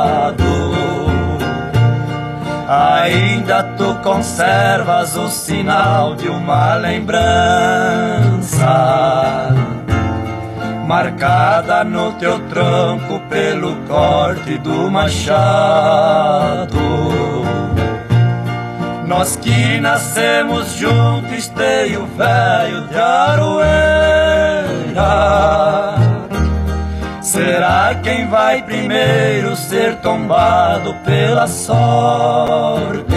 Ainda 2.68 3.64
tu 3.78 3.95
conservas 4.03 5.16
o 5.16 5.28
sinal 5.28 6.16
de 6.16 6.28
uma 6.30 6.76
lembrança 6.76 8.30
marcada 10.88 11.84
no 11.84 12.14
teu 12.14 12.39
tronco 12.47 13.20
pelo 13.30 13.76
corte 13.88 14.57
do 14.60 14.89
machado. 14.91 16.80
Nós 19.10 19.36
que 19.36 19.80
nascemos 19.82 20.74
juntos, 20.74 21.32
esteio 21.32 22.05
velho 22.16 22.82
de 22.89 22.95
aroeira. 22.95 23.66
Será 27.20 27.95
quem 28.03 28.28
vai 28.28 28.62
primeiro 28.62 29.55
ser 29.55 29.95
tombado 29.95 30.93
pela 31.03 31.47
sorte? 31.47 33.10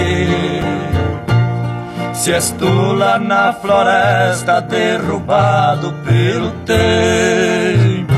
Se 2.14 2.32
és 2.32 2.52
tu 2.52 2.94
lá 2.94 3.18
na 3.18 3.52
floresta 3.52 4.62
derrubado 4.62 5.92
pelo 6.06 6.52
tempo 6.64 8.11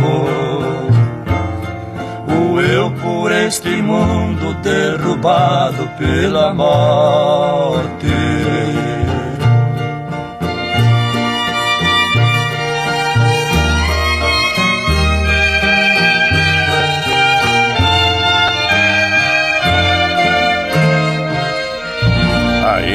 eu 2.72 2.90
por 2.90 3.30
este 3.30 3.68
mundo 3.82 4.54
derrubado 4.62 5.88
pela 5.98 6.54
morte 6.54 8.06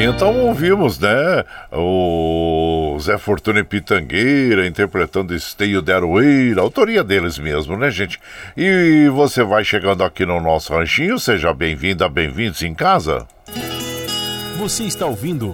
então 0.03 0.35
ouvimos, 0.45 0.97
né, 0.99 1.43
o 1.71 2.97
Zé 3.01 3.17
Fortuna 3.17 3.59
e 3.59 3.63
Pitangueira 3.63 4.65
interpretando 4.65 5.35
Esteio 5.35 5.81
de 5.81 5.91
Aroeira, 5.91 6.61
autoria 6.61 7.03
deles 7.03 7.37
mesmo, 7.37 7.75
né, 7.75 7.91
gente? 7.91 8.19
E 8.55 9.09
você 9.09 9.43
vai 9.43 9.63
chegando 9.63 10.03
aqui 10.03 10.25
no 10.25 10.39
nosso 10.39 10.73
ranchinho, 10.73 11.19
seja 11.19 11.53
bem-vinda, 11.53 12.07
bem-vindos 12.07 12.61
em 12.61 12.73
casa. 12.73 13.27
Você 14.57 14.83
está 14.83 15.05
ouvindo 15.05 15.53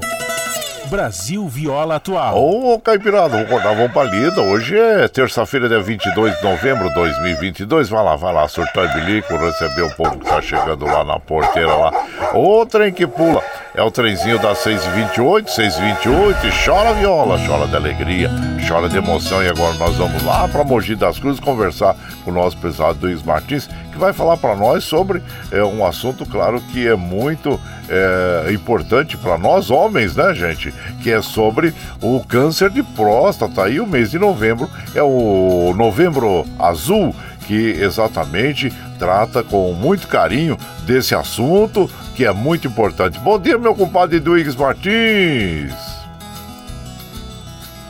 Brasil 0.86 1.48
Viola 1.48 1.96
Atual. 1.96 2.38
Ô, 2.38 2.80
Caipirada, 2.80 3.30
vamos 3.30 3.46
acordar, 3.46 3.76
vamos 3.76 3.92
pra 3.92 4.04
lida. 4.04 4.42
Hoje 4.42 4.78
é 4.78 5.08
terça-feira, 5.08 5.68
dia 5.68 5.82
22 5.82 6.38
de 6.38 6.44
novembro 6.44 6.88
de 6.90 6.96
2022. 6.96 7.90
Vai 7.90 8.04
lá, 8.04 8.16
vai 8.16 8.34
lá, 8.34 8.48
surtar 8.48 8.94
bilico, 8.94 9.36
receber 9.36 9.82
o 9.82 9.96
povo 9.96 10.18
que 10.20 10.26
tá 10.26 10.42
chegando 10.42 10.86
lá 10.86 11.04
na 11.04 11.20
porteira 11.20 11.74
lá. 11.74 11.92
Ô, 12.34 12.66
trem 12.66 12.94
que 12.94 13.08
pula. 13.08 13.42
É 13.74 13.84
o 13.84 13.92
trenzinho 13.92 14.40
das 14.40 14.60
6h28, 14.60 15.48
6h28. 15.48 16.66
Chora 16.66 16.94
viola, 16.94 17.38
chora 17.46 17.68
de 17.68 17.76
alegria, 17.76 18.30
chora 18.68 18.88
de 18.88 18.98
emoção. 18.98 19.44
E 19.44 19.50
agora 19.50 19.74
nós 19.74 19.96
vamos 19.96 20.24
lá 20.24 20.48
pra 20.48 20.64
Mogi 20.64 20.96
das 20.96 21.20
Cruzes 21.20 21.42
conversar 21.42 21.96
com 22.24 22.32
o 22.32 22.34
nosso 22.34 22.58
pesado 22.58 23.00
Luiz 23.02 23.22
Martins, 23.22 23.68
que 23.92 23.98
vai 23.98 24.14
falar 24.14 24.38
para 24.38 24.56
nós 24.56 24.84
sobre 24.84 25.22
é, 25.52 25.62
um 25.64 25.86
assunto, 25.86 26.26
claro, 26.26 26.62
que 26.72 26.88
é 26.88 26.96
muito 26.96 27.60
é, 27.90 28.52
importante 28.52 29.18
para 29.18 29.38
nós 29.38 29.70
homens, 29.70 30.16
né, 30.16 30.34
gente? 30.34 30.74
Que 31.02 31.12
é 31.12 31.22
sobre 31.22 31.74
o 32.02 32.24
câncer 32.24 32.70
de 32.70 32.84
próstata. 32.84 33.70
E 33.70 33.80
o 33.80 33.88
mês 33.88 34.12
de 34.12 34.20
novembro 34.20 34.70
é 34.94 35.04
o 35.04 35.74
Novembro 35.76 36.46
Azul, 36.60 37.16
que 37.48 37.72
exatamente 37.80 38.74
trata 38.98 39.44
com 39.44 39.74
muito 39.74 40.08
carinho 40.08 40.58
desse 40.86 41.14
assunto 41.14 41.90
que 42.16 42.26
é 42.26 42.32
muito 42.32 42.68
importante. 42.68 43.20
Bom 43.20 43.40
dia, 43.40 43.58
meu 43.58 43.76
compadre 43.76 44.20
Duígues 44.20 44.56
Martins. 44.56 45.74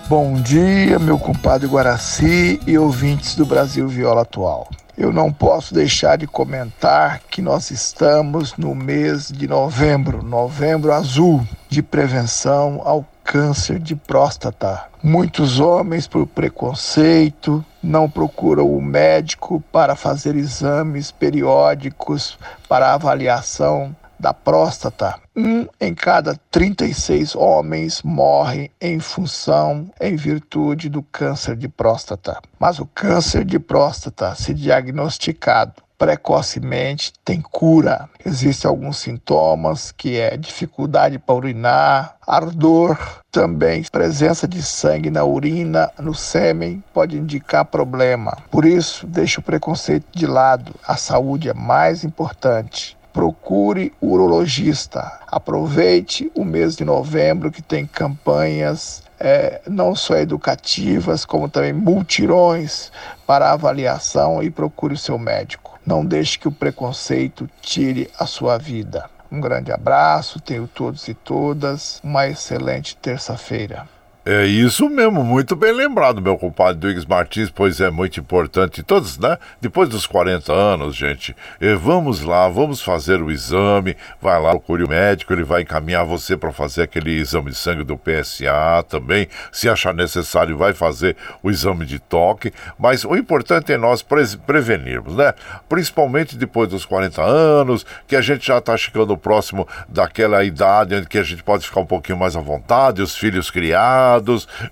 Bom 0.07 0.35
dia, 0.35 0.99
meu 0.99 1.17
compadre 1.17 1.67
Guaraci 1.67 2.59
e 2.67 2.77
ouvintes 2.77 3.35
do 3.35 3.45
Brasil 3.45 3.87
Viola 3.87 4.21
Atual. 4.21 4.69
Eu 4.97 5.11
não 5.11 5.31
posso 5.31 5.73
deixar 5.73 6.17
de 6.17 6.25
comentar 6.25 7.19
que 7.29 7.41
nós 7.41 7.69
estamos 7.69 8.55
no 8.55 8.73
mês 8.73 9.27
de 9.27 9.45
novembro, 9.45 10.23
novembro 10.23 10.93
azul, 10.93 11.45
de 11.67 11.83
prevenção 11.83 12.81
ao 12.85 13.05
câncer 13.21 13.77
de 13.77 13.93
próstata. 13.93 14.85
Muitos 15.03 15.59
homens, 15.59 16.07
por 16.07 16.25
preconceito, 16.25 17.63
não 17.83 18.09
procuram 18.09 18.71
o 18.71 18.81
médico 18.81 19.61
para 19.69 19.97
fazer 19.97 20.35
exames 20.35 21.11
periódicos 21.11 22.39
para 22.69 22.93
avaliação 22.93 23.93
da 24.26 24.34
próstata. 24.34 25.19
Um 25.36 25.67
em 25.80 25.93
cada 25.93 26.36
36 26.49 27.36
homens 27.36 28.01
morre 28.01 28.71
em 28.82 28.99
função, 28.99 29.88
em 30.01 30.15
virtude 30.15 30.89
do 30.89 31.03
câncer 31.03 31.55
de 31.55 31.69
próstata. 31.69 32.41
Mas 32.59 32.80
o 32.80 32.88
câncer 32.88 33.45
de 33.45 33.59
próstata, 33.59 34.34
se 34.34 34.51
diagnosticado 34.51 35.73
precocemente, 35.95 37.13
tem 37.23 37.39
cura. 37.39 38.09
Existem 38.26 38.67
alguns 38.67 38.97
sintomas 38.97 39.91
que 39.91 40.17
é 40.19 40.36
dificuldade 40.36 41.19
para 41.19 41.36
urinar, 41.36 42.15
ardor, 42.26 42.97
também 43.32 43.84
presença 43.91 44.47
de 44.47 44.63
sangue 44.63 45.11
na 45.11 45.23
urina, 45.23 45.91
no 45.99 46.15
sêmen, 46.15 46.84
pode 46.91 47.15
indicar 47.15 47.63
problema. 47.63 48.36
Por 48.49 48.65
isso, 48.65 49.05
deixe 49.05 49.39
o 49.39 49.43
preconceito 49.43 50.07
de 50.11 50.26
lado. 50.26 50.73
A 50.86 50.97
saúde 50.97 51.47
é 51.47 51.53
mais 51.53 52.03
importante 52.03 52.97
procure 53.16 53.93
o 54.01 54.07
urologista. 54.07 55.22
Aproveite 55.26 56.30
o 56.36 56.43
mês 56.43 56.76
de 56.76 56.84
novembro 56.84 57.49
que 57.49 57.61
tem 57.61 57.88
campanhas 57.88 59.01
é, 59.18 59.61
não 59.66 59.95
só 59.95 60.18
educativas, 60.18 61.24
como 61.24 61.47
também 61.47 61.72
multirões 61.72 62.91
para 63.26 63.53
avaliação 63.53 64.43
e 64.43 64.51
procure 64.51 64.95
o 64.95 64.97
seu 64.97 65.18
médico. 65.18 65.80
Não 65.86 66.05
deixe 66.05 66.38
que 66.38 66.49
o 66.49 66.51
preconceito 66.51 67.49
tire 67.61 68.11
a 68.20 68.26
sua 68.26 68.57
vida. 68.57 69.09
Um 69.32 69.39
grande 69.39 69.72
abraço, 69.72 70.41
tenho 70.41 70.68
todos 70.68 71.07
e 71.07 71.13
todas 71.13 72.01
uma 72.03 72.28
excelente 72.28 72.97
terça-feira. 72.97 73.94
É 74.28 74.43
isso 74.43 74.89
mesmo, 74.89 75.23
muito 75.23 75.55
bem 75.55 75.71
lembrado, 75.71 76.19
meu 76.19 76.36
compadre 76.36 76.80
Duígues 76.80 77.05
Martins, 77.05 77.51
pois 77.51 77.80
é 77.80 77.91
muito 77.91 78.19
importante. 78.19 78.82
Todos, 78.82 79.19
né? 79.19 79.38
Depois 79.61 79.88
dos 79.88 80.07
40 80.07 80.51
anos, 80.51 80.95
gente, 80.95 81.36
eh, 81.61 81.76
vamos 81.76 82.21
lá, 82.21 82.49
vamos 82.49 82.82
fazer 82.82 83.21
o 83.21 83.30
exame. 83.30 83.95
Vai 84.19 84.41
lá, 84.41 84.49
procure 84.49 84.84
o 84.84 84.89
médico, 84.89 85.32
ele 85.32 85.43
vai 85.43 85.61
encaminhar 85.61 86.03
você 86.03 86.36
para 86.36 86.51
fazer 86.51 86.82
aquele 86.82 87.11
exame 87.11 87.51
de 87.51 87.55
sangue 87.55 87.84
do 87.84 87.95
PSA 87.95 88.84
também. 88.89 89.28
Se 89.51 89.69
achar 89.69 89.93
necessário, 89.93 90.57
vai 90.57 90.73
fazer 90.73 91.15
o 91.43 91.51
exame 91.51 91.86
de 91.86 91.99
toque. 91.99 92.51
Mas 92.80 93.05
o 93.05 93.15
importante 93.15 93.73
é 93.73 93.78
nós 93.78 94.01
pre 94.01 94.26
prevenirmos, 94.38 95.15
né? 95.15 95.36
Principalmente 95.69 96.36
depois 96.36 96.67
dos 96.67 96.84
40 96.84 97.21
anos, 97.21 97.86
que 98.07 98.15
a 98.15 98.21
gente 98.21 98.47
já 98.47 98.57
está 98.57 98.76
chegando 98.76 99.15
próximo 99.15 99.67
daquela 99.88 100.43
idade 100.43 100.95
em 100.95 101.03
que 101.03 101.19
a 101.19 101.23
gente 101.23 101.43
pode 101.43 101.67
ficar 101.67 101.82
um 101.82 101.86
pouquinho 101.86 102.17
mais 102.17 102.36
à 102.36 102.41
vontade, 102.41 103.03
os 103.03 103.15
filhos 103.15 103.51
criados 103.51 104.14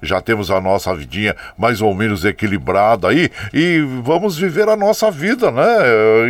já 0.01 0.21
temos 0.21 0.51
a 0.51 0.59
nossa 0.59 0.93
vidinha 0.95 1.35
mais 1.57 1.81
ou 1.81 1.93
menos 1.93 2.25
equilibrada 2.25 3.09
aí 3.09 3.29
e 3.53 3.79
vamos 4.03 4.37
viver 4.37 4.69
a 4.69 4.75
nossa 4.75 5.09
vida, 5.09 5.51
né? 5.51 5.63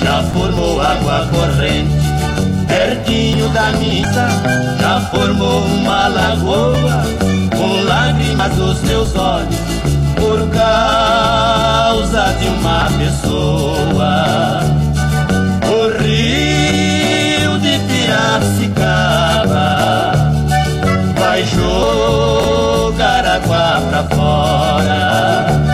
Já 0.00 0.22
formou 0.32 0.80
água 0.80 1.28
corrente. 1.30 2.12
Pertinho 2.66 3.48
da 3.50 3.72
missa 3.72 4.28
já 4.80 5.00
formou 5.10 5.60
uma 5.62 6.08
lagoa 6.08 7.04
com 7.56 7.82
lágrimas 7.84 8.54
dos 8.54 8.82
meus 8.82 9.14
olhos 9.14 9.54
por 10.16 10.48
causa 10.50 12.32
de 12.40 12.48
uma 12.48 12.88
pessoa. 12.98 14.60
O 15.66 15.88
rio 16.02 17.58
de 17.58 17.78
Piracicaba 17.86 19.02
vai 21.18 21.44
jogar 21.44 23.26
água 23.26 23.82
pra 23.90 24.04
fora. 24.16 25.71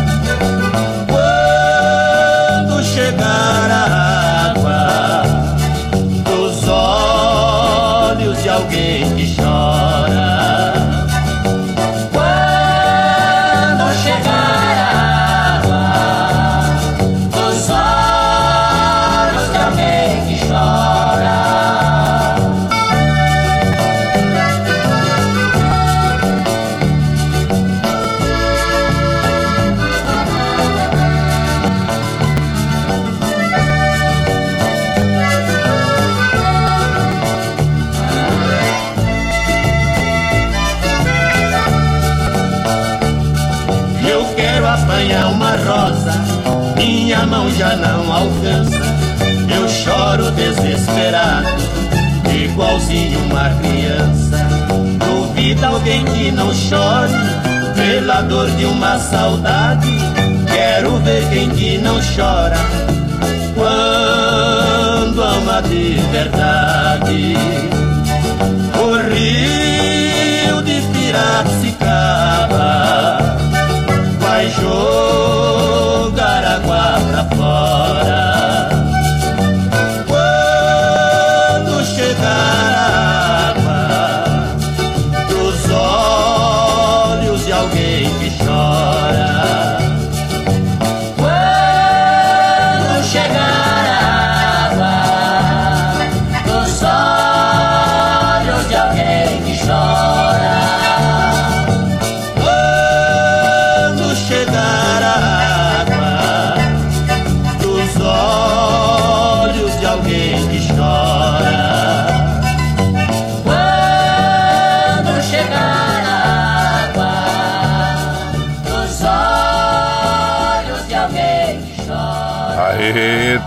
Igualzinho 52.88 53.20
uma 53.24 53.50
criança. 53.60 54.48
Duvida 54.98 55.68
alguém 55.68 56.04
que 56.04 56.30
não 56.32 56.52
chore 56.54 57.12
pela 57.74 58.22
dor 58.22 58.50
de 58.52 58.64
uma 58.64 58.98
saudade. 58.98 59.88
Quero 60.52 60.96
ver 60.98 61.28
quem 61.30 61.50
que 61.50 61.78
não 61.78 62.00
chora 62.16 62.56
quando 63.54 65.22
ama 65.22 65.62
de 65.62 66.00
verdade. 66.10 67.36
O 68.74 68.96
rio 69.12 70.62
de 70.62 70.80
Piracicaba 70.92 72.08
vai 74.20 74.48
jogar 74.50 75.77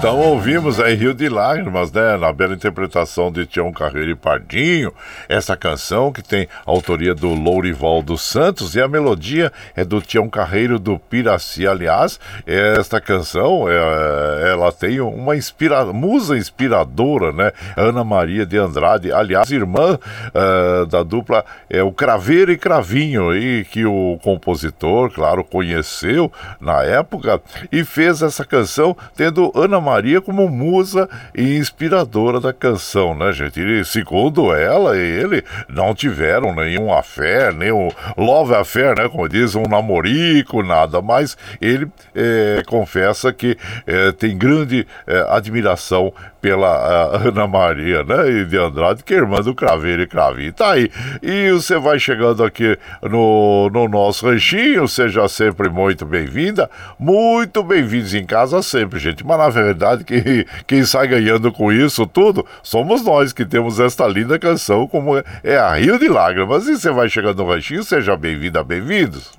então 0.02 0.18
ouvimos 0.18 0.80
aí 0.80 0.96
Rio 0.96 1.14
de 1.14 1.30
Lágrimas, 1.30 1.92
né? 1.92 2.18
Na 2.18 2.34
bela 2.34 2.56
interpretação 2.56 3.32
de 3.32 3.46
Tião 3.46 3.72
Carreiro 3.72 4.10
e 4.10 4.16
Pardinho. 4.16 4.92
Essa 5.30 5.56
canção 5.56 6.12
que 6.12 6.24
tem 6.24 6.48
autoria 6.66 7.14
do 7.14 7.28
Lourival 7.36 8.02
dos 8.02 8.24
Santos 8.24 8.74
e 8.74 8.82
a 8.82 8.88
melodia 8.88 9.54
é 9.76 9.86
do 9.86 10.02
Tião 10.02 10.28
Carreiro 10.28 10.80
do 10.80 10.98
Piraci. 10.98 11.68
Aliás, 11.68 12.20
esta 12.48 13.00
canção, 13.00 13.70
é, 13.70 14.50
ela 14.50 14.72
tem 14.72 15.00
uma 15.00 15.36
inspira... 15.36 15.86
musa 15.86 16.36
inspiradora, 16.36 17.32
né? 17.32 17.52
Ana 17.78 18.04
Maria 18.04 18.44
de 18.44 18.58
Andrade, 18.58 19.12
aliás, 19.12 19.52
irmã 19.52 20.00
eh, 20.34 20.86
da 20.88 21.04
dupla 21.04 21.46
é 21.70 21.84
o 21.84 21.92
Craveiro 21.92 22.52
e 22.52 22.58
Cravinho, 22.58 23.36
e 23.38 23.64
que 23.66 23.86
o 23.86 24.18
compositor, 24.24 25.12
claro, 25.12 25.44
conheceu 25.44 26.32
na 26.60 26.82
época 26.82 27.40
e 27.72 27.84
fez 27.84 28.24
essa 28.24 28.44
canção 28.44 28.98
tendo 29.16 29.52
Ana 29.54 29.80
Maria 29.80 29.91
como 30.22 30.48
musa 30.50 31.10
e 31.36 31.58
inspiradora 31.58 32.40
da 32.40 32.54
canção, 32.54 33.16
né, 33.16 33.32
gente? 33.32 33.60
E 33.60 33.84
segundo 33.84 34.54
ela 34.54 34.96
e 34.96 35.00
ele 35.00 35.44
não 35.68 35.94
tiveram 35.94 36.54
nenhum 36.54 36.94
affair, 36.94 37.54
nenhum 37.54 37.90
love 38.18 38.54
affair, 38.54 38.96
né, 38.98 39.10
como 39.10 39.28
diz, 39.28 39.56
um 39.56 39.64
namorico, 39.64 40.64
nada, 40.64 41.02
mas 41.02 41.38
ele 41.60 41.88
eh, 42.16 42.64
confessa 42.66 43.34
que 43.34 43.58
eh, 43.86 44.12
tem 44.12 44.38
grande 44.38 44.88
eh, 45.08 45.26
admiração 45.30 46.14
pela 46.42 47.18
Ana 47.18 47.48
Maria, 47.48 48.04
né, 48.04 48.30
e 48.30 48.46
de 48.46 48.58
Andrade, 48.58 49.04
que 49.04 49.14
é 49.14 49.18
irmã 49.18 49.42
do 49.42 49.54
Craveiro 49.54 50.02
e 50.02 50.08
Cravinho. 50.08 50.52
Tá 50.52 50.72
aí. 50.72 50.90
E 51.22 51.52
você 51.52 51.78
vai 51.78 52.00
chegando 52.00 52.44
aqui 52.44 52.78
no, 53.04 53.70
no 53.70 53.88
nosso 53.88 54.26
ranchinho, 54.26 54.88
seja 54.88 55.28
sempre 55.28 55.70
muito 55.70 56.06
bem-vinda, 56.06 56.70
muito 56.98 57.64
bem-vindos 57.64 58.14
em 58.16 58.26
casa 58.26 58.62
sempre, 58.64 59.00
gente. 59.00 59.24
Na 59.26 59.50
verdade, 59.82 60.04
quem, 60.04 60.46
quem 60.68 60.86
sai 60.86 61.08
ganhando 61.08 61.52
com 61.52 61.72
isso 61.72 62.06
tudo 62.06 62.46
somos 62.62 63.02
nós 63.02 63.34
que 63.34 63.46
temos 63.46 63.80
esta 63.80 64.08
linda 64.08 64.38
canção, 64.38 64.88
como 64.88 65.18
é, 65.18 65.24
é 65.44 65.58
a 65.58 65.74
Rio 65.74 65.98
de 65.98 66.08
Lágrimas. 66.08 66.68
E 66.68 66.78
você 66.78 66.92
vai 66.92 67.10
chegando 67.10 67.44
no 67.44 67.50
ranchinho, 67.50 67.84
seja 67.84 68.16
bem-vinda, 68.16 68.64
bem-vindos. 68.64 69.32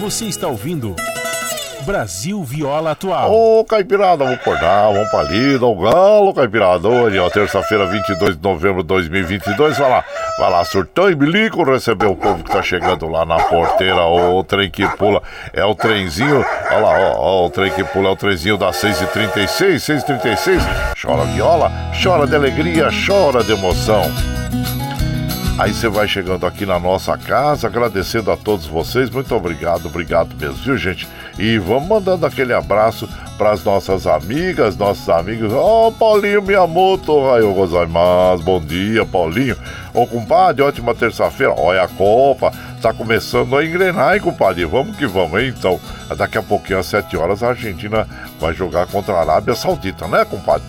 Você 0.00 0.26
está 0.26 0.48
ouvindo 0.48 0.94
Brasil 1.86 2.42
Viola 2.42 2.90
Atual. 2.90 3.32
Ô, 3.32 3.64
Caipirada, 3.64 4.24
vamos 4.24 4.40
acordar, 4.40 4.92
vamos 4.92 5.08
pra 5.08 5.22
lida, 5.22 5.64
o 5.64 5.76
galo, 5.76 6.34
Caipirada. 6.34 6.88
Hoje, 6.88 7.16
ó, 7.16 7.30
terça-feira, 7.30 7.86
22 7.86 8.36
de 8.36 8.42
novembro 8.42 8.82
de 8.82 8.88
2022. 8.88 9.78
Vai 9.78 9.88
lá, 9.88 10.04
vai 10.36 10.50
lá, 10.50 10.64
surtão 10.64 11.08
e 11.08 11.14
bilico, 11.14 11.62
receber 11.62 12.06
o 12.06 12.16
povo 12.16 12.42
que 12.42 12.50
tá 12.50 12.60
chegando 12.60 13.06
lá 13.06 13.24
na 13.24 13.36
porteira. 13.36 14.02
Ô, 14.02 14.40
o 14.40 14.42
trem 14.42 14.68
que 14.68 14.84
pula, 14.96 15.22
é 15.52 15.64
o 15.64 15.76
trenzinho. 15.76 16.44
Olha 16.72 16.78
lá, 16.80 16.98
ó, 16.98 17.14
ó, 17.18 17.46
o 17.46 17.50
trem 17.50 17.70
que 17.70 17.84
pula 17.84 18.08
é 18.08 18.12
o 18.12 18.16
trenzinho 18.16 18.58
das 18.58 18.74
6h36, 18.82 19.76
6h36. 19.76 20.60
Chora 21.00 21.24
viola, 21.26 21.70
chora 22.02 22.26
de 22.26 22.34
alegria, 22.34 22.88
chora 23.06 23.44
de 23.44 23.52
emoção. 23.52 24.02
Aí 25.58 25.72
você 25.72 25.88
vai 25.88 26.06
chegando 26.06 26.44
aqui 26.44 26.66
na 26.66 26.78
nossa 26.78 27.16
casa, 27.16 27.66
agradecendo 27.66 28.30
a 28.30 28.36
todos 28.36 28.66
vocês. 28.66 29.08
Muito 29.08 29.34
obrigado, 29.34 29.86
obrigado 29.86 30.36
mesmo, 30.38 30.56
viu, 30.56 30.76
gente? 30.76 31.08
E 31.38 31.58
vamos 31.58 31.88
mandando 31.88 32.26
aquele 32.26 32.52
abraço 32.52 33.08
para 33.38 33.52
as 33.52 33.64
nossas 33.64 34.06
amigas, 34.06 34.76
nossos 34.76 35.08
amigos. 35.08 35.50
Ó, 35.54 35.90
Paulinho 35.90 36.42
Miyamoto, 36.42 37.30
aí 37.30 37.42
gozaimasu. 37.42 38.42
Bom 38.42 38.60
dia, 38.60 39.06
Paulinho. 39.06 39.56
Ô, 39.94 40.06
compadre, 40.06 40.62
ótima 40.62 40.94
terça-feira. 40.94 41.54
Olha 41.56 41.84
a 41.84 41.88
Copa, 41.88 42.52
tá 42.82 42.92
começando 42.92 43.56
a 43.56 43.64
engrenar, 43.64 44.14
hein, 44.14 44.20
compadre? 44.20 44.66
Vamos 44.66 44.94
que 44.94 45.06
vamos, 45.06 45.40
hein? 45.40 45.54
Então, 45.56 45.80
daqui 46.18 46.36
a 46.36 46.42
pouquinho, 46.42 46.80
às 46.80 46.86
7 46.86 47.16
horas, 47.16 47.42
a 47.42 47.48
Argentina 47.48 48.06
vai 48.38 48.52
jogar 48.52 48.86
contra 48.88 49.14
a 49.14 49.20
Arábia 49.22 49.54
Saudita, 49.54 50.06
né, 50.06 50.22
compadre? 50.26 50.66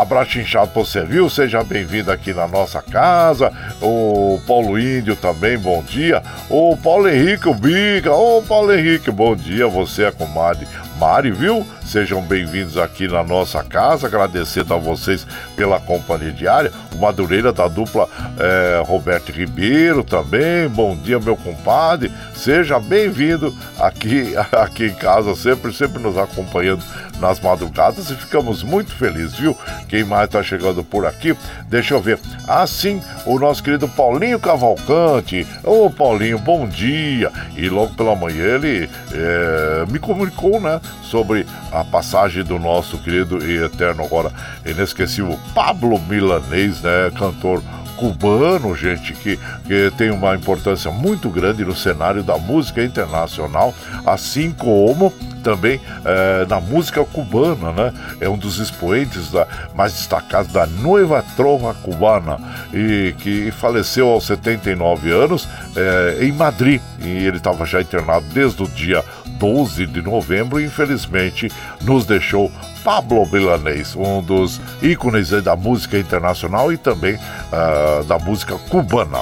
Abraço 0.00 0.38
inchado 0.38 0.70
você, 0.74 1.04
viu? 1.04 1.28
Seja 1.28 1.62
bem-vindo 1.62 2.10
aqui 2.10 2.32
na 2.32 2.48
nossa 2.48 2.80
casa. 2.80 3.52
O 3.82 4.40
Paulo 4.46 4.78
Índio 4.78 5.14
também, 5.14 5.58
bom 5.58 5.82
dia. 5.82 6.22
O 6.48 6.74
Paulo 6.74 7.06
Henrique, 7.06 7.46
o 7.46 7.52
Biga. 7.52 8.10
Ô, 8.10 8.40
Paulo 8.40 8.72
Henrique, 8.72 9.10
bom 9.10 9.36
dia. 9.36 9.68
Você 9.68 10.04
é 10.04 10.10
comadre 10.10 10.66
Mari, 10.98 11.30
viu? 11.30 11.66
Sejam 11.90 12.22
bem-vindos 12.22 12.78
aqui 12.78 13.08
na 13.08 13.24
nossa 13.24 13.64
casa. 13.64 14.06
Agradecendo 14.06 14.72
a 14.72 14.76
vocês 14.76 15.26
pela 15.56 15.80
companhia 15.80 16.30
diária. 16.30 16.70
O 16.94 16.98
Madureira 16.98 17.52
da 17.52 17.66
dupla 17.66 18.08
é, 18.38 18.80
Roberto 18.86 19.32
Ribeiro 19.32 20.04
também. 20.04 20.68
Bom 20.68 20.96
dia, 20.96 21.18
meu 21.18 21.36
compadre. 21.36 22.12
Seja 22.32 22.78
bem-vindo 22.78 23.52
aqui, 23.76 24.34
aqui 24.52 24.84
em 24.84 24.94
casa, 24.94 25.34
sempre, 25.34 25.72
sempre 25.72 26.00
nos 26.00 26.16
acompanhando 26.16 26.84
nas 27.20 27.38
madrugadas 27.38 28.10
e 28.10 28.14
ficamos 28.14 28.62
muito 28.62 28.92
felizes, 28.94 29.34
viu? 29.34 29.56
Quem 29.88 30.04
mais 30.04 30.28
tá 30.28 30.42
chegando 30.42 30.82
por 30.82 31.06
aqui? 31.06 31.36
Deixa 31.68 31.94
eu 31.94 32.00
ver. 32.00 32.18
Ah, 32.48 32.66
sim, 32.66 33.02
o 33.26 33.38
nosso 33.38 33.62
querido 33.62 33.86
Paulinho 33.86 34.40
Cavalcante. 34.40 35.46
Ô, 35.62 35.90
Paulinho, 35.90 36.38
bom 36.38 36.66
dia. 36.66 37.30
E 37.56 37.68
logo 37.68 37.94
pela 37.94 38.16
manhã 38.16 38.54
ele 38.54 38.88
é, 39.12 39.84
me 39.90 39.98
comunicou, 39.98 40.60
né, 40.60 40.80
sobre 41.02 41.46
a 41.70 41.79
passagem 41.84 42.42
do 42.42 42.58
nosso 42.58 42.98
querido 42.98 43.44
e 43.44 43.62
eterno 43.62 44.04
agora 44.04 44.32
inesquecível 44.64 45.38
Pablo 45.54 45.98
Milanês, 46.00 46.80
né, 46.82 47.10
cantor 47.16 47.62
cubano, 48.00 48.74
gente, 48.74 49.12
que, 49.12 49.38
que 49.66 49.92
tem 49.98 50.10
uma 50.10 50.34
importância 50.34 50.90
muito 50.90 51.28
grande 51.28 51.62
no 51.62 51.76
cenário 51.76 52.22
da 52.22 52.38
música 52.38 52.82
internacional, 52.82 53.74
assim 54.06 54.52
como 54.52 55.12
também 55.44 55.78
eh, 56.04 56.46
na 56.48 56.60
música 56.60 57.04
cubana, 57.04 57.72
né? 57.72 57.92
É 58.18 58.28
um 58.28 58.38
dos 58.38 58.58
expoentes 58.58 59.30
da, 59.30 59.46
mais 59.74 59.92
destacados 59.92 60.50
da 60.50 60.66
Nueva 60.66 61.22
Trova 61.36 61.74
Cubana 61.74 62.38
e 62.72 63.14
que 63.18 63.50
faleceu 63.50 64.08
aos 64.08 64.24
79 64.26 65.10
anos 65.10 65.46
eh, 65.76 66.18
em 66.22 66.32
Madrid. 66.32 66.80
E 67.00 67.26
ele 67.26 67.36
estava 67.36 67.66
já 67.66 67.82
internado 67.82 68.24
desde 68.32 68.62
o 68.62 68.68
dia 68.68 69.04
12 69.38 69.86
de 69.86 70.00
novembro 70.02 70.60
e 70.60 70.64
infelizmente 70.64 71.50
nos 71.82 72.06
deixou 72.06 72.50
Pablo 72.82 73.26
Milanês, 73.30 73.94
um 73.94 74.22
dos 74.22 74.60
ícones 74.82 75.32
aí 75.32 75.40
da 75.40 75.56
música 75.56 75.98
internacional 75.98 76.72
e 76.72 76.76
também 76.76 77.18
ah, 77.52 78.02
da 78.06 78.18
música 78.18 78.56
cubana. 78.68 79.20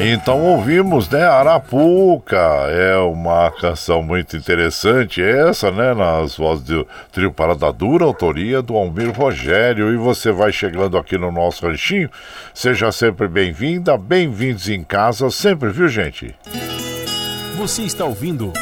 Aí 0.00 0.12
então 0.12 0.40
ouvimos, 0.40 1.10
né? 1.10 1.24
Arapuca. 1.24 2.38
É 2.70 2.96
uma 2.96 3.50
canção 3.50 4.02
muito 4.02 4.34
interessante 4.34 5.22
essa, 5.22 5.70
né? 5.70 5.92
Nas 5.92 6.38
vozes 6.38 6.64
do 6.64 6.88
Trio 7.12 7.30
Parada 7.30 7.70
Dura, 7.70 8.06
autoria 8.06 8.62
do 8.62 8.74
Almir 8.74 9.14
Rogério. 9.14 9.92
E 9.92 9.98
você 9.98 10.32
vai 10.32 10.52
chegando 10.52 10.96
aqui 10.96 11.18
no 11.18 11.30
nosso 11.30 11.66
ranchinho. 11.66 12.08
Seja 12.54 12.90
sempre 12.90 13.28
bem-vinda, 13.28 13.98
bem-vindos 13.98 14.70
em 14.70 14.82
casa, 14.82 15.30
sempre, 15.30 15.68
viu, 15.68 15.86
gente? 15.86 16.34
Você 17.58 17.82
está 17.82 18.06
ouvindo 18.06 18.54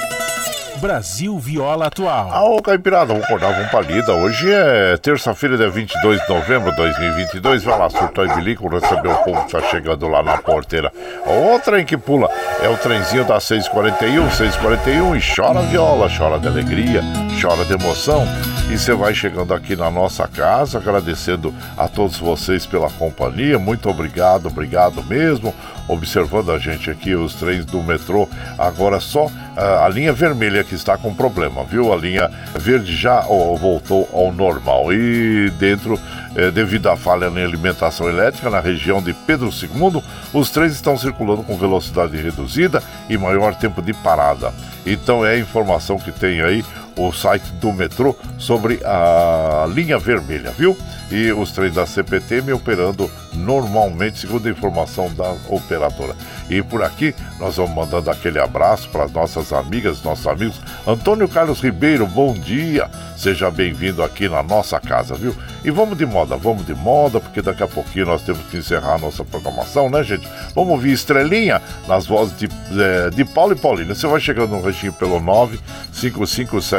Brasil 0.80 1.38
Viola 1.38 1.86
Atual. 1.86 2.30
Ah, 2.32 2.44
ô 2.44 2.62
Caipirada, 2.62 3.06
vamos 3.06 3.24
acordar, 3.24 3.52
vamos 3.52 3.70
pra. 3.70 4.14
Hoje 4.14 4.50
é 4.50 4.96
terça-feira, 4.96 5.56
dia 5.56 5.68
22 5.68 6.20
de 6.20 6.28
novembro 6.28 6.70
de 6.70 6.76
2022. 6.76 7.64
Vai 7.64 7.78
lá, 7.78 7.90
surtou 7.90 8.24
e 8.24 8.34
bilico, 8.34 8.68
receber 8.68 9.08
o 9.08 9.16
povo 9.24 9.44
que 9.44 9.52
tá 9.52 9.60
chegando 9.62 10.06
lá 10.08 10.22
na 10.22 10.38
porteira. 10.38 10.92
O 11.26 11.58
trem 11.58 11.84
que 11.84 11.96
pula 11.96 12.28
é 12.62 12.68
o 12.68 12.76
trenzinho 12.76 13.24
da 13.24 13.40
641, 13.40 14.30
641 14.30 15.16
e 15.16 15.20
chora 15.34 15.62
viola, 15.62 16.08
chora 16.16 16.38
de 16.38 16.46
alegria, 16.46 17.02
chora 17.40 17.64
de 17.64 17.72
emoção. 17.72 18.24
E 18.70 18.78
você 18.78 18.94
vai 18.94 19.14
chegando 19.14 19.54
aqui 19.54 19.74
na 19.74 19.90
nossa 19.90 20.28
casa, 20.28 20.78
agradecendo 20.78 21.54
a 21.76 21.88
todos 21.88 22.18
vocês 22.18 22.66
pela 22.66 22.90
companhia. 22.90 23.58
Muito 23.58 23.88
obrigado, 23.88 24.46
obrigado 24.46 25.02
mesmo. 25.04 25.54
Observando 25.88 26.52
a 26.52 26.58
gente 26.58 26.90
aqui, 26.90 27.14
os 27.14 27.34
trens 27.34 27.64
do 27.64 27.82
metrô, 27.82 28.28
agora 28.58 29.00
só 29.00 29.30
ah, 29.56 29.86
a 29.86 29.88
linha 29.88 30.12
vermelha 30.12 30.62
que 30.62 30.74
está 30.74 30.96
com 30.96 31.14
problema, 31.14 31.64
viu? 31.64 31.92
A 31.92 31.96
linha 31.96 32.30
verde 32.54 32.94
já 32.94 33.22
voltou 33.22 34.08
ao 34.12 34.32
normal. 34.32 34.92
E 34.92 35.50
dentro, 35.58 35.98
eh, 36.36 36.50
devido 36.50 36.88
à 36.88 36.96
falha 36.96 37.30
na 37.30 37.40
alimentação 37.40 38.08
elétrica 38.08 38.50
na 38.50 38.60
região 38.60 39.02
de 39.02 39.12
Pedro 39.12 39.48
II, 39.48 40.02
os 40.32 40.50
trens 40.50 40.74
estão 40.74 40.96
circulando 40.96 41.42
com 41.42 41.56
velocidade 41.56 42.16
reduzida 42.16 42.82
e 43.08 43.16
maior 43.16 43.54
tempo 43.54 43.80
de 43.82 43.92
parada. 43.92 44.52
Então 44.86 45.24
é 45.24 45.34
a 45.34 45.38
informação 45.38 45.98
que 45.98 46.12
tem 46.12 46.40
aí 46.40 46.64
o 46.98 47.12
site 47.12 47.46
do 47.54 47.72
metrô 47.72 48.14
sobre 48.38 48.80
a 48.84 49.66
linha 49.72 49.98
vermelha, 49.98 50.50
viu? 50.50 50.76
E 51.10 51.32
os 51.32 51.52
trens 51.52 51.74
da 51.74 51.86
CPTM 51.86 52.52
operando 52.52 53.10
normalmente, 53.32 54.18
segundo 54.18 54.46
a 54.46 54.50
informação 54.50 55.12
da 55.14 55.34
operadora. 55.48 56.14
E 56.50 56.62
por 56.62 56.82
aqui 56.82 57.14
nós 57.38 57.56
vamos 57.56 57.74
mandando 57.74 58.10
aquele 58.10 58.38
abraço 58.38 58.88
para 58.90 59.04
as 59.04 59.12
nossas 59.12 59.52
amigas, 59.52 60.02
nossos 60.02 60.26
amigos. 60.26 60.60
Antônio 60.86 61.28
Carlos 61.28 61.60
Ribeiro, 61.60 62.06
bom 62.06 62.34
dia. 62.34 62.90
Seja 63.16 63.50
bem-vindo 63.50 64.02
aqui 64.02 64.28
na 64.28 64.42
nossa 64.42 64.78
casa, 64.78 65.14
viu? 65.14 65.34
E 65.64 65.70
vamos 65.70 65.98
de 65.98 66.06
moda, 66.06 66.36
vamos 66.36 66.66
de 66.66 66.74
moda, 66.74 67.20
porque 67.20 67.42
daqui 67.42 67.62
a 67.62 67.68
pouquinho 67.68 68.06
nós 68.06 68.22
temos 68.22 68.42
que 68.50 68.58
encerrar 68.58 68.94
a 68.94 68.98
nossa 68.98 69.24
programação, 69.24 69.90
né, 69.90 70.02
gente? 70.02 70.28
Vamos 70.54 70.72
ouvir 70.72 70.92
Estrelinha 70.92 71.60
nas 71.86 72.06
vozes 72.06 72.36
de, 72.36 72.46
eh, 72.46 73.10
de 73.10 73.24
Paulo 73.24 73.54
e 73.54 73.56
Paulina. 73.56 73.94
Você 73.94 74.06
vai 74.06 74.20
chegando 74.20 74.50
no 74.50 74.60
ranchinho 74.60 74.92
pelo 74.92 75.20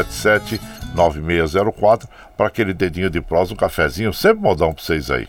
95577 0.09 0.59
9604 0.95 2.09
para 2.35 2.47
aquele 2.47 2.73
dedinho 2.73 3.09
de 3.09 3.21
prosa, 3.21 3.53
um 3.53 3.57
cafezinho, 3.57 4.13
sempre 4.13 4.41
modão 4.41 4.73
para 4.73 4.83
vocês 4.83 5.11
aí. 5.11 5.27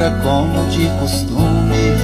Fora 0.00 0.10
como 0.22 0.66
de 0.70 0.88
costume. 0.98 1.94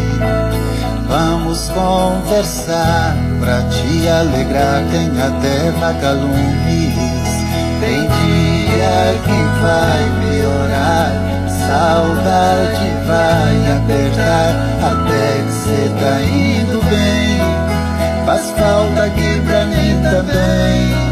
Vamos 1.09 1.71
conversar 1.71 3.17
pra 3.41 3.63
te 3.63 4.07
alegrar, 4.09 4.83
tem 4.91 5.09
até 5.21 5.71
vagalumes. 5.71 6.95
Tem 7.81 8.03
dia 8.03 9.15
que 9.25 9.41
vai 9.63 10.05
piorar, 10.21 11.13
saudade 11.49 12.91
vai 13.07 13.57
apertar, 13.77 14.51
até 14.83 15.43
que 15.43 15.53
cê 15.53 15.91
tá 15.99 16.21
indo 16.23 16.83
bem. 16.91 18.27
Faz 18.27 18.51
falta 18.51 19.05
aqui 19.05 19.41
pra 19.47 19.65
mim 19.67 20.03
também. 20.03 21.06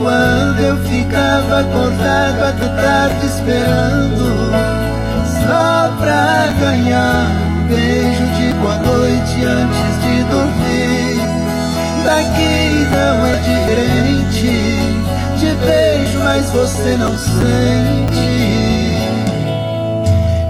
Quando 0.00 0.58
eu 0.60 0.78
ficava 0.78 1.60
acordado 1.60 2.42
até 2.42 2.68
tarde 2.68 3.26
esperando 3.26 4.50
Só 5.26 5.94
pra 5.98 6.46
ganhar 6.58 7.26
um 7.50 7.66
beijo 7.66 8.24
de 8.28 8.54
boa 8.54 8.78
noite 8.78 9.44
antes 9.44 10.00
de 10.00 10.22
dormir. 10.24 11.20
Daqui 12.02 12.88
não 12.90 13.26
é 13.26 13.36
diferente 13.44 14.48
Te 15.38 15.52
beijo, 15.66 16.18
mas 16.20 16.48
você 16.48 16.96
não 16.96 17.14
sente. 17.18 18.40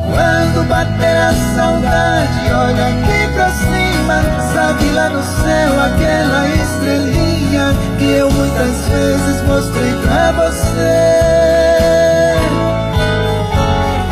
Quando 0.07 0.69
bater 0.69 1.23
a 1.23 1.35
saudade, 1.57 2.53
olha 2.53 2.87
aqui 2.87 3.33
pra 3.35 3.51
cima 3.51 4.23
Sabe 4.55 4.91
lá 4.93 5.09
no 5.09 5.23
céu 5.25 5.81
aquela 5.81 6.47
estrelinha 6.47 7.30
Que 7.51 8.05
eu 8.05 8.31
muitas 8.31 8.87
vezes 8.87 9.43
mostrei 9.43 9.93
pra 10.05 10.31
você. 10.31 11.41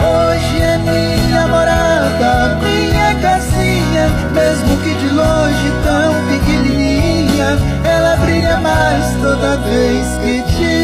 Hoje 0.02 0.60
é 0.60 0.78
minha 0.78 1.46
morada, 1.46 2.56
minha 2.56 3.14
casinha 3.22 4.08
Mesmo 4.34 4.76
que 4.78 4.92
de 4.92 5.08
longe 5.10 5.72
tão 5.84 6.14
pequenininha 6.26 7.58
Ela 7.84 8.16
brilha 8.16 8.56
mais 8.58 9.14
toda 9.22 9.56
vez 9.58 10.06
que 10.20 10.42
te 10.42 10.77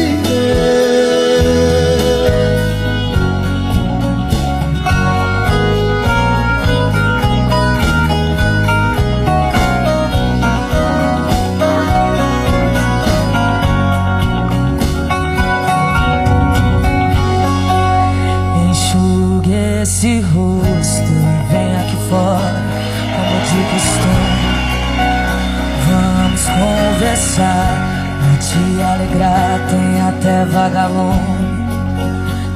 vagalume. 30.51 31.55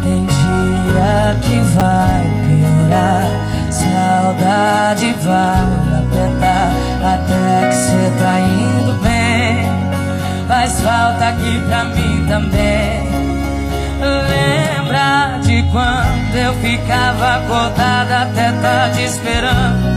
Tem 0.03 0.26
dia 0.26 1.36
que 1.41 1.60
vai 1.78 2.24
piorar, 2.48 3.28
saudade 3.70 5.16
vai 5.22 5.64
apertar, 5.99 6.72
até 7.03 7.68
que 7.68 7.76
cê 7.76 8.11
tá 8.20 8.40
indo 8.40 8.94
bem. 9.02 10.48
Faz 10.48 10.82
falta 10.82 11.28
aqui 11.28 11.61
pra 11.68 11.84
mim 11.86 12.26
também. 12.28 13.10
Lembra 13.99 15.40
de 15.41 15.61
quando 15.72 16.36
eu 16.36 16.53
ficava 16.56 17.36
acordada 17.36 18.22
até 18.22 18.52
tarde 18.53 19.03
esperando 19.03 19.90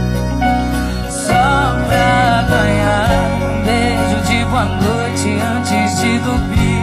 Só 1.09 1.77
pra 1.87 2.43
ganhar 2.49 3.09
um 3.41 3.63
beijo 3.63 4.21
de 4.27 4.43
boa 4.45 4.65
noite 4.65 5.39
antes 5.39 6.01
de 6.01 6.19
dormir 6.19 6.82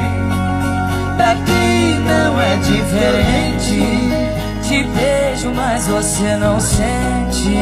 Daqui 1.20 2.00
não 2.06 2.40
é 2.40 2.56
diferente. 2.56 4.10
Te 4.66 4.82
beijo, 4.84 5.52
mas 5.54 5.86
você 5.86 6.34
não 6.36 6.58
sente. 6.58 7.58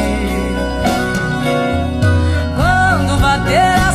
Quando 2.55 3.19
bater 3.19 3.59
a 3.59 3.88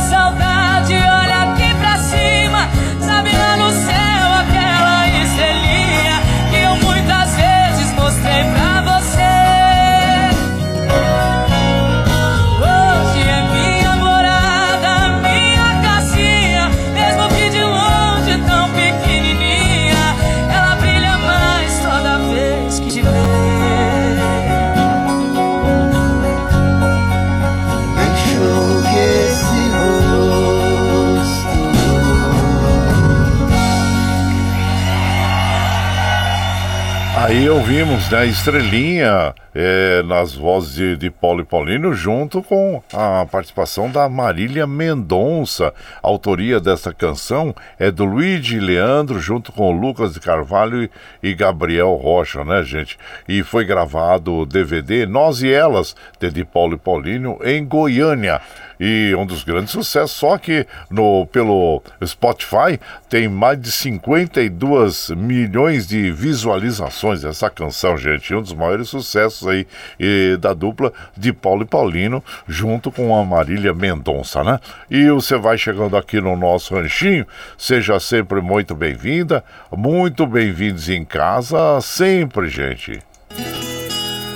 Ouvimos, 37.49 38.09
né, 38.09 38.25
Estrelinha, 38.25 39.33
é, 39.55 40.03
nas 40.03 40.33
vozes 40.33 40.75
de, 40.75 40.97
de 40.97 41.09
Paulo 41.09 41.41
e 41.41 41.45
Paulino, 41.45 41.93
junto 41.93 42.43
com 42.43 42.83
a 42.93 43.25
participação 43.25 43.89
da 43.89 44.09
Marília 44.09 44.67
Mendonça. 44.67 45.73
A 46.03 46.07
autoria 46.07 46.59
dessa 46.59 46.93
canção 46.93 47.55
é 47.79 47.89
do 47.89 48.03
Luigi 48.03 48.59
Leandro, 48.59 49.17
junto 49.17 49.53
com 49.53 49.71
Lucas 49.71 50.13
de 50.13 50.19
Carvalho 50.19 50.83
e, 50.83 50.89
e 51.23 51.33
Gabriel 51.33 51.93
Rocha, 51.93 52.43
né, 52.43 52.61
gente? 52.63 52.97
E 53.29 53.41
foi 53.43 53.63
gravado 53.63 54.39
o 54.39 54.45
DVD 54.45 55.05
Nós 55.05 55.41
e 55.41 55.49
Elas, 55.49 55.95
de, 56.19 56.29
de 56.29 56.43
Paulo 56.43 56.75
e 56.75 56.77
Paulino, 56.77 57.39
em 57.41 57.63
Goiânia 57.63 58.41
e 58.79 59.15
um 59.17 59.25
dos 59.25 59.43
grandes 59.43 59.71
sucessos, 59.71 60.11
só 60.11 60.37
que 60.37 60.67
no, 60.89 61.25
pelo 61.27 61.81
Spotify 62.05 62.79
tem 63.09 63.27
mais 63.27 63.59
de 63.59 63.71
52 63.71 65.11
milhões 65.11 65.87
de 65.87 66.11
visualizações 66.11 67.23
essa 67.23 67.49
canção, 67.49 67.97
gente, 67.97 68.33
um 68.35 68.41
dos 68.41 68.53
maiores 68.53 68.89
sucessos 68.89 69.44
aí 69.49 69.67
e, 69.99 70.37
da 70.37 70.53
dupla 70.53 70.91
de 71.15 71.31
Paulo 71.33 71.63
e 71.63 71.65
Paulino, 71.65 72.23
junto 72.47 72.91
com 72.91 73.15
a 73.15 73.23
Marília 73.23 73.73
Mendonça, 73.73 74.43
né? 74.43 74.59
E 74.89 75.09
você 75.09 75.37
vai 75.37 75.57
chegando 75.57 75.97
aqui 75.97 76.19
no 76.21 76.35
nosso 76.35 76.75
ranchinho, 76.75 77.25
seja 77.57 77.99
sempre 77.99 78.41
muito 78.41 78.75
bem-vinda, 78.75 79.43
muito 79.71 80.25
bem-vindos 80.25 80.89
em 80.89 81.03
casa, 81.03 81.79
sempre, 81.81 82.49
gente. 82.49 83.01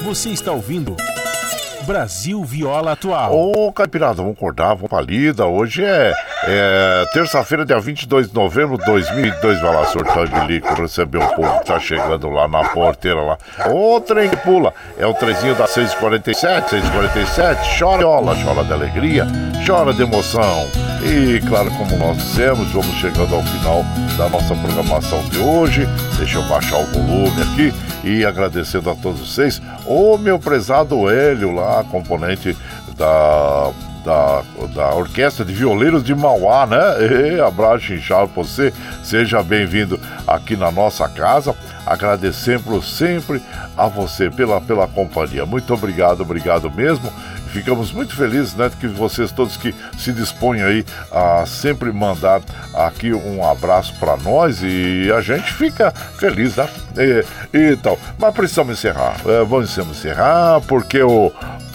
Você 0.03 0.29
está 0.29 0.51
ouvindo 0.51 0.95
Brasil 1.85 2.43
Viola 2.43 2.91
Atual. 2.91 3.33
Ô, 3.35 3.73
Caipirada, 3.73 4.21
vamos 4.21 4.37
acordar, 4.37 4.75
vamos 4.75 4.89
pra 4.89 5.01
lida. 5.01 5.45
Hoje 5.45 5.83
é, 5.83 6.13
é 6.43 7.05
terça-feira, 7.13 7.65
dia 7.65 7.79
22 7.79 8.29
de 8.29 8.35
novembro 8.35 8.77
de 8.77 8.85
2002. 8.85 9.61
Vai 9.61 9.75
lá, 9.75 9.85
sortar 9.85 10.27
de 10.27 10.47
lico, 10.47 10.73
receber 10.81 11.17
o 11.17 11.35
povo 11.35 11.59
que 11.59 11.65
tá 11.65 11.79
chegando 11.79 12.29
lá 12.29 12.47
na 12.47 12.63
porteira 12.69 13.21
lá. 13.21 13.37
Ô, 13.69 13.99
trem 13.99 14.29
que 14.29 14.37
pula. 14.37 14.73
É 14.97 15.05
o 15.05 15.13
trezinho 15.13 15.55
da 15.55 15.67
647, 15.67 16.69
647. 16.69 17.79
Chora 17.79 17.99
chora 17.99 18.63
de 18.63 18.73
alegria, 18.73 19.27
chora 19.65 19.93
de 19.93 20.01
emoção. 20.01 20.67
E, 21.03 21.41
claro, 21.47 21.71
como 21.71 21.97
nós 21.97 22.17
dissemos, 22.17 22.71
vamos 22.71 22.95
chegando 22.95 23.35
ao 23.35 23.43
final 23.43 23.83
da 24.17 24.29
nossa 24.29 24.55
programação 24.55 25.21
de 25.29 25.39
hoje. 25.39 25.87
Deixa 26.17 26.37
eu 26.37 26.43
baixar 26.43 26.77
o 26.77 26.85
volume 26.85 27.41
aqui 27.41 27.73
e 28.03 28.25
agradecendo 28.25 28.89
a 28.89 28.95
todos 28.95 29.19
vocês. 29.19 29.61
Ô, 29.85 30.17
meu 30.17 30.39
prezado 30.39 31.09
Hélio 31.09 31.53
lá, 31.53 31.83
componente 31.83 32.55
da, 32.97 33.71
da, 34.03 34.43
da 34.73 34.93
Orquestra 34.95 35.43
de 35.45 35.53
Violeiros 35.53 36.03
de 36.03 36.15
Mauá, 36.15 36.65
né? 36.65 36.77
E, 37.35 37.39
abraço 37.39 37.93
inchado 37.93 38.29
pra 38.29 38.43
você, 38.43 38.73
seja 39.03 39.41
bem-vindo 39.43 39.99
aqui 40.27 40.55
na 40.55 40.71
nossa 40.71 41.07
casa. 41.07 41.55
Agradecemos 41.85 42.97
sempre 42.97 43.41
a 43.75 43.87
você 43.87 44.29
pela, 44.29 44.61
pela 44.61 44.87
companhia. 44.87 45.45
Muito 45.45 45.73
obrigado, 45.73 46.21
obrigado 46.21 46.69
mesmo. 46.71 47.11
Ficamos 47.51 47.91
muito 47.91 48.15
felizes, 48.15 48.53
né, 48.53 48.69
que 48.79 48.87
vocês 48.87 49.31
todos 49.31 49.57
que 49.57 49.73
se 49.97 50.11
dispõem 50.11 50.61
aí 50.61 50.85
a 51.11 51.45
sempre 51.47 51.91
mandar 51.91 52.41
aqui 52.75 53.11
um 53.11 53.43
abraço 53.43 53.95
para 53.99 54.15
nós 54.17 54.61
e 54.61 55.11
a 55.11 55.19
gente 55.19 55.51
fica 55.55 55.91
feliz, 55.91 56.55
né? 56.55 56.69
E, 57.51 57.57
e 57.57 57.75
tal. 57.77 57.97
Mas 58.19 58.35
precisamos 58.35 58.77
encerrar. 58.77 59.15
É, 59.25 59.43
vamos 59.43 59.75
encerrar 59.75 60.61
porque 60.67 61.01
o 61.01 61.31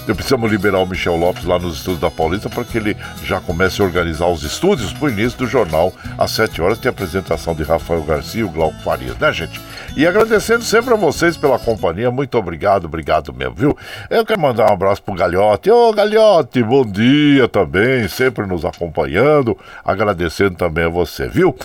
Eu 0.06 0.14
precisamos 0.14 0.50
liberar 0.50 0.80
o 0.80 0.86
Michel 0.86 1.16
Lopes 1.16 1.44
lá 1.44 1.58
nos 1.58 1.76
estúdios 1.76 2.00
da 2.00 2.10
Paulista 2.10 2.50
para 2.50 2.62
que 2.62 2.76
ele 2.76 2.96
já 3.22 3.40
comece 3.40 3.80
a 3.80 3.84
organizar 3.84 4.26
os 4.26 4.42
estúdios 4.42 4.92
para 4.92 5.06
o 5.06 5.10
início 5.10 5.38
do 5.38 5.46
jornal. 5.46 5.92
Às 6.18 6.32
7 6.32 6.60
horas 6.60 6.78
tem 6.78 6.90
a 6.90 6.92
apresentação 6.92 7.54
de 7.54 7.62
Rafael 7.62 8.02
Garcia 8.02 8.42
e 8.42 8.44
o 8.44 8.50
Glauco 8.50 8.78
Farias, 8.82 9.16
né, 9.18 9.32
gente? 9.32 9.60
E 9.96 10.06
agradecendo 10.06 10.62
sempre 10.62 10.92
a 10.92 10.96
vocês 10.96 11.36
pela 11.36 11.58
companhia. 11.58 12.10
Muito 12.10 12.36
obrigado, 12.36 12.84
obrigado 12.84 13.32
mesmo, 13.32 13.54
viu? 13.54 13.78
Eu 14.10 14.26
quero 14.26 14.40
mandar 14.40 14.70
um 14.70 14.74
abraço 14.74 15.02
pro 15.02 15.14
Galhote. 15.14 15.70
Ô, 15.70 15.92
Galhote, 15.92 16.62
bom 16.62 16.84
dia 16.84 17.48
também, 17.48 18.06
sempre 18.08 18.46
nos 18.46 18.64
acompanhando. 18.64 19.56
Agradecendo 19.84 20.56
também 20.56 20.84
a 20.84 20.88
você, 20.88 21.28
viu? 21.28 21.56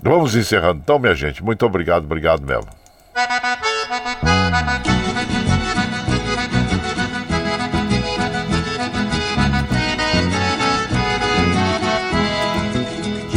Vamos 0.00 0.36
encerrando 0.36 0.80
então, 0.82 0.98
minha 0.98 1.14
gente. 1.14 1.42
Muito 1.42 1.66
obrigado, 1.66 2.04
obrigado 2.04 2.46
mesmo. 2.46 2.68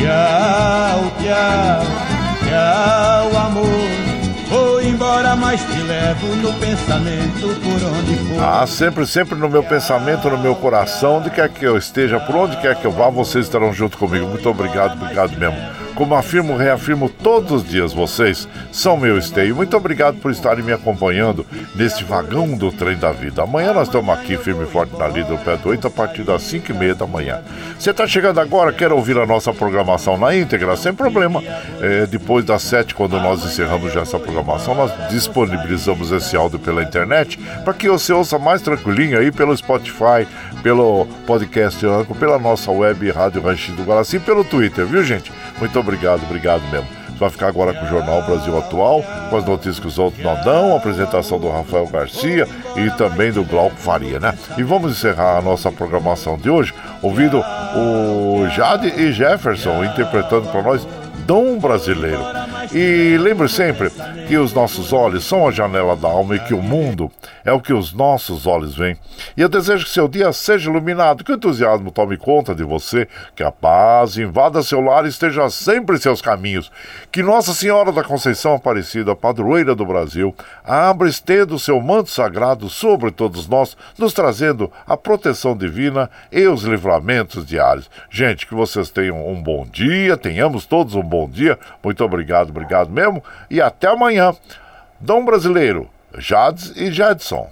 Tchau, 0.02 1.12
tchau, 1.22 1.84
tchau, 2.44 3.40
amor. 3.40 3.66
Vou 4.50 4.82
embora, 4.82 5.36
mas 5.36 5.62
te 5.62 5.80
levo 5.80 6.26
no 6.38 6.52
pensamento 6.56 7.48
por 7.62 7.84
onde 7.88 8.16
for. 8.16 8.44
Ah, 8.44 8.66
sempre, 8.66 9.06
sempre 9.06 9.36
no 9.36 9.48
meu 9.48 9.64
pensamento, 9.64 10.28
no 10.28 10.40
meu 10.40 10.56
coração, 10.56 11.18
onde 11.18 11.30
quer 11.30 11.50
que 11.50 11.64
eu 11.64 11.78
esteja, 11.78 12.20
por 12.20 12.36
onde 12.36 12.58
quer 12.58 12.76
que 12.76 12.86
eu 12.86 12.92
vá, 12.92 13.10
vocês 13.10 13.46
estarão 13.46 13.72
junto 13.72 13.96
comigo. 13.96 14.26
Muito 14.26 14.50
obrigado, 14.50 14.94
obrigado 14.94 15.38
mesmo. 15.38 15.81
Como 16.02 16.16
afirmo, 16.16 16.58
reafirmo 16.58 17.08
todos 17.08 17.52
os 17.52 17.64
dias, 17.64 17.94
vocês 17.94 18.48
são 18.72 18.98
meu 18.98 19.20
esteio. 19.20 19.56
Muito 19.56 19.78
obrigado 19.78 20.18
por 20.18 20.32
estarem 20.32 20.66
me 20.66 20.74
acompanhando 20.74 21.46
neste 21.76 22.04
vagão 22.04 22.58
do 22.58 22.72
trem 22.72 22.98
da 22.98 23.12
vida. 23.12 23.44
Amanhã 23.44 23.72
nós 23.72 23.88
estamos 23.88 24.10
aqui, 24.18 24.36
firme 24.36 24.64
e 24.64 24.66
forte 24.66 24.98
na 24.98 25.08
do 25.08 25.38
pé 25.38 25.58
do 25.58 25.70
8, 25.70 25.86
a 25.86 25.92
partir 25.92 26.24
das 26.24 26.42
5 26.42 26.72
e 26.72 26.74
meia 26.74 26.96
da 26.96 27.06
manhã. 27.06 27.42
Você 27.78 27.92
está 27.92 28.08
chegando 28.08 28.40
agora, 28.40 28.74
quer 28.74 28.92
ouvir 28.92 29.16
a 29.20 29.28
nossa 29.28 29.54
programação 29.54 30.18
na 30.18 30.36
íntegra? 30.36 30.76
Sem 30.76 30.92
problema. 30.92 31.44
É, 31.80 32.08
depois 32.08 32.44
das 32.44 32.64
7, 32.64 32.96
quando 32.96 33.20
nós 33.20 33.46
encerramos 33.46 33.94
já 33.94 34.02
essa 34.02 34.18
programação, 34.18 34.74
nós 34.74 34.92
disponibilizamos 35.12 36.12
esse 36.12 36.36
áudio 36.36 36.58
pela 36.58 36.82
internet 36.82 37.38
para 37.64 37.76
que 37.76 37.88
você 37.88 38.12
ouça 38.12 38.40
mais 38.40 38.64
tranquilinho 38.64 39.20
aí 39.20 39.32
pelo 39.32 39.56
Spotify, 39.56 40.28
pelo 40.64 41.06
podcast 41.28 41.86
Anco, 41.86 42.16
pela 42.16 42.40
nossa 42.40 42.72
web 42.72 43.08
Rádio 43.12 43.44
Ranchinho 43.44 43.78
do 43.78 43.84
Guaraci, 43.84 44.18
pelo 44.18 44.44
Twitter, 44.44 44.84
viu 44.88 45.04
gente? 45.04 45.32
Muito 45.60 45.80
obrigado, 45.80 45.91
obrigado 46.24 46.62
mesmo. 46.72 46.88
Você 47.10 47.20
vai 47.20 47.30
ficar 47.30 47.48
agora 47.48 47.74
com 47.74 47.86
o 47.86 47.90
Jornal 47.90 48.24
Brasil 48.24 48.58
Atual, 48.58 49.04
com 49.30 49.38
as 49.38 49.46
notícias 49.46 49.80
que 49.80 49.88
os 49.88 50.00
outros 50.00 50.24
não 50.24 50.36
dão, 50.44 50.74
a 50.74 50.78
apresentação 50.78 51.40
do 51.40 51.50
Rafael 51.50 51.88
Garcia 51.88 52.48
e 52.76 52.90
também 52.98 53.32
do 53.32 53.44
Glauco 53.44 53.76
Faria, 53.76 54.20
né? 54.20 54.34
E 54.58 54.64
vamos 54.64 54.94
encerrar 54.94 55.38
a 55.38 55.42
nossa 55.42 55.72
programação 55.72 56.38
de 56.38 56.50
hoje 56.50 56.74
ouvindo 57.02 57.40
o 57.40 58.48
Jade 58.50 58.88
e 58.88 59.12
Jefferson 59.12 59.84
interpretando 59.84 60.50
para 60.50 60.62
nós 60.62 60.88
Dom 61.26 61.60
Brasileiro. 61.60 62.22
E 62.74 63.18
lembre 63.18 63.50
sempre 63.50 63.92
que 64.28 64.38
os 64.38 64.54
nossos 64.54 64.94
olhos 64.94 65.26
são 65.26 65.48
a 65.48 65.52
janela 65.52 65.96
da 65.96 66.08
alma 66.08 66.36
e 66.36 66.40
que 66.40 66.54
o 66.54 66.62
mundo 66.62 67.12
é 67.44 67.52
o 67.52 67.60
que 67.60 67.74
os 67.74 67.92
nossos 67.94 68.48
olhos 68.48 68.76
veem. 68.76 68.98
E 69.36 69.42
eu 69.42 69.50
desejo 69.50 69.86
que 69.86 69.92
seu 69.92 70.08
dia 70.08 70.32
seja 70.32 70.70
iluminado, 70.70 71.24
que 71.24 71.32
o 71.32 71.36
entusiasmo 71.36 71.92
tome 71.92 72.18
conta 72.18 72.56
de 72.56 72.64
você, 72.64 73.08
que 73.36 73.44
a 73.44 73.52
paz 73.52 74.18
invada 74.18 74.64
seu 74.64 74.80
lar 74.80 75.06
e 75.06 75.10
esteja 75.10 75.50
sempre 75.50 75.96
em 75.96 76.00
seus 76.00 76.22
caminhos. 76.22 76.72
Que 77.12 77.22
Nossa 77.22 77.54
Senhora 77.54 77.92
da 77.92 78.04
Conceição 78.04 78.56
Aparecida, 78.56 79.16
padroeira 79.16 79.76
do 79.76 79.86
Brasil, 79.86 80.34
abra 80.64 81.08
e 81.08 81.12
estenda 81.12 81.54
o 81.54 81.60
seu 81.60 81.82
manto 81.82 82.10
sagrado 82.10 82.70
sobre 82.70 83.12
todos 83.12 83.48
nós, 83.48 83.76
nos 83.98 84.14
trazendo 84.14 84.72
a 84.88 84.96
proteção 84.96 85.58
divina 85.58 86.10
e 86.32 86.48
os 86.48 86.64
livramentos 86.64 87.46
diários. 87.46 87.90
Gente, 88.10 88.48
que 88.48 88.54
vocês 88.54 88.90
tenham 88.90 89.28
um 89.28 89.42
bom 89.42 89.66
dia, 89.70 90.16
tenhamos 90.16 90.66
todos 90.66 90.96
um 90.96 91.04
bom 91.04 91.21
dia. 91.28 91.58
Muito 91.84 92.04
obrigado, 92.04 92.50
obrigado 92.50 92.90
mesmo. 92.90 93.24
E 93.50 93.62
até 93.62 93.88
amanhã. 93.88 94.34
Dom 95.00 95.26
Brasileiro, 95.26 95.90
Jades 96.18 96.74
e 96.76 96.92
Jadson. 96.92 97.50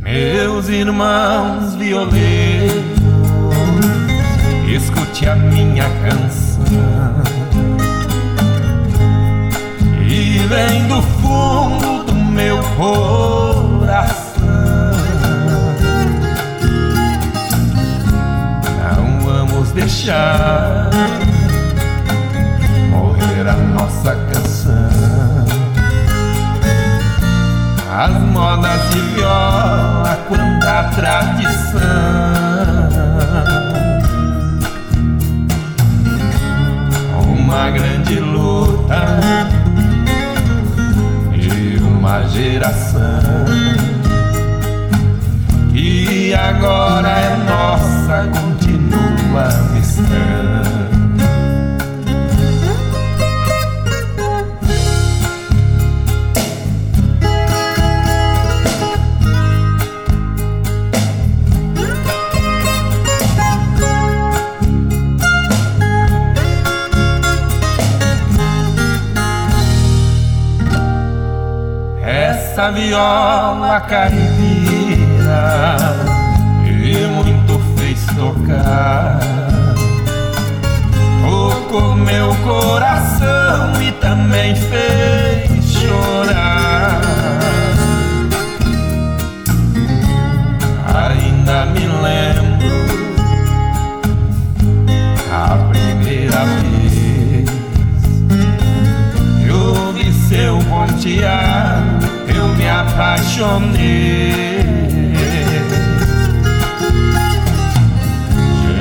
Meus 0.00 0.68
irmãos 0.68 1.74
violeiros, 1.76 2.39
escute 5.20 5.28
a 5.28 5.36
minha 5.36 5.84
canção. 6.02 6.64
E 10.06 10.38
vem 10.48 10.88
do 10.88 11.02
fundo 11.02 12.04
do 12.04 12.14
meu 12.14 12.58
coração. 12.76 14.40
Não 18.82 19.20
vamos 19.20 19.72
deixar 19.72 20.90
morrer 22.90 23.48
a 23.48 23.56
nossa 23.56 24.16
canção. 24.32 24.90
As 27.92 28.12
modas 28.32 28.90
de 28.90 29.00
viola 29.14 30.18
quando 30.28 30.64
a 30.64 30.84
tradição 30.94 32.49
Uma 37.50 37.68
grande 37.70 38.14
luta 38.20 39.18
E 41.34 41.78
uma 41.82 42.22
geração. 42.28 43.00
Que 45.72 46.32
agora 46.32 47.08
é 47.08 47.36
nossa 47.38 48.28
continua 48.28 49.48
missão 49.72 50.39
essa 72.60 72.72
viola 72.72 73.80
caipira 73.80 74.18
e 76.66 77.06
muito 77.06 77.58
fez 77.76 78.04
tocar. 78.14 79.18
Tocou 81.22 81.96
meu 81.96 82.34
coração 82.44 83.82
e 83.82 83.90
também 83.92 84.54
fez 84.54 85.72
chorar. 85.72 87.00
Ainda 90.94 91.64
me 91.66 91.86
lembro 91.86 92.68
a 95.32 95.56
primeira 95.70 96.44
vez 96.44 97.48
eu 99.46 99.86
ouvi 99.86 100.12
seu 100.12 100.58
pontear 100.64 101.80
eu 101.82 101.98
me 101.98 101.99
apaixonei. 102.70 104.60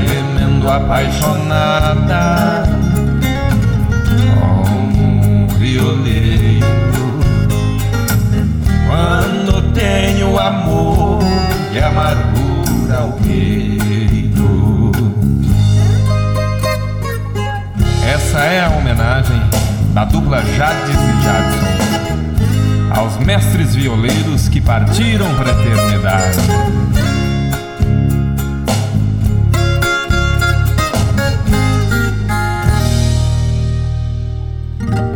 Gemendo 0.08 0.70
apaixonada 0.70 2.64
como 4.40 5.44
um 5.44 5.48
violeiro. 5.48 6.66
Quando 8.88 9.74
tenho 9.74 10.40
amor 10.40 11.20
e 11.74 11.80
amargura 11.80 12.98
ao 13.00 13.12
peito. 13.14 14.92
Essa 18.08 18.40
é 18.40 18.66
a 18.66 18.70
homenagem 18.70 19.42
da 19.94 20.06
dupla 20.06 20.42
Jades 20.56 20.96
e 20.96 21.24
Jadson 21.24 21.89
aos 23.00 23.18
mestres 23.20 23.74
violeiros 23.76 24.50
que 24.50 24.60
partiram 24.60 25.34
para 25.36 25.52
a 25.52 25.62
eternidade. 25.62 26.38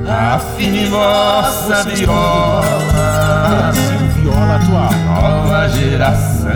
Afine 0.08 0.86
vossa 0.86 1.84
viola 1.84 2.64
Brasil 3.50 4.00
Viola 4.16 4.56
Atual. 4.56 4.94
Nova 5.06 5.68
geração. 5.68 6.54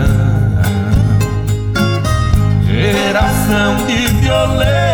Geração 2.64 3.76
de 3.86 4.06
violeiros, 4.22 4.87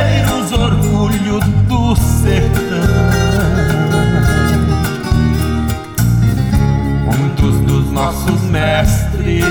nossos 7.94 8.42
mestres 8.50 9.44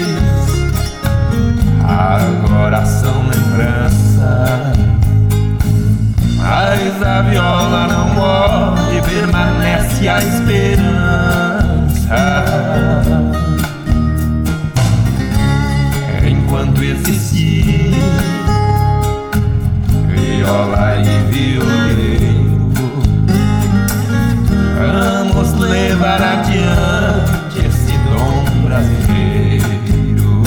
agora 1.82 2.86
são 2.86 3.26
lembrança. 3.28 4.74
Mas 6.38 7.02
a 7.02 7.22
viola 7.22 7.88
não 7.88 8.14
morre, 8.16 9.02
permanece 9.02 10.10
a 10.10 10.20
esperança. 10.20 10.84
Enquanto 16.28 16.84
existir 16.84 17.94
viola 20.10 20.98
e 20.98 21.32
violeiro, 21.32 22.74
vamos 24.78 25.54
levar 25.54 26.22
adiante 26.22 27.03
brasileiro. 28.74 30.44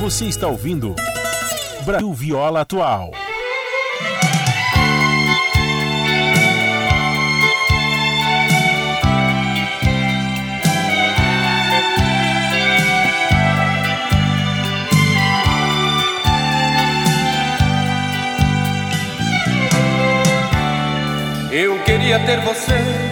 Você 0.00 0.26
está 0.26 0.48
ouvindo 0.48 0.94
Brasil 1.84 2.12
Viola 2.12 2.62
Atual. 2.62 3.12
Eu 21.52 21.78
queria 21.84 22.18
ter 22.20 22.40
você 22.40 23.11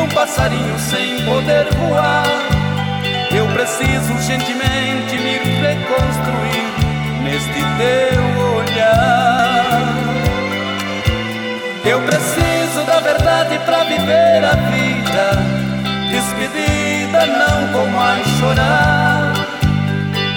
um 0.00 0.08
passarinho 0.08 0.78
sem 0.78 1.24
poder 1.24 1.66
voar. 1.74 2.26
Eu 3.34 3.46
preciso 3.48 4.12
urgentemente 4.12 5.16
me 5.16 5.38
reconstruir 5.60 6.72
neste 7.22 7.60
teu 7.78 8.22
olhar. 8.56 9.92
Eu 11.84 12.00
preciso 12.02 12.84
da 12.86 13.00
verdade 13.00 13.58
para 13.64 13.84
viver 13.84 14.44
a 14.44 14.54
vida. 14.70 15.62
Despedida, 16.10 17.26
não 17.26 17.72
vou 17.72 17.88
mais 17.88 18.26
chorar. 18.38 19.32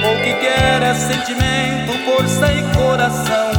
O 0.04 0.24
que 0.24 0.34
quer 0.34 0.82
é 0.84 0.94
sentimento, 0.94 1.94
força 2.06 2.52
e 2.52 2.64
coração 2.74 3.52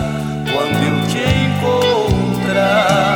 quando 0.52 0.82
eu 0.82 1.06
te 1.08 1.18
encontrar. 1.46 3.15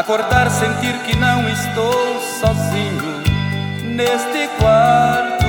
acordar, 0.00 0.50
sentir 0.50 0.94
que 1.00 1.14
não 1.16 1.46
estou 1.46 2.20
sozinho 2.40 3.22
neste 3.84 4.48
quarto. 4.58 5.44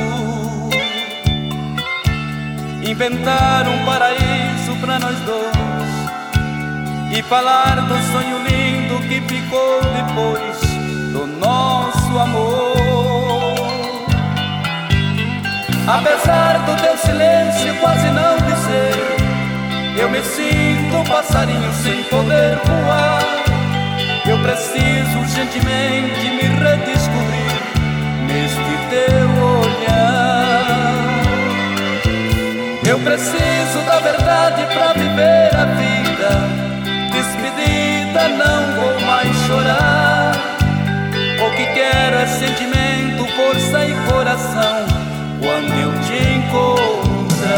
Inventar 2.84 3.66
um 3.68 3.86
paraíso 3.86 4.76
para 4.82 5.00
nós 5.00 5.18
dois 5.20 5.52
e 7.18 7.22
falar 7.24 7.76
do 7.88 7.96
sonho 8.12 8.40
lindo 8.44 9.00
que 9.08 9.22
ficou 9.22 9.80
depois 9.94 10.60
do 11.14 11.26
nosso 11.28 12.20
amor. 12.20 12.76
Apesar 15.88 16.60
do 16.66 16.76
teu 16.82 16.98
silêncio 16.98 17.74
quase 17.80 18.08
não 18.12 18.36
dizer, 18.36 19.98
eu 19.98 20.10
me 20.10 20.22
sinto 20.22 20.98
um 20.98 21.04
passarinho 21.06 21.74
sem 21.84 22.04
poder 22.04 22.58
voar. 22.66 23.41
Preciso 24.44 25.20
urgentemente 25.20 26.30
me 26.32 26.42
redescobrir 26.42 27.62
neste 28.28 28.74
teu 28.90 29.30
olhar. 29.60 31.22
Eu 32.84 32.98
preciso 33.00 33.82
da 33.86 34.00
verdade 34.00 34.66
para 34.74 34.94
viver 34.94 35.56
a 35.56 35.66
vida. 35.66 36.32
Despedida, 37.12 38.28
não 38.30 38.82
vou 38.82 39.00
mais 39.02 39.36
chorar. 39.46 40.32
O 41.46 41.52
que 41.56 41.66
quero 41.74 42.18
é 42.18 42.26
sentimento, 42.26 43.26
força 43.36 43.86
e 43.86 43.94
coração 44.12 44.88
quando 45.40 45.72
eu 45.80 45.92
te 46.02 46.18
encontrar. 46.34 47.54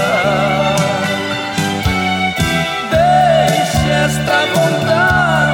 Deixe 2.91 3.89
esta 3.89 4.45
vontade 4.53 5.52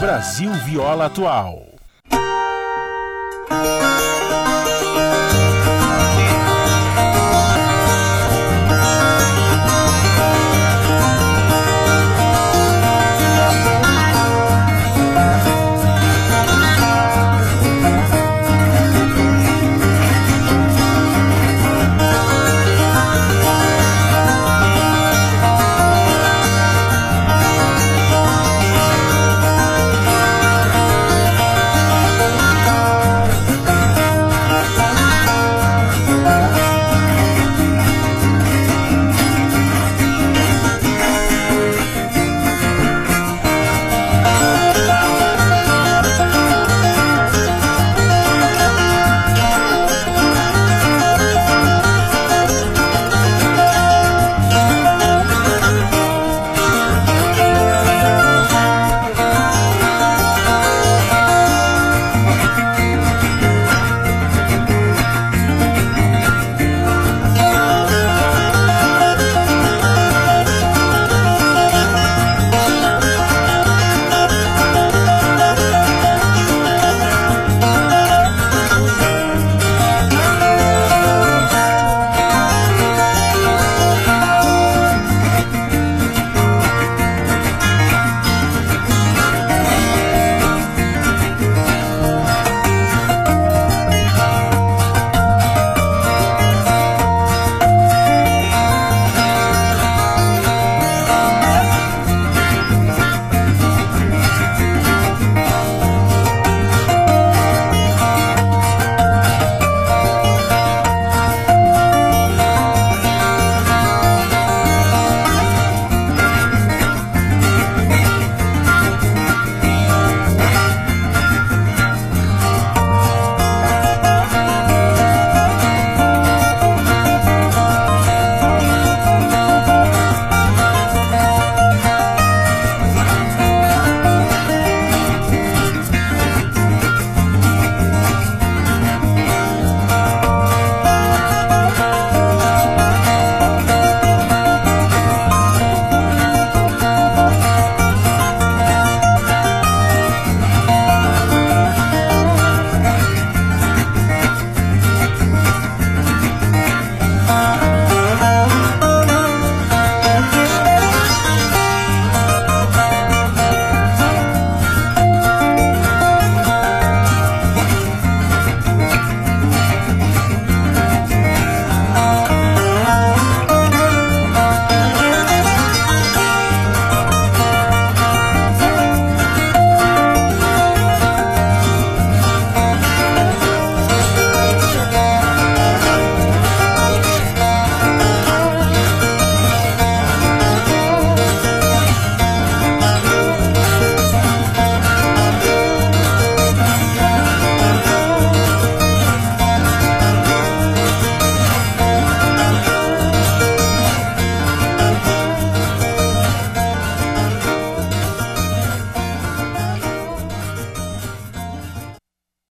Brasil 0.00 0.50
Viola 0.64 1.04
Atual. 1.12 1.69